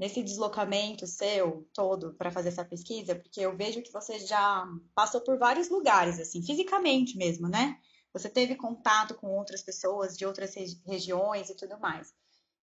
nesse 0.00 0.22
deslocamento 0.22 1.06
seu 1.06 1.68
todo 1.74 2.14
para 2.14 2.30
fazer 2.30 2.48
essa 2.48 2.64
pesquisa, 2.64 3.14
porque 3.14 3.42
eu 3.42 3.54
vejo 3.54 3.82
que 3.82 3.92
você 3.92 4.18
já 4.18 4.66
passou 4.94 5.20
por 5.20 5.38
vários 5.38 5.68
lugares, 5.68 6.18
assim, 6.18 6.42
fisicamente 6.42 7.18
mesmo, 7.18 7.46
né? 7.46 7.76
Você 8.10 8.30
teve 8.30 8.56
contato 8.56 9.14
com 9.14 9.36
outras 9.36 9.62
pessoas 9.62 10.16
de 10.16 10.24
outras 10.24 10.54
regiões 10.86 11.50
e 11.50 11.54
tudo 11.54 11.78
mais. 11.78 12.14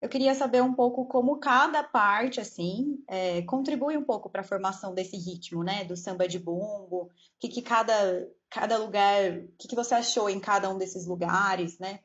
Eu 0.01 0.09
queria 0.09 0.33
saber 0.33 0.63
um 0.63 0.73
pouco 0.73 1.05
como 1.05 1.38
cada 1.38 1.83
parte, 1.83 2.41
assim, 2.41 3.03
é, 3.07 3.43
contribui 3.43 3.95
um 3.95 4.03
pouco 4.03 4.31
para 4.31 4.41
a 4.41 4.43
formação 4.43 4.95
desse 4.95 5.15
ritmo, 5.15 5.63
né? 5.63 5.83
Do 5.85 5.95
samba 5.95 6.27
de 6.27 6.39
bumbo, 6.39 7.03
o 7.03 7.09
que, 7.39 7.49
que 7.49 7.61
cada, 7.61 8.27
cada 8.49 8.79
lugar, 8.79 9.31
o 9.33 9.51
que, 9.59 9.67
que 9.67 9.75
você 9.75 9.93
achou 9.93 10.27
em 10.27 10.39
cada 10.39 10.71
um 10.71 10.77
desses 10.77 11.05
lugares, 11.05 11.77
né? 11.77 11.99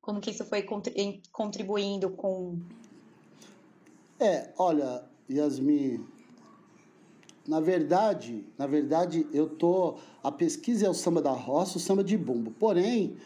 Como 0.00 0.22
que 0.22 0.30
isso 0.30 0.44
foi 0.46 0.66
contribuindo 1.32 2.10
com 2.10 2.58
é, 4.24 4.52
olha, 4.58 5.04
Yasmin, 5.30 6.04
na 7.46 7.60
verdade, 7.60 8.44
na 8.58 8.66
verdade, 8.66 9.26
eu 9.32 9.48
tô. 9.48 9.96
A 10.22 10.32
pesquisa 10.32 10.86
é 10.86 10.88
o 10.88 10.94
samba 10.94 11.20
da 11.20 11.32
roça, 11.32 11.76
o 11.76 11.80
samba 11.80 12.02
de 12.02 12.16
bumbo. 12.16 12.50
Porém, 12.52 13.16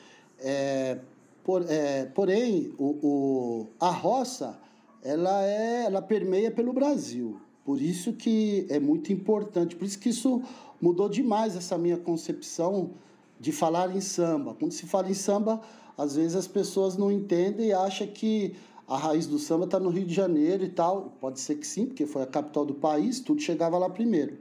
é, 0.40 0.98
por, 1.44 1.64
é, 1.68 2.06
porém, 2.06 2.74
o, 2.78 2.98
o, 3.02 3.66
a 3.78 3.90
roça 3.90 4.58
ela 5.02 5.44
é, 5.44 5.84
ela 5.84 6.02
permeia 6.02 6.50
pelo 6.50 6.72
Brasil. 6.72 7.40
Por 7.64 7.80
isso 7.80 8.12
que 8.12 8.66
é 8.68 8.80
muito 8.80 9.12
importante. 9.12 9.76
Por 9.76 9.84
isso 9.84 9.98
que 9.98 10.08
isso 10.08 10.42
mudou 10.80 11.08
demais 11.08 11.56
essa 11.56 11.78
minha 11.78 11.96
concepção 11.96 12.90
de 13.38 13.52
falar 13.52 13.94
em 13.94 14.00
samba. 14.00 14.54
Quando 14.54 14.72
se 14.72 14.86
fala 14.86 15.08
em 15.08 15.14
samba, 15.14 15.60
às 15.96 16.16
vezes 16.16 16.34
as 16.34 16.48
pessoas 16.48 16.96
não 16.96 17.12
entendem 17.12 17.68
e 17.68 17.72
acham 17.72 18.06
que 18.06 18.56
a 18.88 18.96
raiz 18.96 19.26
do 19.26 19.38
samba 19.38 19.66
está 19.66 19.78
no 19.78 19.90
Rio 19.90 20.06
de 20.06 20.14
Janeiro 20.14 20.64
e 20.64 20.68
tal. 20.70 21.12
Pode 21.20 21.38
ser 21.38 21.56
que 21.56 21.66
sim, 21.66 21.84
porque 21.84 22.06
foi 22.06 22.22
a 22.22 22.26
capital 22.26 22.64
do 22.64 22.74
país, 22.74 23.20
tudo 23.20 23.40
chegava 23.40 23.76
lá 23.76 23.90
primeiro. 23.90 24.38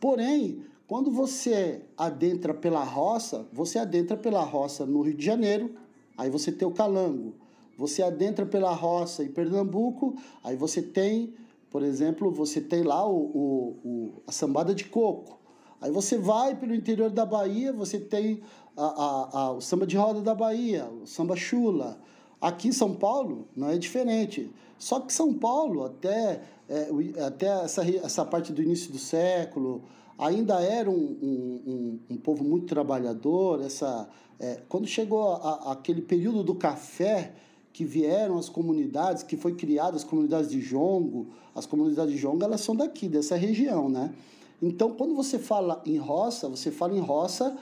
Porém, 0.00 0.64
quando 0.88 1.10
você 1.10 1.82
adentra 1.96 2.52
pela 2.52 2.82
roça, 2.82 3.46
você 3.52 3.78
adentra 3.78 4.16
pela 4.16 4.42
roça 4.42 4.84
no 4.84 5.02
Rio 5.02 5.14
de 5.14 5.24
Janeiro, 5.24 5.70
aí 6.18 6.28
você 6.28 6.50
tem 6.50 6.66
o 6.66 6.72
calango. 6.72 7.34
Você 7.78 8.02
adentra 8.02 8.44
pela 8.44 8.72
roça 8.72 9.22
em 9.22 9.28
Pernambuco, 9.28 10.16
aí 10.42 10.56
você 10.56 10.82
tem, 10.82 11.34
por 11.70 11.82
exemplo, 11.82 12.30
você 12.30 12.60
tem 12.60 12.82
lá 12.82 13.08
o, 13.08 13.16
o, 13.16 13.76
o 13.84 14.22
a 14.26 14.32
sambada 14.32 14.74
de 14.74 14.86
coco. 14.86 15.38
Aí 15.80 15.92
você 15.92 16.18
vai 16.18 16.56
pelo 16.56 16.74
interior 16.74 17.10
da 17.10 17.24
Bahia, 17.24 17.72
você 17.72 18.00
tem 18.00 18.40
a, 18.76 18.84
a, 18.84 19.40
a, 19.40 19.52
o 19.52 19.60
samba 19.60 19.86
de 19.86 19.96
roda 19.96 20.22
da 20.22 20.34
Bahia, 20.34 20.86
o 20.86 21.06
samba 21.06 21.36
chula. 21.36 22.00
Aqui 22.40 22.68
em 22.68 22.72
São 22.72 22.94
Paulo 22.94 23.48
não 23.56 23.70
é 23.70 23.78
diferente. 23.78 24.50
Só 24.78 25.00
que 25.00 25.12
São 25.12 25.32
Paulo, 25.32 25.84
até, 25.84 26.42
é, 26.68 26.88
até 27.26 27.46
essa, 27.64 27.82
essa 27.90 28.24
parte 28.24 28.52
do 28.52 28.62
início 28.62 28.92
do 28.92 28.98
século, 28.98 29.82
ainda 30.18 30.60
era 30.60 30.90
um, 30.90 30.94
um, 30.94 31.62
um, 31.66 32.00
um 32.10 32.16
povo 32.16 32.44
muito 32.44 32.66
trabalhador. 32.66 33.62
Essa, 33.62 34.08
é, 34.38 34.60
quando 34.68 34.86
chegou 34.86 35.32
a, 35.32 35.36
a, 35.36 35.72
aquele 35.72 36.02
período 36.02 36.42
do 36.42 36.54
café, 36.54 37.32
que 37.76 37.84
vieram 37.84 38.38
as 38.38 38.48
comunidades, 38.48 39.22
que 39.22 39.36
foi 39.36 39.54
criadas 39.54 39.96
as 39.96 40.04
comunidades 40.08 40.50
de 40.50 40.62
jongo, 40.62 41.26
as 41.54 41.66
comunidades 41.66 42.14
de 42.14 42.18
jongo, 42.18 42.42
elas 42.42 42.62
são 42.62 42.74
daqui, 42.74 43.06
dessa 43.06 43.36
região, 43.36 43.90
né? 43.90 44.14
Então, 44.62 44.94
quando 44.94 45.14
você 45.14 45.38
fala 45.38 45.82
em 45.84 45.98
roça, 45.98 46.48
você 46.48 46.70
fala 46.70 46.96
em 46.96 47.00
roça 47.00 47.54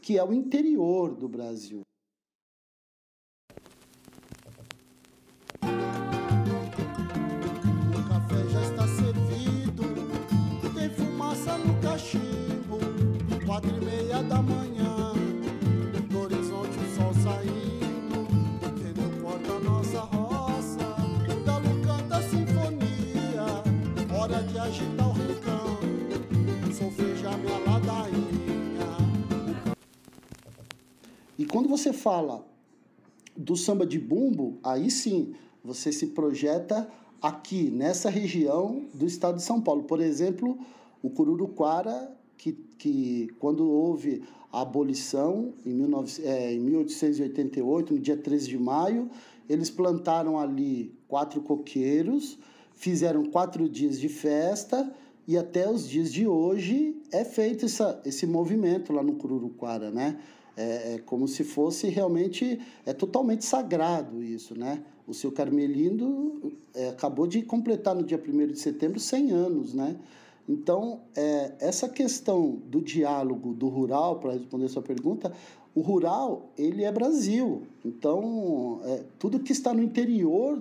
que 0.00 0.16
é 0.16 0.24
o 0.24 0.32
interior 0.32 1.14
do 1.14 1.28
Brasil. 1.28 1.82
Da 14.22 14.42
manhã, 14.42 15.12
no 16.10 16.20
horizonte 16.20 16.76
o 16.78 16.96
sol 16.96 17.14
saindo, 17.22 18.26
quem 18.76 19.20
corta 19.22 19.52
a 19.52 19.60
nossa 19.60 20.00
roça, 20.00 20.96
o 21.30 21.44
galo 21.44 21.80
canta 21.82 22.22
sinfonia, 22.22 23.46
hora 24.18 24.42
de 24.42 24.58
agitar 24.58 25.08
o 25.08 25.12
rincão, 25.12 25.78
solfeja 26.72 27.36
minha 27.36 27.58
ladainha. 27.58 28.18
E 31.38 31.46
quando 31.46 31.68
você 31.68 31.92
fala 31.92 32.44
do 33.36 33.56
samba 33.56 33.86
de 33.86 33.98
bumbo, 33.98 34.58
aí 34.64 34.90
sim, 34.90 35.34
você 35.62 35.92
se 35.92 36.08
projeta 36.08 36.88
aqui, 37.22 37.70
nessa 37.70 38.10
região 38.10 38.86
do 38.94 39.06
estado 39.06 39.36
de 39.36 39.42
São 39.42 39.60
Paulo. 39.60 39.84
Por 39.84 40.00
exemplo, 40.00 40.58
o 41.02 41.10
Cururuquara 41.10 42.16
que, 42.36 42.52
que 42.78 43.28
quando 43.38 43.68
houve 43.68 44.22
a 44.52 44.62
abolição, 44.62 45.52
em, 45.66 45.76
19, 45.76 46.22
é, 46.24 46.54
1888, 46.56 47.94
no 47.94 48.00
dia 48.00 48.16
13 48.16 48.48
de 48.48 48.58
maio, 48.58 49.10
eles 49.48 49.68
plantaram 49.68 50.38
ali 50.38 50.92
quatro 51.06 51.40
coqueiros, 51.42 52.38
fizeram 52.74 53.24
quatro 53.24 53.68
dias 53.68 53.98
de 53.98 54.08
festa 54.08 54.90
e 55.26 55.36
até 55.36 55.68
os 55.68 55.88
dias 55.88 56.12
de 56.12 56.26
hoje 56.26 56.96
é 57.12 57.24
feito 57.24 57.66
essa, 57.66 58.00
esse 58.04 58.26
movimento 58.26 58.92
lá 58.92 59.02
no 59.02 59.14
Cururuquara, 59.14 59.90
né? 59.90 60.18
É, 60.56 60.94
é, 60.94 60.98
como 60.98 61.28
se 61.28 61.44
fosse 61.44 61.88
realmente, 61.88 62.58
é 62.84 62.92
totalmente 62.92 63.44
sagrado 63.44 64.22
isso, 64.22 64.58
né? 64.58 64.82
O 65.06 65.14
seu 65.14 65.30
Carmelindo 65.30 66.52
é, 66.74 66.88
acabou 66.88 67.26
de 67.26 67.42
completar 67.42 67.94
no 67.94 68.02
dia 68.02 68.20
1 68.20 68.48
de 68.48 68.58
setembro 68.58 68.98
100 68.98 69.30
anos, 69.30 69.74
né? 69.74 69.96
Então, 70.48 71.00
é, 71.14 71.52
essa 71.60 71.88
questão 71.88 72.58
do 72.66 72.80
diálogo 72.80 73.52
do 73.52 73.68
rural, 73.68 74.18
para 74.18 74.32
responder 74.32 74.68
sua 74.68 74.82
pergunta, 74.82 75.32
o 75.74 75.80
rural, 75.80 76.50
ele 76.56 76.84
é 76.84 76.90
Brasil. 76.90 77.62
Então, 77.84 78.80
é, 78.84 79.04
tudo 79.18 79.40
que 79.40 79.52
está 79.52 79.74
no 79.74 79.82
interior 79.82 80.58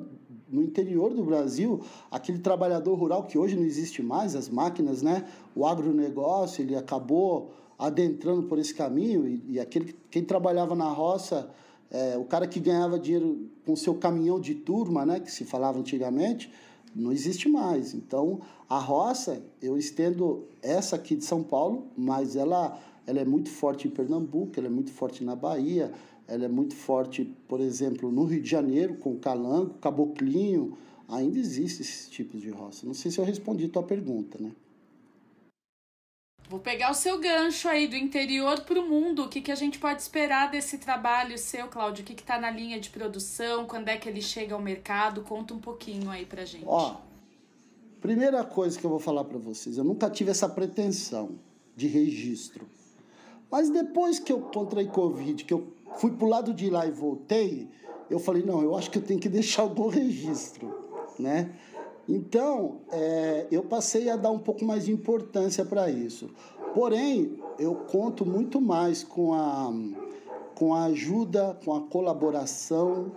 no 0.49 0.63
interior 0.63 1.13
do 1.13 1.25
Brasil, 1.25 1.81
aquele 2.09 2.39
trabalhador 2.39 2.95
rural 2.95 3.23
que 3.23 3.37
hoje 3.37 3.57
não 3.57 3.65
existe 3.65 4.01
mais, 4.01 4.33
as 4.33 4.47
máquinas, 4.47 5.01
né? 5.01 5.27
O 5.53 5.65
agronegócio, 5.65 6.61
ele 6.61 6.73
acabou 6.73 7.51
adentrando 7.77 8.43
por 8.43 8.57
esse 8.57 8.73
caminho 8.73 9.27
e, 9.27 9.43
e 9.49 9.59
aquele 9.59 9.93
quem 10.09 10.23
trabalhava 10.23 10.73
na 10.73 10.89
roça, 10.89 11.49
é, 11.91 12.17
o 12.17 12.25
cara 12.25 12.47
que 12.47 12.59
ganhava 12.59 12.97
dinheiro 12.97 13.49
com 13.65 13.75
seu 13.75 13.95
caminhão 13.95 14.39
de 14.39 14.55
turma, 14.55 15.05
né, 15.05 15.19
que 15.19 15.31
se 15.31 15.45
falava 15.45 15.79
antigamente, 15.79 16.51
não 16.97 17.11
existe 17.11 17.47
mais. 17.47 17.93
Então, 17.93 18.41
a 18.69 18.79
roça, 18.79 19.41
eu 19.61 19.77
estendo 19.77 20.43
essa 20.61 20.95
aqui 20.95 21.15
de 21.15 21.23
São 21.23 21.43
Paulo, 21.43 21.87
mas 21.95 22.35
ela, 22.35 22.79
ela 23.05 23.19
é 23.19 23.25
muito 23.25 23.49
forte 23.49 23.87
em 23.87 23.91
Pernambuco, 23.91 24.53
ela 24.57 24.67
é 24.67 24.69
muito 24.69 24.91
forte 24.91 25.23
na 25.23 25.35
Bahia, 25.35 25.91
ela 26.27 26.45
é 26.45 26.47
muito 26.49 26.75
forte, 26.75 27.23
por 27.47 27.61
exemplo, 27.61 28.11
no 28.11 28.25
Rio 28.25 28.41
de 28.41 28.49
Janeiro, 28.49 28.95
com 28.95 29.15
calango, 29.17 29.75
caboclinho, 29.75 30.77
ainda 31.07 31.39
existe 31.39 31.81
esses 31.81 32.09
tipos 32.09 32.41
de 32.41 32.49
roça. 32.49 32.85
Não 32.85 32.93
sei 32.93 33.11
se 33.11 33.19
eu 33.19 33.23
respondi 33.23 33.65
a 33.65 33.69
tua 33.69 33.83
pergunta, 33.83 34.37
né? 34.41 34.51
Vou 36.49 36.59
pegar 36.59 36.91
o 36.91 36.93
seu 36.93 37.19
gancho 37.19 37.67
aí 37.67 37.87
do 37.87 37.95
interior 37.97 38.61
para 38.61 38.79
o 38.79 38.87
mundo. 38.87 39.25
O 39.25 39.27
que, 39.27 39.41
que 39.41 39.51
a 39.51 39.55
gente 39.55 39.77
pode 39.79 40.01
esperar 40.01 40.49
desse 40.49 40.77
trabalho 40.77 41.37
seu, 41.37 41.67
Cláudio? 41.67 42.03
O 42.03 42.05
que 42.05 42.13
está 42.13 42.39
na 42.39 42.49
linha 42.49 42.79
de 42.79 42.89
produção? 42.89 43.65
Quando 43.65 43.89
é 43.89 43.97
que 43.97 44.07
ele 44.07 44.21
chega 44.21 44.55
ao 44.55 44.61
mercado? 44.61 45.23
Conta 45.23 45.53
um 45.53 45.59
pouquinho 45.59 46.09
aí 46.09 46.25
para 46.25 46.45
gente. 46.45 46.63
Ó, 46.65 46.95
primeira 47.99 48.45
coisa 48.45 48.79
que 48.79 48.85
eu 48.85 48.89
vou 48.89 48.99
falar 48.99 49.25
para 49.25 49.37
vocês, 49.37 49.77
eu 49.77 49.83
nunca 49.83 50.09
tive 50.09 50.31
essa 50.31 50.47
pretensão 50.47 51.37
de 51.75 51.87
registro. 51.87 52.65
Mas 53.51 53.69
depois 53.69 54.17
que 54.17 54.31
eu 54.31 54.39
contraí 54.39 54.87
Covid, 54.87 55.43
que 55.43 55.53
eu 55.53 55.73
fui 55.97 56.11
para 56.11 56.25
o 56.25 56.29
lado 56.29 56.53
de 56.53 56.69
lá 56.69 56.85
e 56.87 56.91
voltei, 56.91 57.69
eu 58.09 58.19
falei, 58.19 58.43
não, 58.43 58.61
eu 58.61 58.73
acho 58.77 58.89
que 58.89 58.97
eu 58.97 59.03
tenho 59.03 59.19
que 59.19 59.27
deixar 59.29 59.63
algum 59.63 59.89
registro, 59.89 60.73
né? 61.19 61.53
Então, 62.07 62.77
é, 62.91 63.47
eu 63.51 63.63
passei 63.63 64.09
a 64.09 64.15
dar 64.15 64.31
um 64.31 64.39
pouco 64.39 64.63
mais 64.63 64.85
de 64.85 64.91
importância 64.91 65.65
para 65.65 65.89
isso. 65.89 66.29
Porém, 66.73 67.37
eu 67.59 67.75
conto 67.75 68.25
muito 68.25 68.61
mais 68.61 69.03
com 69.03 69.33
a, 69.33 69.73
com 70.55 70.73
a 70.73 70.85
ajuda, 70.85 71.57
com 71.65 71.75
a 71.75 71.81
colaboração, 71.81 73.11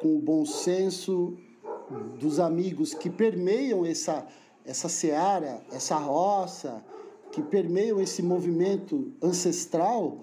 com 0.00 0.16
o 0.16 0.18
bom 0.18 0.46
senso 0.46 1.36
dos 2.18 2.38
amigos 2.38 2.94
que 2.94 3.10
permeiam 3.10 3.84
essa, 3.84 4.26
essa 4.64 4.88
seara, 4.88 5.60
essa 5.72 5.96
roça, 5.96 6.82
que 7.32 7.42
permeiam 7.42 8.00
esse 8.00 8.22
movimento 8.22 9.12
ancestral, 9.22 10.18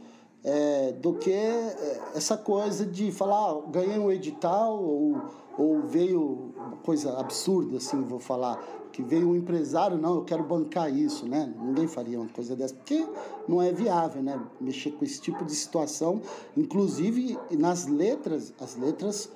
é, 0.48 0.94
do 0.94 1.14
que 1.14 1.30
é, 1.30 2.02
essa 2.16 2.38
coisa 2.38 2.86
de 2.86 3.12
falar, 3.12 3.52
ah, 3.52 3.62
ganhei 3.70 4.00
um 4.00 4.10
edital 4.10 4.82
ou 4.82 5.22
ou 5.58 5.82
veio 5.82 6.54
uma 6.56 6.78
coisa 6.78 7.18
absurda, 7.18 7.78
assim, 7.78 8.00
vou 8.04 8.20
falar, 8.20 8.64
que 8.92 9.02
veio 9.02 9.30
um 9.30 9.36
empresário, 9.36 9.98
não, 9.98 10.16
eu 10.16 10.24
quero 10.24 10.44
bancar 10.44 10.96
isso, 10.96 11.28
né? 11.28 11.52
Ninguém 11.60 11.88
faria 11.88 12.20
uma 12.20 12.30
coisa 12.30 12.56
dessa, 12.56 12.76
porque 12.76 13.04
não 13.48 13.60
é 13.60 13.72
viável, 13.72 14.22
né? 14.22 14.40
Mexer 14.62 14.92
com 14.92 15.04
esse 15.04 15.20
tipo 15.20 15.44
de 15.44 15.56
situação. 15.56 16.22
Inclusive, 16.56 17.40
nas 17.58 17.88
letras, 17.88 18.54
as 18.60 18.76
letras 18.76 19.32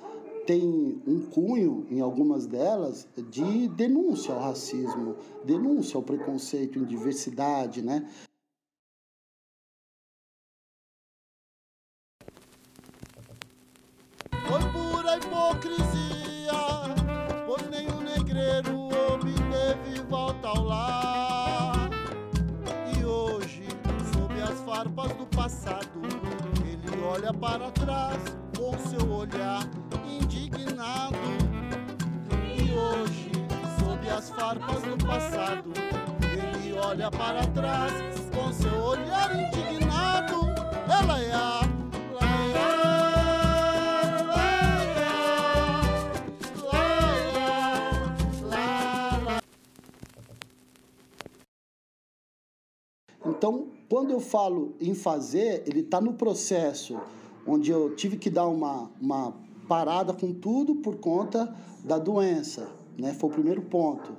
têm 0.46 1.02
um 1.06 1.22
cunho, 1.22 1.86
em 1.90 2.00
algumas 2.00 2.46
delas, 2.46 3.06
de 3.30 3.66
denúncia 3.68 4.32
ao 4.32 4.40
racismo, 4.40 5.16
denúncia 5.44 5.96
ao 5.96 6.04
preconceito 6.04 6.78
em 6.78 6.84
diversidade, 6.84 7.82
né? 7.82 8.08
Do 25.08 25.26
passado, 25.26 26.00
ele 26.64 27.02
olha 27.02 27.32
para 27.32 27.70
trás 27.70 28.18
com 28.56 28.78
seu 28.78 29.10
olhar 29.10 29.62
indignado. 30.06 31.16
E 32.46 32.72
hoje, 32.72 33.30
sob 33.78 34.08
as 34.08 34.30
farpas 34.30 34.82
do 34.82 34.96
passado, 35.04 35.72
ele 36.22 36.72
olha 36.78 37.10
para 37.10 37.46
trás 37.48 37.92
com 38.34 38.52
seu 38.52 38.74
olhar 38.74 39.34
indignado. 39.34 40.52
Ela 40.88 41.20
é 41.20 41.32
a 41.32 41.62
Então, 53.24 53.71
quando 53.92 54.10
eu 54.10 54.20
falo 54.20 54.72
em 54.80 54.94
fazer, 54.94 55.64
ele 55.66 55.80
está 55.80 56.00
no 56.00 56.14
processo 56.14 56.98
onde 57.46 57.70
eu 57.70 57.94
tive 57.94 58.16
que 58.16 58.30
dar 58.30 58.48
uma, 58.48 58.90
uma 58.98 59.34
parada 59.68 60.14
com 60.14 60.32
tudo 60.32 60.76
por 60.76 60.96
conta 60.96 61.54
da 61.84 61.98
doença, 61.98 62.70
né? 62.96 63.12
Foi 63.12 63.28
o 63.28 63.32
primeiro 63.34 63.60
ponto. 63.60 64.16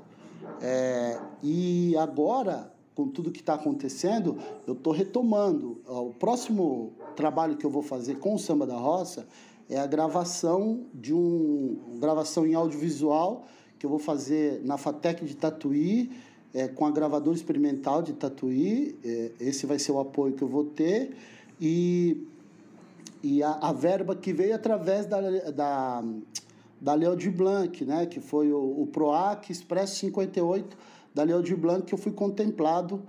É, 0.61 1.19
e 1.41 1.97
agora, 1.97 2.71
com 2.93 3.07
tudo 3.07 3.32
que 3.32 3.39
está 3.39 3.55
acontecendo, 3.55 4.38
eu 4.67 4.74
estou 4.74 4.93
retomando. 4.93 5.82
O 5.88 6.13
próximo 6.19 6.93
trabalho 7.15 7.57
que 7.57 7.65
eu 7.65 7.71
vou 7.71 7.82
fazer 7.82 8.19
com 8.19 8.36
o 8.36 8.38
Samba 8.38 8.67
da 8.67 8.78
Roça 8.78 9.26
é 9.67 9.80
a 9.80 9.88
gravação 9.88 10.86
de 10.93 11.15
um 11.15 11.97
gravação 11.99 12.45
em 12.45 12.53
audiovisual 12.53 13.45
que 13.80 13.88
eu 13.88 13.89
vou 13.89 13.97
fazer 13.97 14.61
na 14.63 14.78
Fatec 14.78 15.26
de 15.26 15.36
Tatuí 15.36 16.11
é, 16.54 16.68
com 16.68 16.86
a 16.86 16.91
gravadora 16.91 17.36
experimental 17.36 18.01
de 18.01 18.14
Tatuí. 18.14 18.95
É, 19.04 19.32
esse 19.39 19.66
vai 19.66 19.80
ser 19.80 19.91
o 19.91 19.99
apoio 19.99 20.34
que 20.34 20.43
eu 20.43 20.47
vou 20.47 20.66
ter. 20.66 21.16
E, 21.60 22.28
e 23.24 23.41
a, 23.41 23.51
a 23.54 23.74
verba 23.74 24.16
que 24.16 24.32
veio 24.32 24.54
através 24.54 25.06
da, 25.06 25.20
da, 25.51 26.04
da 26.80 26.93
Leo 26.93 27.16
de 27.16 27.30
Blanc, 27.30 27.84
né, 27.86 28.06
que 28.06 28.20
foi 28.20 28.51
o, 28.51 28.82
o 28.82 28.88
PROAC 28.91 29.49
Expresso 29.49 29.95
58 29.95 30.78
da 31.14 31.24
Leo 31.24 31.41
de 31.41 31.56
Blanc, 31.56 31.86
que 31.86 31.93
eu 31.93 31.97
fui 31.97 32.12
contemplado. 32.12 33.01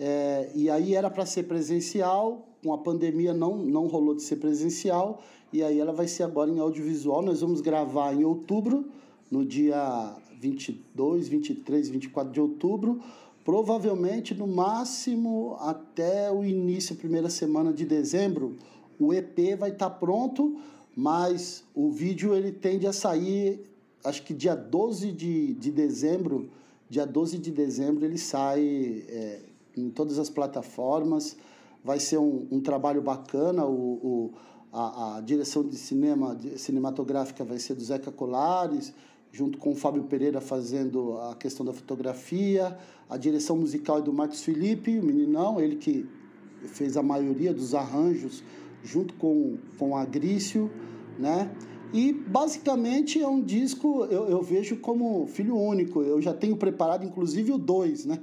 É, 0.00 0.50
e 0.54 0.70
aí 0.70 0.94
era 0.94 1.10
para 1.10 1.26
ser 1.26 1.44
presencial, 1.44 2.48
com 2.62 2.72
a 2.72 2.78
pandemia 2.78 3.34
não, 3.34 3.56
não 3.56 3.86
rolou 3.86 4.14
de 4.14 4.22
ser 4.22 4.36
presencial, 4.36 5.22
e 5.52 5.62
aí 5.62 5.78
ela 5.78 5.92
vai 5.92 6.06
ser 6.06 6.22
agora 6.22 6.50
em 6.50 6.58
audiovisual. 6.58 7.22
Nós 7.22 7.40
vamos 7.40 7.60
gravar 7.60 8.14
em 8.14 8.24
outubro, 8.24 8.86
no 9.30 9.44
dia 9.44 10.16
22, 10.40 11.28
23, 11.28 11.88
24 11.88 12.32
de 12.32 12.40
outubro, 12.40 13.00
provavelmente 13.44 14.34
no 14.34 14.46
máximo 14.46 15.56
até 15.60 16.30
o 16.30 16.44
início, 16.44 16.94
primeira 16.96 17.30
semana 17.30 17.72
de 17.72 17.84
dezembro, 17.84 18.56
o 18.98 19.14
EP 19.14 19.56
vai 19.58 19.70
estar 19.70 19.90
tá 19.90 19.90
pronto, 19.90 20.58
mas 20.94 21.64
o 21.74 21.90
vídeo 21.90 22.34
ele 22.34 22.52
tende 22.52 22.86
a 22.86 22.92
sair, 22.92 23.62
acho 24.04 24.22
que 24.22 24.34
dia 24.34 24.54
12 24.54 25.12
de, 25.12 25.54
de 25.54 25.70
dezembro, 25.70 26.50
dia 26.90 27.06
12 27.06 27.38
de 27.38 27.50
dezembro 27.50 28.04
ele 28.04 28.18
sai 28.18 29.04
é, 29.08 29.40
em 29.76 29.88
todas 29.88 30.18
as 30.18 30.28
plataformas, 30.28 31.36
vai 31.84 32.00
ser 32.00 32.18
um, 32.18 32.46
um 32.50 32.60
trabalho 32.60 33.00
bacana, 33.00 33.64
o, 33.64 33.70
o 33.72 34.32
a, 34.72 35.16
a, 35.16 35.20
direção 35.20 35.64
de 35.64 35.76
cinema 35.76 36.34
de, 36.34 36.58
cinematográfica 36.58 37.44
vai 37.44 37.58
ser 37.58 37.74
do 37.74 37.82
Zeca 37.82 38.10
Colares, 38.10 38.92
junto 39.32 39.58
com 39.58 39.72
o 39.72 39.74
Fábio 39.74 40.04
Pereira 40.04 40.40
fazendo 40.40 41.18
a 41.18 41.34
questão 41.34 41.64
da 41.64 41.72
fotografia, 41.72 42.76
a 43.08 43.16
direção 43.16 43.56
musical 43.56 43.98
é 43.98 44.02
do 44.02 44.12
Marcos 44.12 44.42
Felipe, 44.42 44.98
o 44.98 45.02
meninão, 45.02 45.60
ele 45.60 45.76
que 45.76 46.06
fez 46.66 46.96
a 46.96 47.02
maioria 47.02 47.52
dos 47.54 47.74
arranjos 47.74 48.42
junto 48.82 49.14
com, 49.14 49.56
com 49.78 49.96
a 49.96 50.02
Agrício, 50.02 50.70
né? 51.18 51.50
E 51.92 52.12
basicamente 52.12 53.20
é 53.20 53.26
um 53.26 53.40
disco, 53.40 54.04
eu, 54.10 54.28
eu 54.28 54.42
vejo 54.42 54.76
como 54.76 55.26
filho 55.26 55.56
único. 55.56 56.02
Eu 56.02 56.20
já 56.20 56.34
tenho 56.34 56.56
preparado, 56.56 57.04
inclusive, 57.04 57.52
o 57.52 57.58
dois, 57.58 58.04
né? 58.04 58.20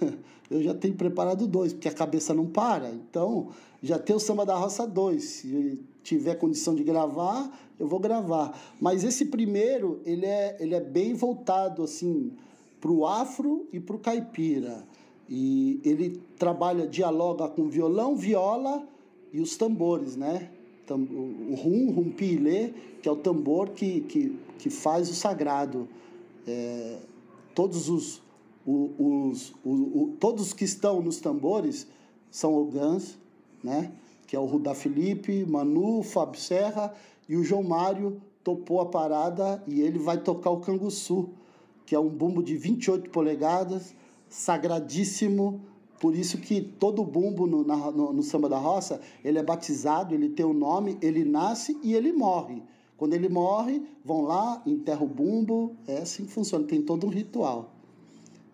Eu 0.50 0.62
já 0.62 0.74
tenho 0.74 0.94
preparado 0.94 1.46
dois, 1.46 1.72
porque 1.72 1.88
a 1.88 1.92
cabeça 1.92 2.34
não 2.34 2.44
para. 2.44 2.90
Então, 2.90 3.48
já 3.82 3.98
tem 3.98 4.14
o 4.14 4.18
Samba 4.20 4.44
da 4.44 4.54
Roça 4.54 4.86
2. 4.86 5.24
Se 5.24 5.80
tiver 6.02 6.34
condição 6.36 6.74
de 6.74 6.82
gravar, 6.82 7.50
eu 7.78 7.86
vou 7.86 7.98
gravar. 7.98 8.58
Mas 8.80 9.04
esse 9.04 9.26
primeiro, 9.26 10.00
ele 10.04 10.26
é, 10.26 10.56
ele 10.60 10.74
é 10.74 10.80
bem 10.80 11.14
voltado, 11.14 11.82
assim, 11.82 12.32
para 12.80 12.90
o 12.90 13.06
afro 13.06 13.66
e 13.72 13.80
para 13.80 13.96
o 13.96 13.98
caipira. 13.98 14.84
E 15.28 15.80
ele 15.84 16.20
trabalha, 16.38 16.86
dialoga 16.86 17.48
com 17.48 17.68
violão, 17.68 18.16
viola 18.16 18.86
e 19.32 19.40
os 19.40 19.56
tambores, 19.56 20.16
né? 20.16 20.50
O 20.90 21.54
rum, 21.54 21.90
rumpilê, 21.90 22.74
que 23.00 23.08
é 23.08 23.12
o 23.12 23.16
tambor 23.16 23.70
que, 23.70 24.00
que, 24.02 24.38
que 24.58 24.68
faz 24.68 25.08
o 25.08 25.14
sagrado. 25.14 25.88
É, 26.46 26.98
todos 27.54 27.88
os, 27.88 28.20
os, 28.66 29.54
os, 29.64 30.10
todos 30.18 30.52
que 30.52 30.64
estão 30.64 31.00
nos 31.00 31.18
tambores 31.18 31.86
são 32.30 32.54
ogãs, 32.54 33.16
né? 33.62 33.92
Que 34.32 34.36
é 34.36 34.40
o 34.40 34.46
Rudá 34.46 34.74
Felipe, 34.74 35.44
Manu, 35.44 36.02
Fábio 36.02 36.40
Serra 36.40 36.94
e 37.28 37.36
o 37.36 37.44
João 37.44 37.62
Mário 37.62 38.18
topou 38.42 38.80
a 38.80 38.86
parada 38.86 39.62
e 39.66 39.82
ele 39.82 39.98
vai 39.98 40.16
tocar 40.16 40.48
o 40.48 40.56
Canguçu, 40.58 41.28
que 41.84 41.94
é 41.94 41.98
um 41.98 42.08
bumbo 42.08 42.42
de 42.42 42.56
28 42.56 43.10
polegadas, 43.10 43.94
sagradíssimo, 44.30 45.60
por 46.00 46.14
isso 46.14 46.38
que 46.38 46.62
todo 46.62 47.04
bumbo 47.04 47.46
no, 47.46 47.62
na, 47.62 47.76
no, 47.90 48.10
no, 48.10 48.22
samba 48.22 48.48
da 48.48 48.56
roça, 48.56 49.02
ele 49.22 49.38
é 49.38 49.42
batizado, 49.42 50.14
ele 50.14 50.30
tem 50.30 50.46
o 50.46 50.48
um 50.48 50.54
nome, 50.54 50.96
ele 51.02 51.26
nasce 51.26 51.78
e 51.82 51.92
ele 51.92 52.10
morre. 52.10 52.62
Quando 52.96 53.12
ele 53.12 53.28
morre, 53.28 53.82
vão 54.02 54.22
lá, 54.22 54.62
enterra 54.64 55.04
o 55.04 55.08
bumbo, 55.08 55.76
é 55.86 55.98
assim 55.98 56.24
que 56.24 56.32
funciona, 56.32 56.64
tem 56.64 56.80
todo 56.80 57.06
um 57.06 57.10
ritual. 57.10 57.74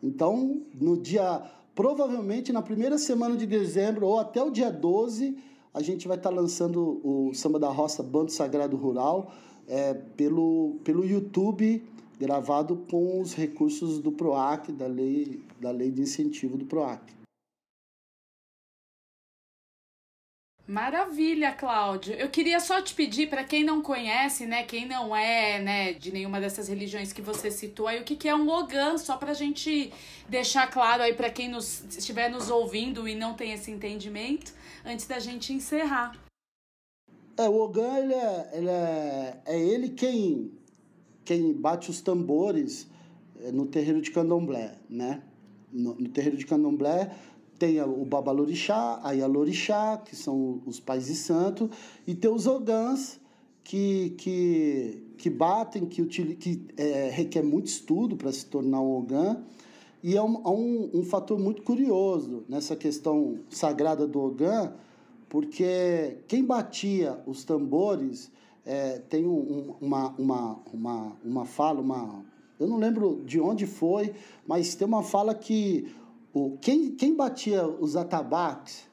Então, 0.03 0.61
no 0.75 0.97
dia, 0.97 1.41
provavelmente 1.73 2.53
na 2.53 2.63
primeira 2.63 2.99
semana 2.99 3.37
de 3.37 3.47
dezembro 3.47 4.09
ou 4.09 4.19
até 4.19 4.43
o 4.43 4.51
dia 4.51 4.73
12, 4.73 5.47
a 5.79 5.83
gente 5.83 6.09
vai 6.09 6.17
estar 6.17 6.31
lançando 6.31 7.01
o 7.05 7.33
Samba 7.33 7.57
da 7.57 7.69
Roça 7.69 8.03
Bando 8.03 8.33
Sagrado 8.33 8.77
Rural 8.77 9.33
é, 9.69 9.95
pelo, 9.95 10.81
pelo 10.83 11.07
YouTube, 11.07 11.87
gravado 12.19 12.85
com 12.91 13.21
os 13.21 13.33
recursos 13.33 14.01
do 14.01 14.11
PROAC, 14.11 14.73
da 14.73 14.89
lei, 14.89 15.41
da 15.61 15.71
lei 15.71 15.93
de 15.93 16.03
incentivo 16.03 16.57
do 16.57 16.65
PROAC. 16.65 17.01
Maravilha, 20.67 21.53
Cláudio. 21.53 22.13
Eu 22.15 22.29
queria 22.29 22.59
só 22.59 22.83
te 22.83 22.93
pedir 22.93 23.31
para 23.31 23.45
quem 23.45 23.63
não 23.63 23.81
conhece, 23.81 24.47
né, 24.47 24.65
quem 24.65 24.85
não 24.85 25.15
é, 25.15 25.61
né, 25.61 25.93
de 25.93 26.13
nenhuma 26.13 26.41
dessas 26.41 26.67
religiões 26.69 27.13
que 27.13 27.23
você 27.23 27.53
citou, 27.53 27.87
aí 27.87 28.01
o 28.01 28.05
que 28.05 28.17
que 28.17 28.29
é 28.29 28.35
um 28.35 28.45
Logan, 28.45 28.99
só 28.99 29.17
para 29.17 29.31
a 29.31 29.35
gente 29.35 29.93
deixar 30.29 30.67
claro 30.67 31.05
aí 31.05 31.15
para 31.15 31.31
quem 31.31 31.49
nos 31.49 31.85
estiver 31.97 32.29
nos 32.29 32.51
ouvindo 32.51 33.09
e 33.09 33.15
não 33.15 33.33
tem 33.33 33.53
esse 33.53 33.71
entendimento, 33.71 34.53
antes 34.89 35.07
da 35.07 35.19
gente 35.19 35.53
encerrar. 35.53 36.19
É, 37.37 37.49
o 37.49 37.57
Logan, 37.57 37.99
ele 37.99 38.15
é, 38.15 38.51
ele 38.53 38.69
é, 38.69 39.43
é 39.47 39.61
ele 39.61 39.91
quem 39.91 40.51
quem 41.25 41.53
bate 41.53 41.91
os 41.91 42.01
tambores 42.01 42.89
é, 43.41 43.53
no 43.53 43.67
terreiro 43.67 44.01
de 44.01 44.11
Candomblé, 44.11 44.79
né? 44.89 45.23
No, 45.71 45.95
no 45.95 46.09
terreiro 46.09 46.37
de 46.37 46.47
Candomblé 46.47 47.15
tem 47.59 47.81
o 47.83 48.05
Babalorixá, 48.05 49.01
a 49.03 49.11
Yalorixá, 49.11 49.99
que 49.99 50.15
são 50.15 50.63
os 50.65 50.79
pais 50.79 51.07
de 51.07 51.17
santo, 51.17 51.69
e 52.07 52.15
tem 52.15 52.31
os 52.31 52.47
ogãs, 52.47 53.21
que, 53.65 54.15
que, 54.17 55.03
que 55.19 55.29
batem, 55.29 55.85
que, 55.85 56.03
que 56.07 56.67
é, 56.77 57.11
requer 57.11 57.43
muito 57.43 57.67
estudo 57.67 58.17
para 58.17 58.33
se 58.33 58.47
tornar 58.47 58.81
um 58.81 58.97
ogã. 58.97 59.43
E 60.03 60.17
é 60.17 60.23
um, 60.23 60.41
um, 60.47 60.91
um, 60.95 61.03
fator 61.03 61.39
muito 61.39 61.63
curioso 61.63 62.45
nessa 62.49 62.77
questão 62.77 63.41
sagrada 63.51 64.07
do 64.07 64.21
ogã, 64.21 64.73
porque 65.29 66.19
quem 66.29 66.45
batia 66.45 67.19
os 67.27 67.45
tambores 67.45 68.31
é, 68.65 68.99
tem 68.99 69.27
um, 69.27 69.75
uma, 69.81 70.15
uma, 70.19 70.59
uma, 70.73 71.13
uma 71.25 71.45
fala, 71.45 71.81
uma, 71.81 72.25
eu 72.61 72.67
não 72.67 72.77
lembro 72.77 73.23
de 73.25 73.41
onde 73.41 73.67
foi, 73.67 74.15
mas 74.47 74.75
tem 74.75 74.87
uma 74.87 75.03
fala 75.03 75.35
que 75.35 75.93
o, 76.33 76.57
quem, 76.61 76.93
quem 76.93 77.15
batia 77.15 77.67
os 77.67 77.97
atabaques 77.97 78.87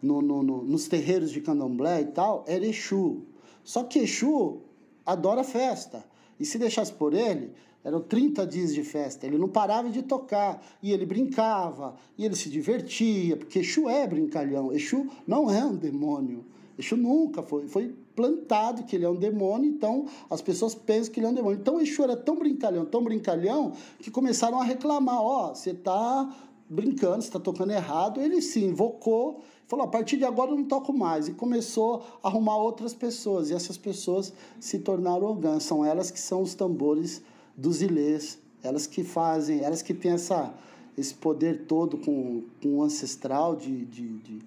no, 0.00 0.22
no, 0.22 0.42
no, 0.42 0.62
nos 0.62 0.86
terreiros 0.86 1.30
de 1.30 1.40
candomblé 1.40 2.02
e 2.02 2.06
tal 2.06 2.44
era 2.46 2.64
Exu. 2.64 3.22
Só 3.64 3.84
que 3.84 4.00
Exu 4.00 4.60
adora 5.04 5.42
festa. 5.42 6.04
E 6.38 6.44
se 6.44 6.58
deixasse 6.58 6.92
por 6.92 7.14
ele, 7.14 7.52
eram 7.84 8.00
30 8.00 8.46
dias 8.46 8.72
de 8.72 8.82
festa. 8.82 9.26
Ele 9.26 9.38
não 9.38 9.48
parava 9.48 9.90
de 9.90 10.02
tocar. 10.02 10.62
E 10.82 10.92
ele 10.92 11.04
brincava. 11.04 11.96
E 12.16 12.24
ele 12.24 12.36
se 12.36 12.48
divertia. 12.48 13.36
Porque 13.36 13.58
Exu 13.58 13.88
é 13.88 14.06
brincalhão. 14.06 14.72
Exu 14.72 15.08
não 15.26 15.50
é 15.50 15.64
um 15.64 15.74
demônio. 15.74 16.44
Exu 16.78 16.96
nunca 16.96 17.42
foi. 17.42 17.66
Foi 17.66 17.94
plantado 18.14 18.84
que 18.84 18.94
ele 18.94 19.04
é 19.04 19.08
um 19.08 19.16
demônio. 19.16 19.68
Então 19.68 20.06
as 20.30 20.40
pessoas 20.40 20.74
pensam 20.74 21.12
que 21.12 21.18
ele 21.18 21.26
é 21.26 21.30
um 21.30 21.34
demônio. 21.34 21.58
Então 21.58 21.80
Exu 21.80 22.02
era 22.04 22.16
tão 22.16 22.36
brincalhão, 22.36 22.84
tão 22.84 23.02
brincalhão, 23.02 23.72
que 23.98 24.10
começaram 24.10 24.60
a 24.60 24.64
reclamar: 24.64 25.20
ó, 25.20 25.50
oh, 25.50 25.54
você 25.54 25.70
está 25.70 26.32
brincando, 26.72 27.18
está 27.18 27.38
tocando 27.38 27.70
errado, 27.72 28.20
ele 28.20 28.40
se 28.40 28.64
invocou, 28.64 29.42
falou: 29.66 29.84
a 29.84 29.88
partir 29.88 30.16
de 30.16 30.24
agora 30.24 30.52
eu 30.52 30.56
não 30.56 30.64
toco 30.64 30.92
mais, 30.92 31.28
e 31.28 31.32
começou 31.32 32.02
a 32.22 32.28
arrumar 32.28 32.56
outras 32.56 32.94
pessoas, 32.94 33.50
e 33.50 33.54
essas 33.54 33.76
pessoas 33.76 34.32
se 34.58 34.78
tornaram 34.78 35.26
orgãs, 35.26 35.64
são 35.64 35.84
elas 35.84 36.10
que 36.10 36.18
são 36.18 36.40
os 36.42 36.54
tambores 36.54 37.22
dos 37.56 37.82
ilês, 37.82 38.38
elas 38.62 38.86
que 38.86 39.02
fazem, 39.02 39.60
elas 39.60 39.82
que 39.82 39.92
têm 39.92 40.12
essa, 40.12 40.54
esse 40.96 41.14
poder 41.14 41.64
todo 41.66 41.98
com, 41.98 42.42
com 42.62 42.76
o 42.76 42.82
ancestral 42.82 43.56
de, 43.56 43.84
de, 43.86 44.08
de, 44.18 44.38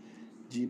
de 0.50 0.70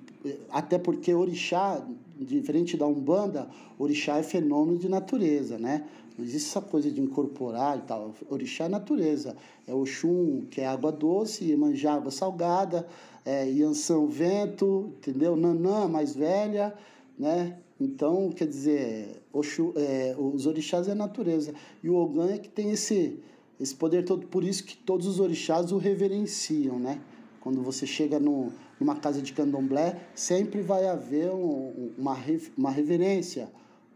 até 0.49 0.77
porque 0.77 1.13
orixá, 1.13 1.86
diferente 2.17 2.75
da 2.77 2.88
Umbanda, 2.88 3.49
orixá 3.77 4.17
é 4.17 4.23
fenômeno 4.23 4.77
de 4.77 4.89
natureza, 4.89 5.57
né? 5.57 5.86
Não 6.17 6.23
existe 6.23 6.49
essa 6.49 6.61
coisa 6.61 6.89
de 6.89 7.01
incorporar 7.01 7.77
e 7.77 7.81
tal. 7.81 8.13
Orixá 8.29 8.65
é 8.65 8.69
natureza. 8.69 9.36
É 9.67 9.73
o 9.73 9.86
Xum, 9.86 10.45
que 10.49 10.61
é 10.61 10.65
água 10.65 10.91
doce, 10.91 11.43
Iemanjá, 11.43 11.95
água 11.95 12.09
salgada, 12.09 12.88
é, 13.25 13.49
Iansã, 13.51 14.05
vento, 14.05 14.93
entendeu? 14.97 15.36
Nanã, 15.36 15.88
mais 15.89 16.15
velha, 16.15 16.73
né? 17.19 17.57
Então, 17.79 18.31
quer 18.31 18.47
dizer, 18.47 19.21
Oxu, 19.36 19.73
é, 19.75 20.15
os 20.17 20.45
orixás 20.45 20.88
é 20.88 20.93
a 20.93 20.95
natureza. 20.95 21.53
E 21.83 21.89
o 21.89 21.95
Ogã 21.95 22.31
é 22.31 22.38
que 22.38 22.47
tem 22.47 22.71
esse, 22.71 23.19
esse 23.59 23.75
poder 23.75 24.05
todo. 24.05 24.25
Por 24.27 24.45
isso 24.45 24.63
que 24.63 24.77
todos 24.77 25.05
os 25.05 25.19
orixás 25.19 25.73
o 25.73 25.77
reverenciam, 25.77 26.79
né? 26.79 27.01
Quando 27.41 27.61
você 27.61 27.86
chega 27.86 28.17
no, 28.17 28.53
numa 28.79 28.95
casa 28.95 29.21
de 29.21 29.33
candomblé, 29.33 29.99
sempre 30.15 30.61
vai 30.61 30.88
haver 30.88 31.31
um, 31.31 31.91
uma, 31.97 32.17
uma 32.57 32.71
reverência 32.71 33.51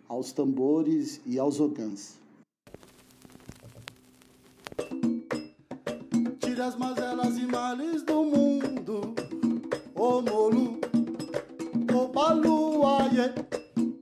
aos 0.09 0.33
tambores 0.33 1.21
e 1.25 1.39
aos 1.39 1.61
ogãs. 1.61 2.19
Tire 6.41 6.61
as 6.61 6.75
mazelas 6.75 7.37
e 7.37 7.45
males 7.45 8.03
do 8.03 8.25
mundo, 8.25 9.15
o 9.95 10.21
molu, 10.21 10.79
o 11.93 12.07
baluaie, 12.09 13.48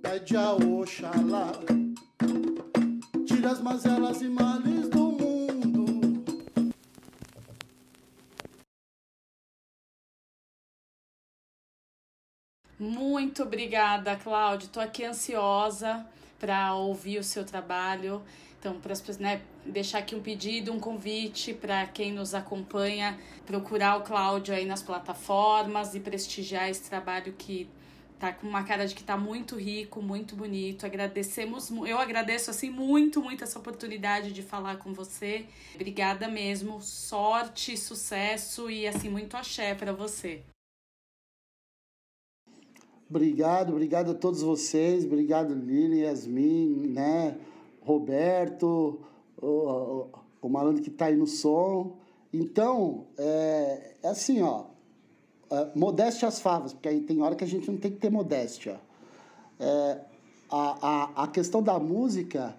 pede 0.07 0.37
a 0.37 0.53
Oxalá. 0.53 1.51
Tire 3.25 3.45
as 3.45 3.59
mazelas 3.59 4.21
e 4.21 4.29
males 4.29 4.87
do 4.87 4.99
mundo. 4.99 6.23
Muito 12.79 13.43
obrigada, 13.43 14.15
Cláudio. 14.15 14.67
Estou 14.67 14.81
aqui 14.81 15.03
ansiosa 15.03 16.05
para 16.39 16.73
ouvir 16.73 17.19
o 17.19 17.23
seu 17.23 17.43
trabalho. 17.43 18.21
Então, 18.59 18.79
para 18.79 18.93
as 18.93 19.17
né, 19.19 19.41
deixar 19.65 19.99
aqui 19.99 20.15
um 20.15 20.21
pedido, 20.21 20.71
um 20.71 20.79
convite 20.79 21.53
para 21.53 21.85
quem 21.85 22.13
nos 22.13 22.33
acompanha, 22.33 23.19
procurar 23.45 23.97
o 23.97 24.03
Cláudio 24.03 24.55
aí 24.55 24.65
nas 24.65 24.81
plataformas 24.81 25.93
e 25.95 25.99
prestigiar 25.99 26.69
esse 26.69 26.89
trabalho 26.89 27.33
que 27.37 27.69
tá 28.19 28.33
com 28.33 28.47
uma 28.47 28.63
cara 28.63 28.85
de 28.85 28.95
que 28.95 29.03
tá 29.03 29.17
muito 29.17 29.55
rico, 29.55 30.01
muito 30.01 30.35
bonito. 30.35 30.85
Agradecemos, 30.85 31.71
eu 31.85 31.99
agradeço 31.99 32.49
assim 32.49 32.69
muito, 32.69 33.21
muito 33.21 33.43
essa 33.43 33.59
oportunidade 33.59 34.31
de 34.33 34.41
falar 34.41 34.77
com 34.77 34.93
você. 34.93 35.45
Obrigada 35.75 36.27
mesmo. 36.27 36.81
Sorte, 36.81 37.77
sucesso 37.77 38.69
e 38.69 38.87
assim 38.87 39.09
muito 39.09 39.37
axé 39.37 39.75
para 39.75 39.93
você. 39.93 40.43
Obrigado, 43.09 43.71
obrigado 43.71 44.11
a 44.11 44.13
todos 44.13 44.41
vocês, 44.41 45.05
obrigado 45.05 45.53
Lili, 45.53 46.01
Yasmin, 46.01 46.87
né, 46.87 47.37
Roberto, 47.79 48.99
o, 49.41 49.47
o, 49.47 50.09
o 50.41 50.49
malandro 50.49 50.83
que 50.83 50.89
está 50.89 51.05
aí 51.05 51.15
no 51.15 51.25
som. 51.25 51.97
Então, 52.33 53.07
é, 53.17 53.95
é 54.03 54.09
assim, 54.09 54.41
ó, 54.41 54.65
é, 55.49 55.67
modéstia 55.75 56.27
às 56.27 56.39
favas, 56.39 56.73
porque 56.73 56.87
aí 56.87 56.99
tem 57.01 57.21
hora 57.21 57.35
que 57.35 57.43
a 57.43 57.47
gente 57.47 57.69
não 57.69 57.77
tem 57.77 57.91
que 57.91 57.97
ter 57.97 58.09
modéstia. 58.09 58.79
É, 59.59 59.97
a, 60.49 60.87
a, 60.87 61.23
a 61.23 61.27
questão 61.27 61.61
da 61.61 61.77
música 61.79 62.55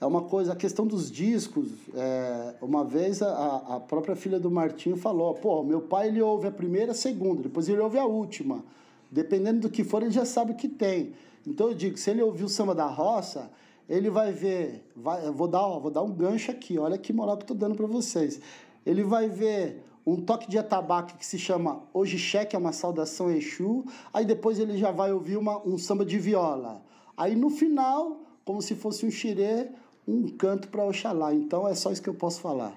é 0.00 0.04
uma 0.04 0.22
coisa, 0.22 0.52
a 0.52 0.56
questão 0.56 0.86
dos 0.86 1.10
discos, 1.10 1.68
é, 1.94 2.54
uma 2.60 2.84
vez 2.84 3.22
a, 3.22 3.76
a 3.76 3.80
própria 3.80 4.14
filha 4.14 4.38
do 4.38 4.50
Martinho 4.50 4.96
falou, 4.96 5.34
pô, 5.34 5.62
meu 5.62 5.80
pai 5.80 6.08
ele 6.08 6.20
ouve 6.20 6.46
a 6.46 6.50
primeira, 6.50 6.92
a 6.92 6.94
segunda, 6.94 7.42
depois 7.42 7.68
ele 7.68 7.80
ouve 7.80 7.98
a 7.98 8.04
última. 8.04 8.62
Dependendo 9.10 9.60
do 9.60 9.70
que 9.70 9.82
for, 9.82 10.02
ele 10.02 10.10
já 10.10 10.24
sabe 10.24 10.52
o 10.52 10.54
que 10.54 10.68
tem. 10.68 11.14
Então 11.46 11.68
eu 11.68 11.74
digo, 11.74 11.96
se 11.96 12.10
ele 12.10 12.22
ouvir 12.22 12.44
o 12.44 12.48
samba 12.48 12.74
da 12.74 12.86
roça, 12.86 13.50
ele 13.88 14.10
vai 14.10 14.32
ver, 14.32 14.84
vai, 14.94 15.30
vou 15.30 15.48
dar, 15.48 15.66
vou 15.78 15.90
dar 15.90 16.02
um 16.02 16.12
gancho 16.12 16.50
aqui, 16.50 16.78
olha 16.78 16.98
que 16.98 17.12
moral 17.12 17.36
que 17.36 17.44
eu 17.44 17.48
tô 17.48 17.54
dando 17.54 17.74
para 17.74 17.86
vocês. 17.86 18.40
Ele 18.84 19.02
vai 19.02 19.28
ver 19.28 19.82
um 20.06 20.20
toque 20.20 20.48
de 20.48 20.56
atabaque 20.56 21.16
que 21.18 21.26
se 21.26 21.38
chama 21.38 21.82
Ojixé, 21.92 22.44
que 22.44 22.54
é 22.54 22.58
uma 22.58 22.72
saudação 22.72 23.30
Exu. 23.30 23.84
Aí 24.14 24.24
depois 24.24 24.60
ele 24.60 24.78
já 24.78 24.92
vai 24.92 25.12
ouvir 25.12 25.36
uma, 25.36 25.58
um 25.66 25.76
samba 25.76 26.04
de 26.04 26.18
viola. 26.18 26.80
Aí 27.16 27.34
no 27.34 27.50
final, 27.50 28.20
como 28.44 28.62
se 28.62 28.76
fosse 28.76 29.04
um 29.04 29.10
xirê, 29.10 29.68
um 30.06 30.28
canto 30.28 30.68
para 30.68 30.84
Oxalá. 30.84 31.34
Então 31.34 31.66
é 31.66 31.74
só 31.74 31.90
isso 31.90 32.02
que 32.02 32.08
eu 32.08 32.14
posso 32.14 32.40
falar. 32.40 32.72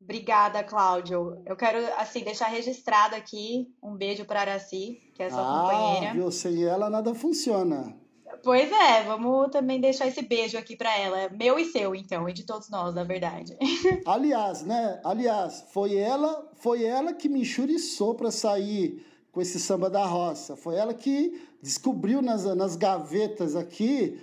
Obrigada, 0.00 0.62
Cláudio. 0.62 1.40
Eu 1.44 1.56
quero 1.56 1.78
assim 1.96 2.24
deixar 2.24 2.46
registrado 2.46 3.14
aqui 3.14 3.72
um 3.82 3.96
beijo 3.96 4.24
para 4.24 4.40
Araci, 4.40 5.00
que 5.14 5.22
é 5.22 5.30
sua 5.30 5.40
ah, 5.40 5.60
companheira. 5.62 6.14
Viu? 6.14 6.30
Sem 6.30 6.64
ela 6.64 6.90
nada 6.90 7.14
funciona. 7.14 7.96
Pois 8.42 8.70
é, 8.72 9.04
vamos 9.04 9.50
também 9.50 9.80
deixar 9.80 10.08
esse 10.08 10.22
beijo 10.22 10.58
aqui 10.58 10.76
para 10.76 10.96
ela, 10.98 11.28
meu 11.30 11.58
e 11.58 11.64
seu, 11.66 11.94
então, 11.94 12.28
e 12.28 12.32
de 12.32 12.44
todos 12.44 12.68
nós, 12.68 12.94
na 12.94 13.04
verdade. 13.04 13.56
Aliás, 14.04 14.62
né? 14.62 15.00
Aliás, 15.04 15.64
foi 15.72 15.96
ela, 15.96 16.50
foi 16.56 16.84
ela 16.84 17.12
que 17.12 17.28
me 17.28 17.42
enxuriçou 17.42 18.14
para 18.14 18.30
sair 18.32 19.04
com 19.30 19.40
esse 19.40 19.60
samba 19.60 19.88
da 19.88 20.04
roça. 20.04 20.56
Foi 20.56 20.74
ela 20.74 20.92
que 20.92 21.40
descobriu 21.62 22.20
nas, 22.20 22.44
nas 22.56 22.74
gavetas 22.74 23.54
aqui, 23.54 24.20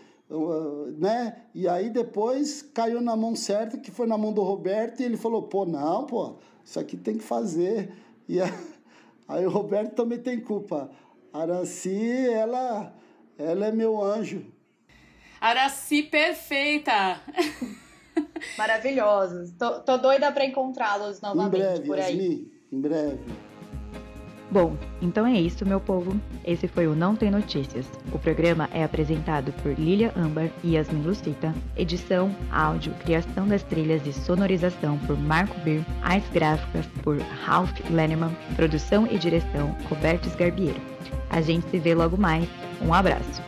né? 0.98 1.44
E 1.56 1.68
aí 1.68 1.90
depois 1.90 2.62
caiu 2.62 3.02
na 3.02 3.16
mão 3.16 3.36
certa, 3.36 3.78
que 3.78 3.90
foi 3.90 4.06
na 4.06 4.18
mão 4.18 4.34
do 4.34 4.44
Roberto, 4.44 5.00
e 5.00 5.04
ele 5.04 5.18
falou: 5.18 5.44
pô, 5.44 5.66
não, 5.66 6.06
pô, 6.06 6.36
isso 6.64 6.80
aqui 6.80 6.98
tem 6.98 7.18
que 7.18 7.24
fazer. 7.24 7.92
E 8.28 8.40
aí 9.28 9.46
o 9.46 9.50
Roberto 9.50 9.96
também 9.96 10.20
tem 10.20 10.40
culpa. 10.40 10.92
Araci, 11.32 12.28
ela 12.30 12.94
ela 13.40 13.68
é 13.68 13.72
meu 13.72 14.02
anjo. 14.04 14.46
Araci 15.40 16.04
perfeita! 16.04 17.22
Maravilhosos. 18.58 19.52
Tô, 19.52 19.80
tô 19.80 19.98
doida 19.98 20.32
para 20.32 20.46
encontrá-los 20.46 21.22
novamente 21.22 21.56
em 21.56 21.60
breve, 21.60 21.88
por 21.88 22.00
aí. 22.00 22.18
Yasmin, 22.18 22.52
em 22.72 22.82
breve. 22.82 23.20
Bom, 24.52 24.76
então 25.00 25.26
é 25.28 25.40
isso, 25.40 25.66
meu 25.66 25.80
povo. 25.80 26.20
Esse 26.44 26.68
foi 26.68 26.88
o 26.88 26.96
Não 26.96 27.16
Tem 27.16 27.30
Notícias. 27.30 27.86
O 28.12 28.18
programa 28.18 28.68
é 28.74 28.84
apresentado 28.84 29.54
por 29.62 29.74
Lilia 29.74 30.12
Ambar 30.18 30.50
e 30.64 30.76
Yasmin 30.76 31.04
Lucita. 31.04 31.54
Edição, 31.78 32.36
áudio, 32.52 32.94
criação 33.06 33.48
das 33.48 33.64
trilhas 33.64 34.06
e 34.08 34.12
sonorização 34.12 34.98
por 35.00 35.18
Marco 35.18 35.58
Bir. 35.62 35.86
Artes 36.02 36.30
gráficas 36.32 36.86
por 37.04 37.20
Ralph 37.20 37.80
Lenneman. 37.92 38.36
Produção 38.56 39.08
e 39.08 39.20
direção 39.20 39.78
Roberto 39.88 40.28
Sgarbiero. 40.28 40.99
A 41.30 41.42
gente 41.42 41.70
se 41.70 41.80
vê 41.80 41.94
logo 41.94 42.18
mais. 42.18 42.48
Um 42.82 42.94
abraço. 42.94 43.42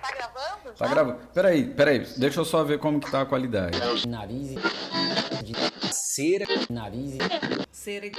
Tá 0.00 0.10
gravando? 0.12 0.76
Tá 0.76 0.88
gravando. 0.88 1.18
Peraí, 1.32 1.74
peraí, 1.74 1.98
deixa 2.18 2.40
eu 2.40 2.44
só 2.44 2.62
ver 2.64 2.78
como 2.78 3.00
que 3.00 3.10
tá 3.10 3.22
a 3.22 3.26
qualidade. 3.26 3.78
Nariz 4.06 4.54
de 5.42 5.54
cera, 5.92 6.46
nariz 6.70 7.18
Cera. 7.72 8.10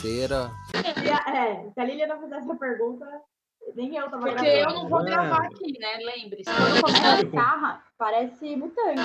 cera. 0.00 0.50
É, 0.74 1.70
se 1.70 1.80
a 1.80 1.84
Lilia 1.84 2.06
não 2.06 2.20
fizesse 2.20 2.50
a 2.50 2.54
pergunta, 2.54 3.06
nem 3.74 3.96
eu 3.96 4.10
tava 4.10 4.26
Porque 4.26 4.42
gravando. 4.42 4.76
eu 4.76 4.82
não 4.82 4.88
vou 4.88 5.04
gravar 5.04 5.46
aqui, 5.46 5.78
né? 5.78 5.98
Lembre-se. 5.98 6.50
Quando 6.80 7.06
a 7.06 7.22
guitarra, 7.22 7.84
parece 7.96 8.56
mutante. 8.56 9.00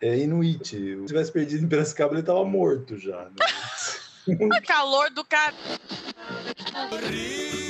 É 0.00 0.16
Inuit. 0.16 0.68
Se 0.68 1.04
tivesse 1.06 1.32
perdido 1.32 1.64
em 1.64 1.68
Piracicaba, 1.68 2.14
ele 2.14 2.22
tava 2.22 2.44
morto 2.44 2.96
já. 2.98 3.24
Né? 3.24 4.60
calor 4.66 5.10
do 5.10 5.24
cara. 5.24 5.54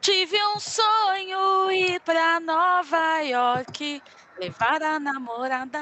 Tive 0.00 0.36
um 0.54 0.58
sonho 0.58 1.70
ir 1.70 2.00
pra 2.00 2.40
Nova 2.40 3.20
York, 3.20 4.02
levar 4.38 4.82
a 4.82 4.98
namorada. 4.98 5.78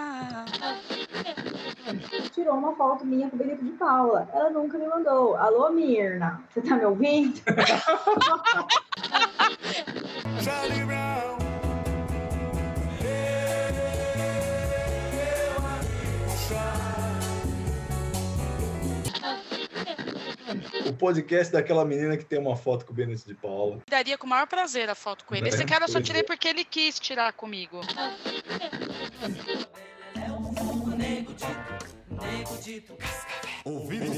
Tirou 2.35 2.57
uma 2.57 2.75
foto 2.75 3.07
minha 3.07 3.31
com 3.31 3.37
o 3.37 3.39
Benito 3.39 3.65
de 3.65 3.71
Paula. 3.73 4.29
Ela 4.33 4.51
nunca 4.51 4.77
me 4.77 4.89
mandou. 4.89 5.37
Alô, 5.37 5.71
Mirna, 5.71 6.43
você 6.49 6.61
tá 6.61 6.77
me 6.77 6.85
ouvindo? 6.85 7.41
O 20.87 20.93
podcast 20.93 21.53
daquela 21.53 21.85
menina 21.85 22.17
que 22.17 22.25
tem 22.25 22.39
uma 22.39 22.57
foto 22.57 22.85
com 22.87 22.93
o 22.93 22.95
Benito 22.95 23.27
de 23.27 23.35
Paula. 23.35 23.79
Daria 23.89 24.17
com 24.19 24.27
o 24.27 24.31
maior 24.31 24.47
prazer 24.47 24.89
a 24.89 24.95
foto 24.95 25.25
com 25.25 25.35
ele. 25.35 25.49
Esse 25.49 25.63
É, 25.63 25.67
cara 25.67 25.85
eu 25.85 25.89
só 25.89 26.01
tirei 26.01 26.21
é. 26.21 26.25
porque 26.25 26.49
ele 26.49 26.65
quis 26.65 26.99
tirar 26.99 27.33
comigo. 27.33 27.81
Ouvido. 33.65 34.13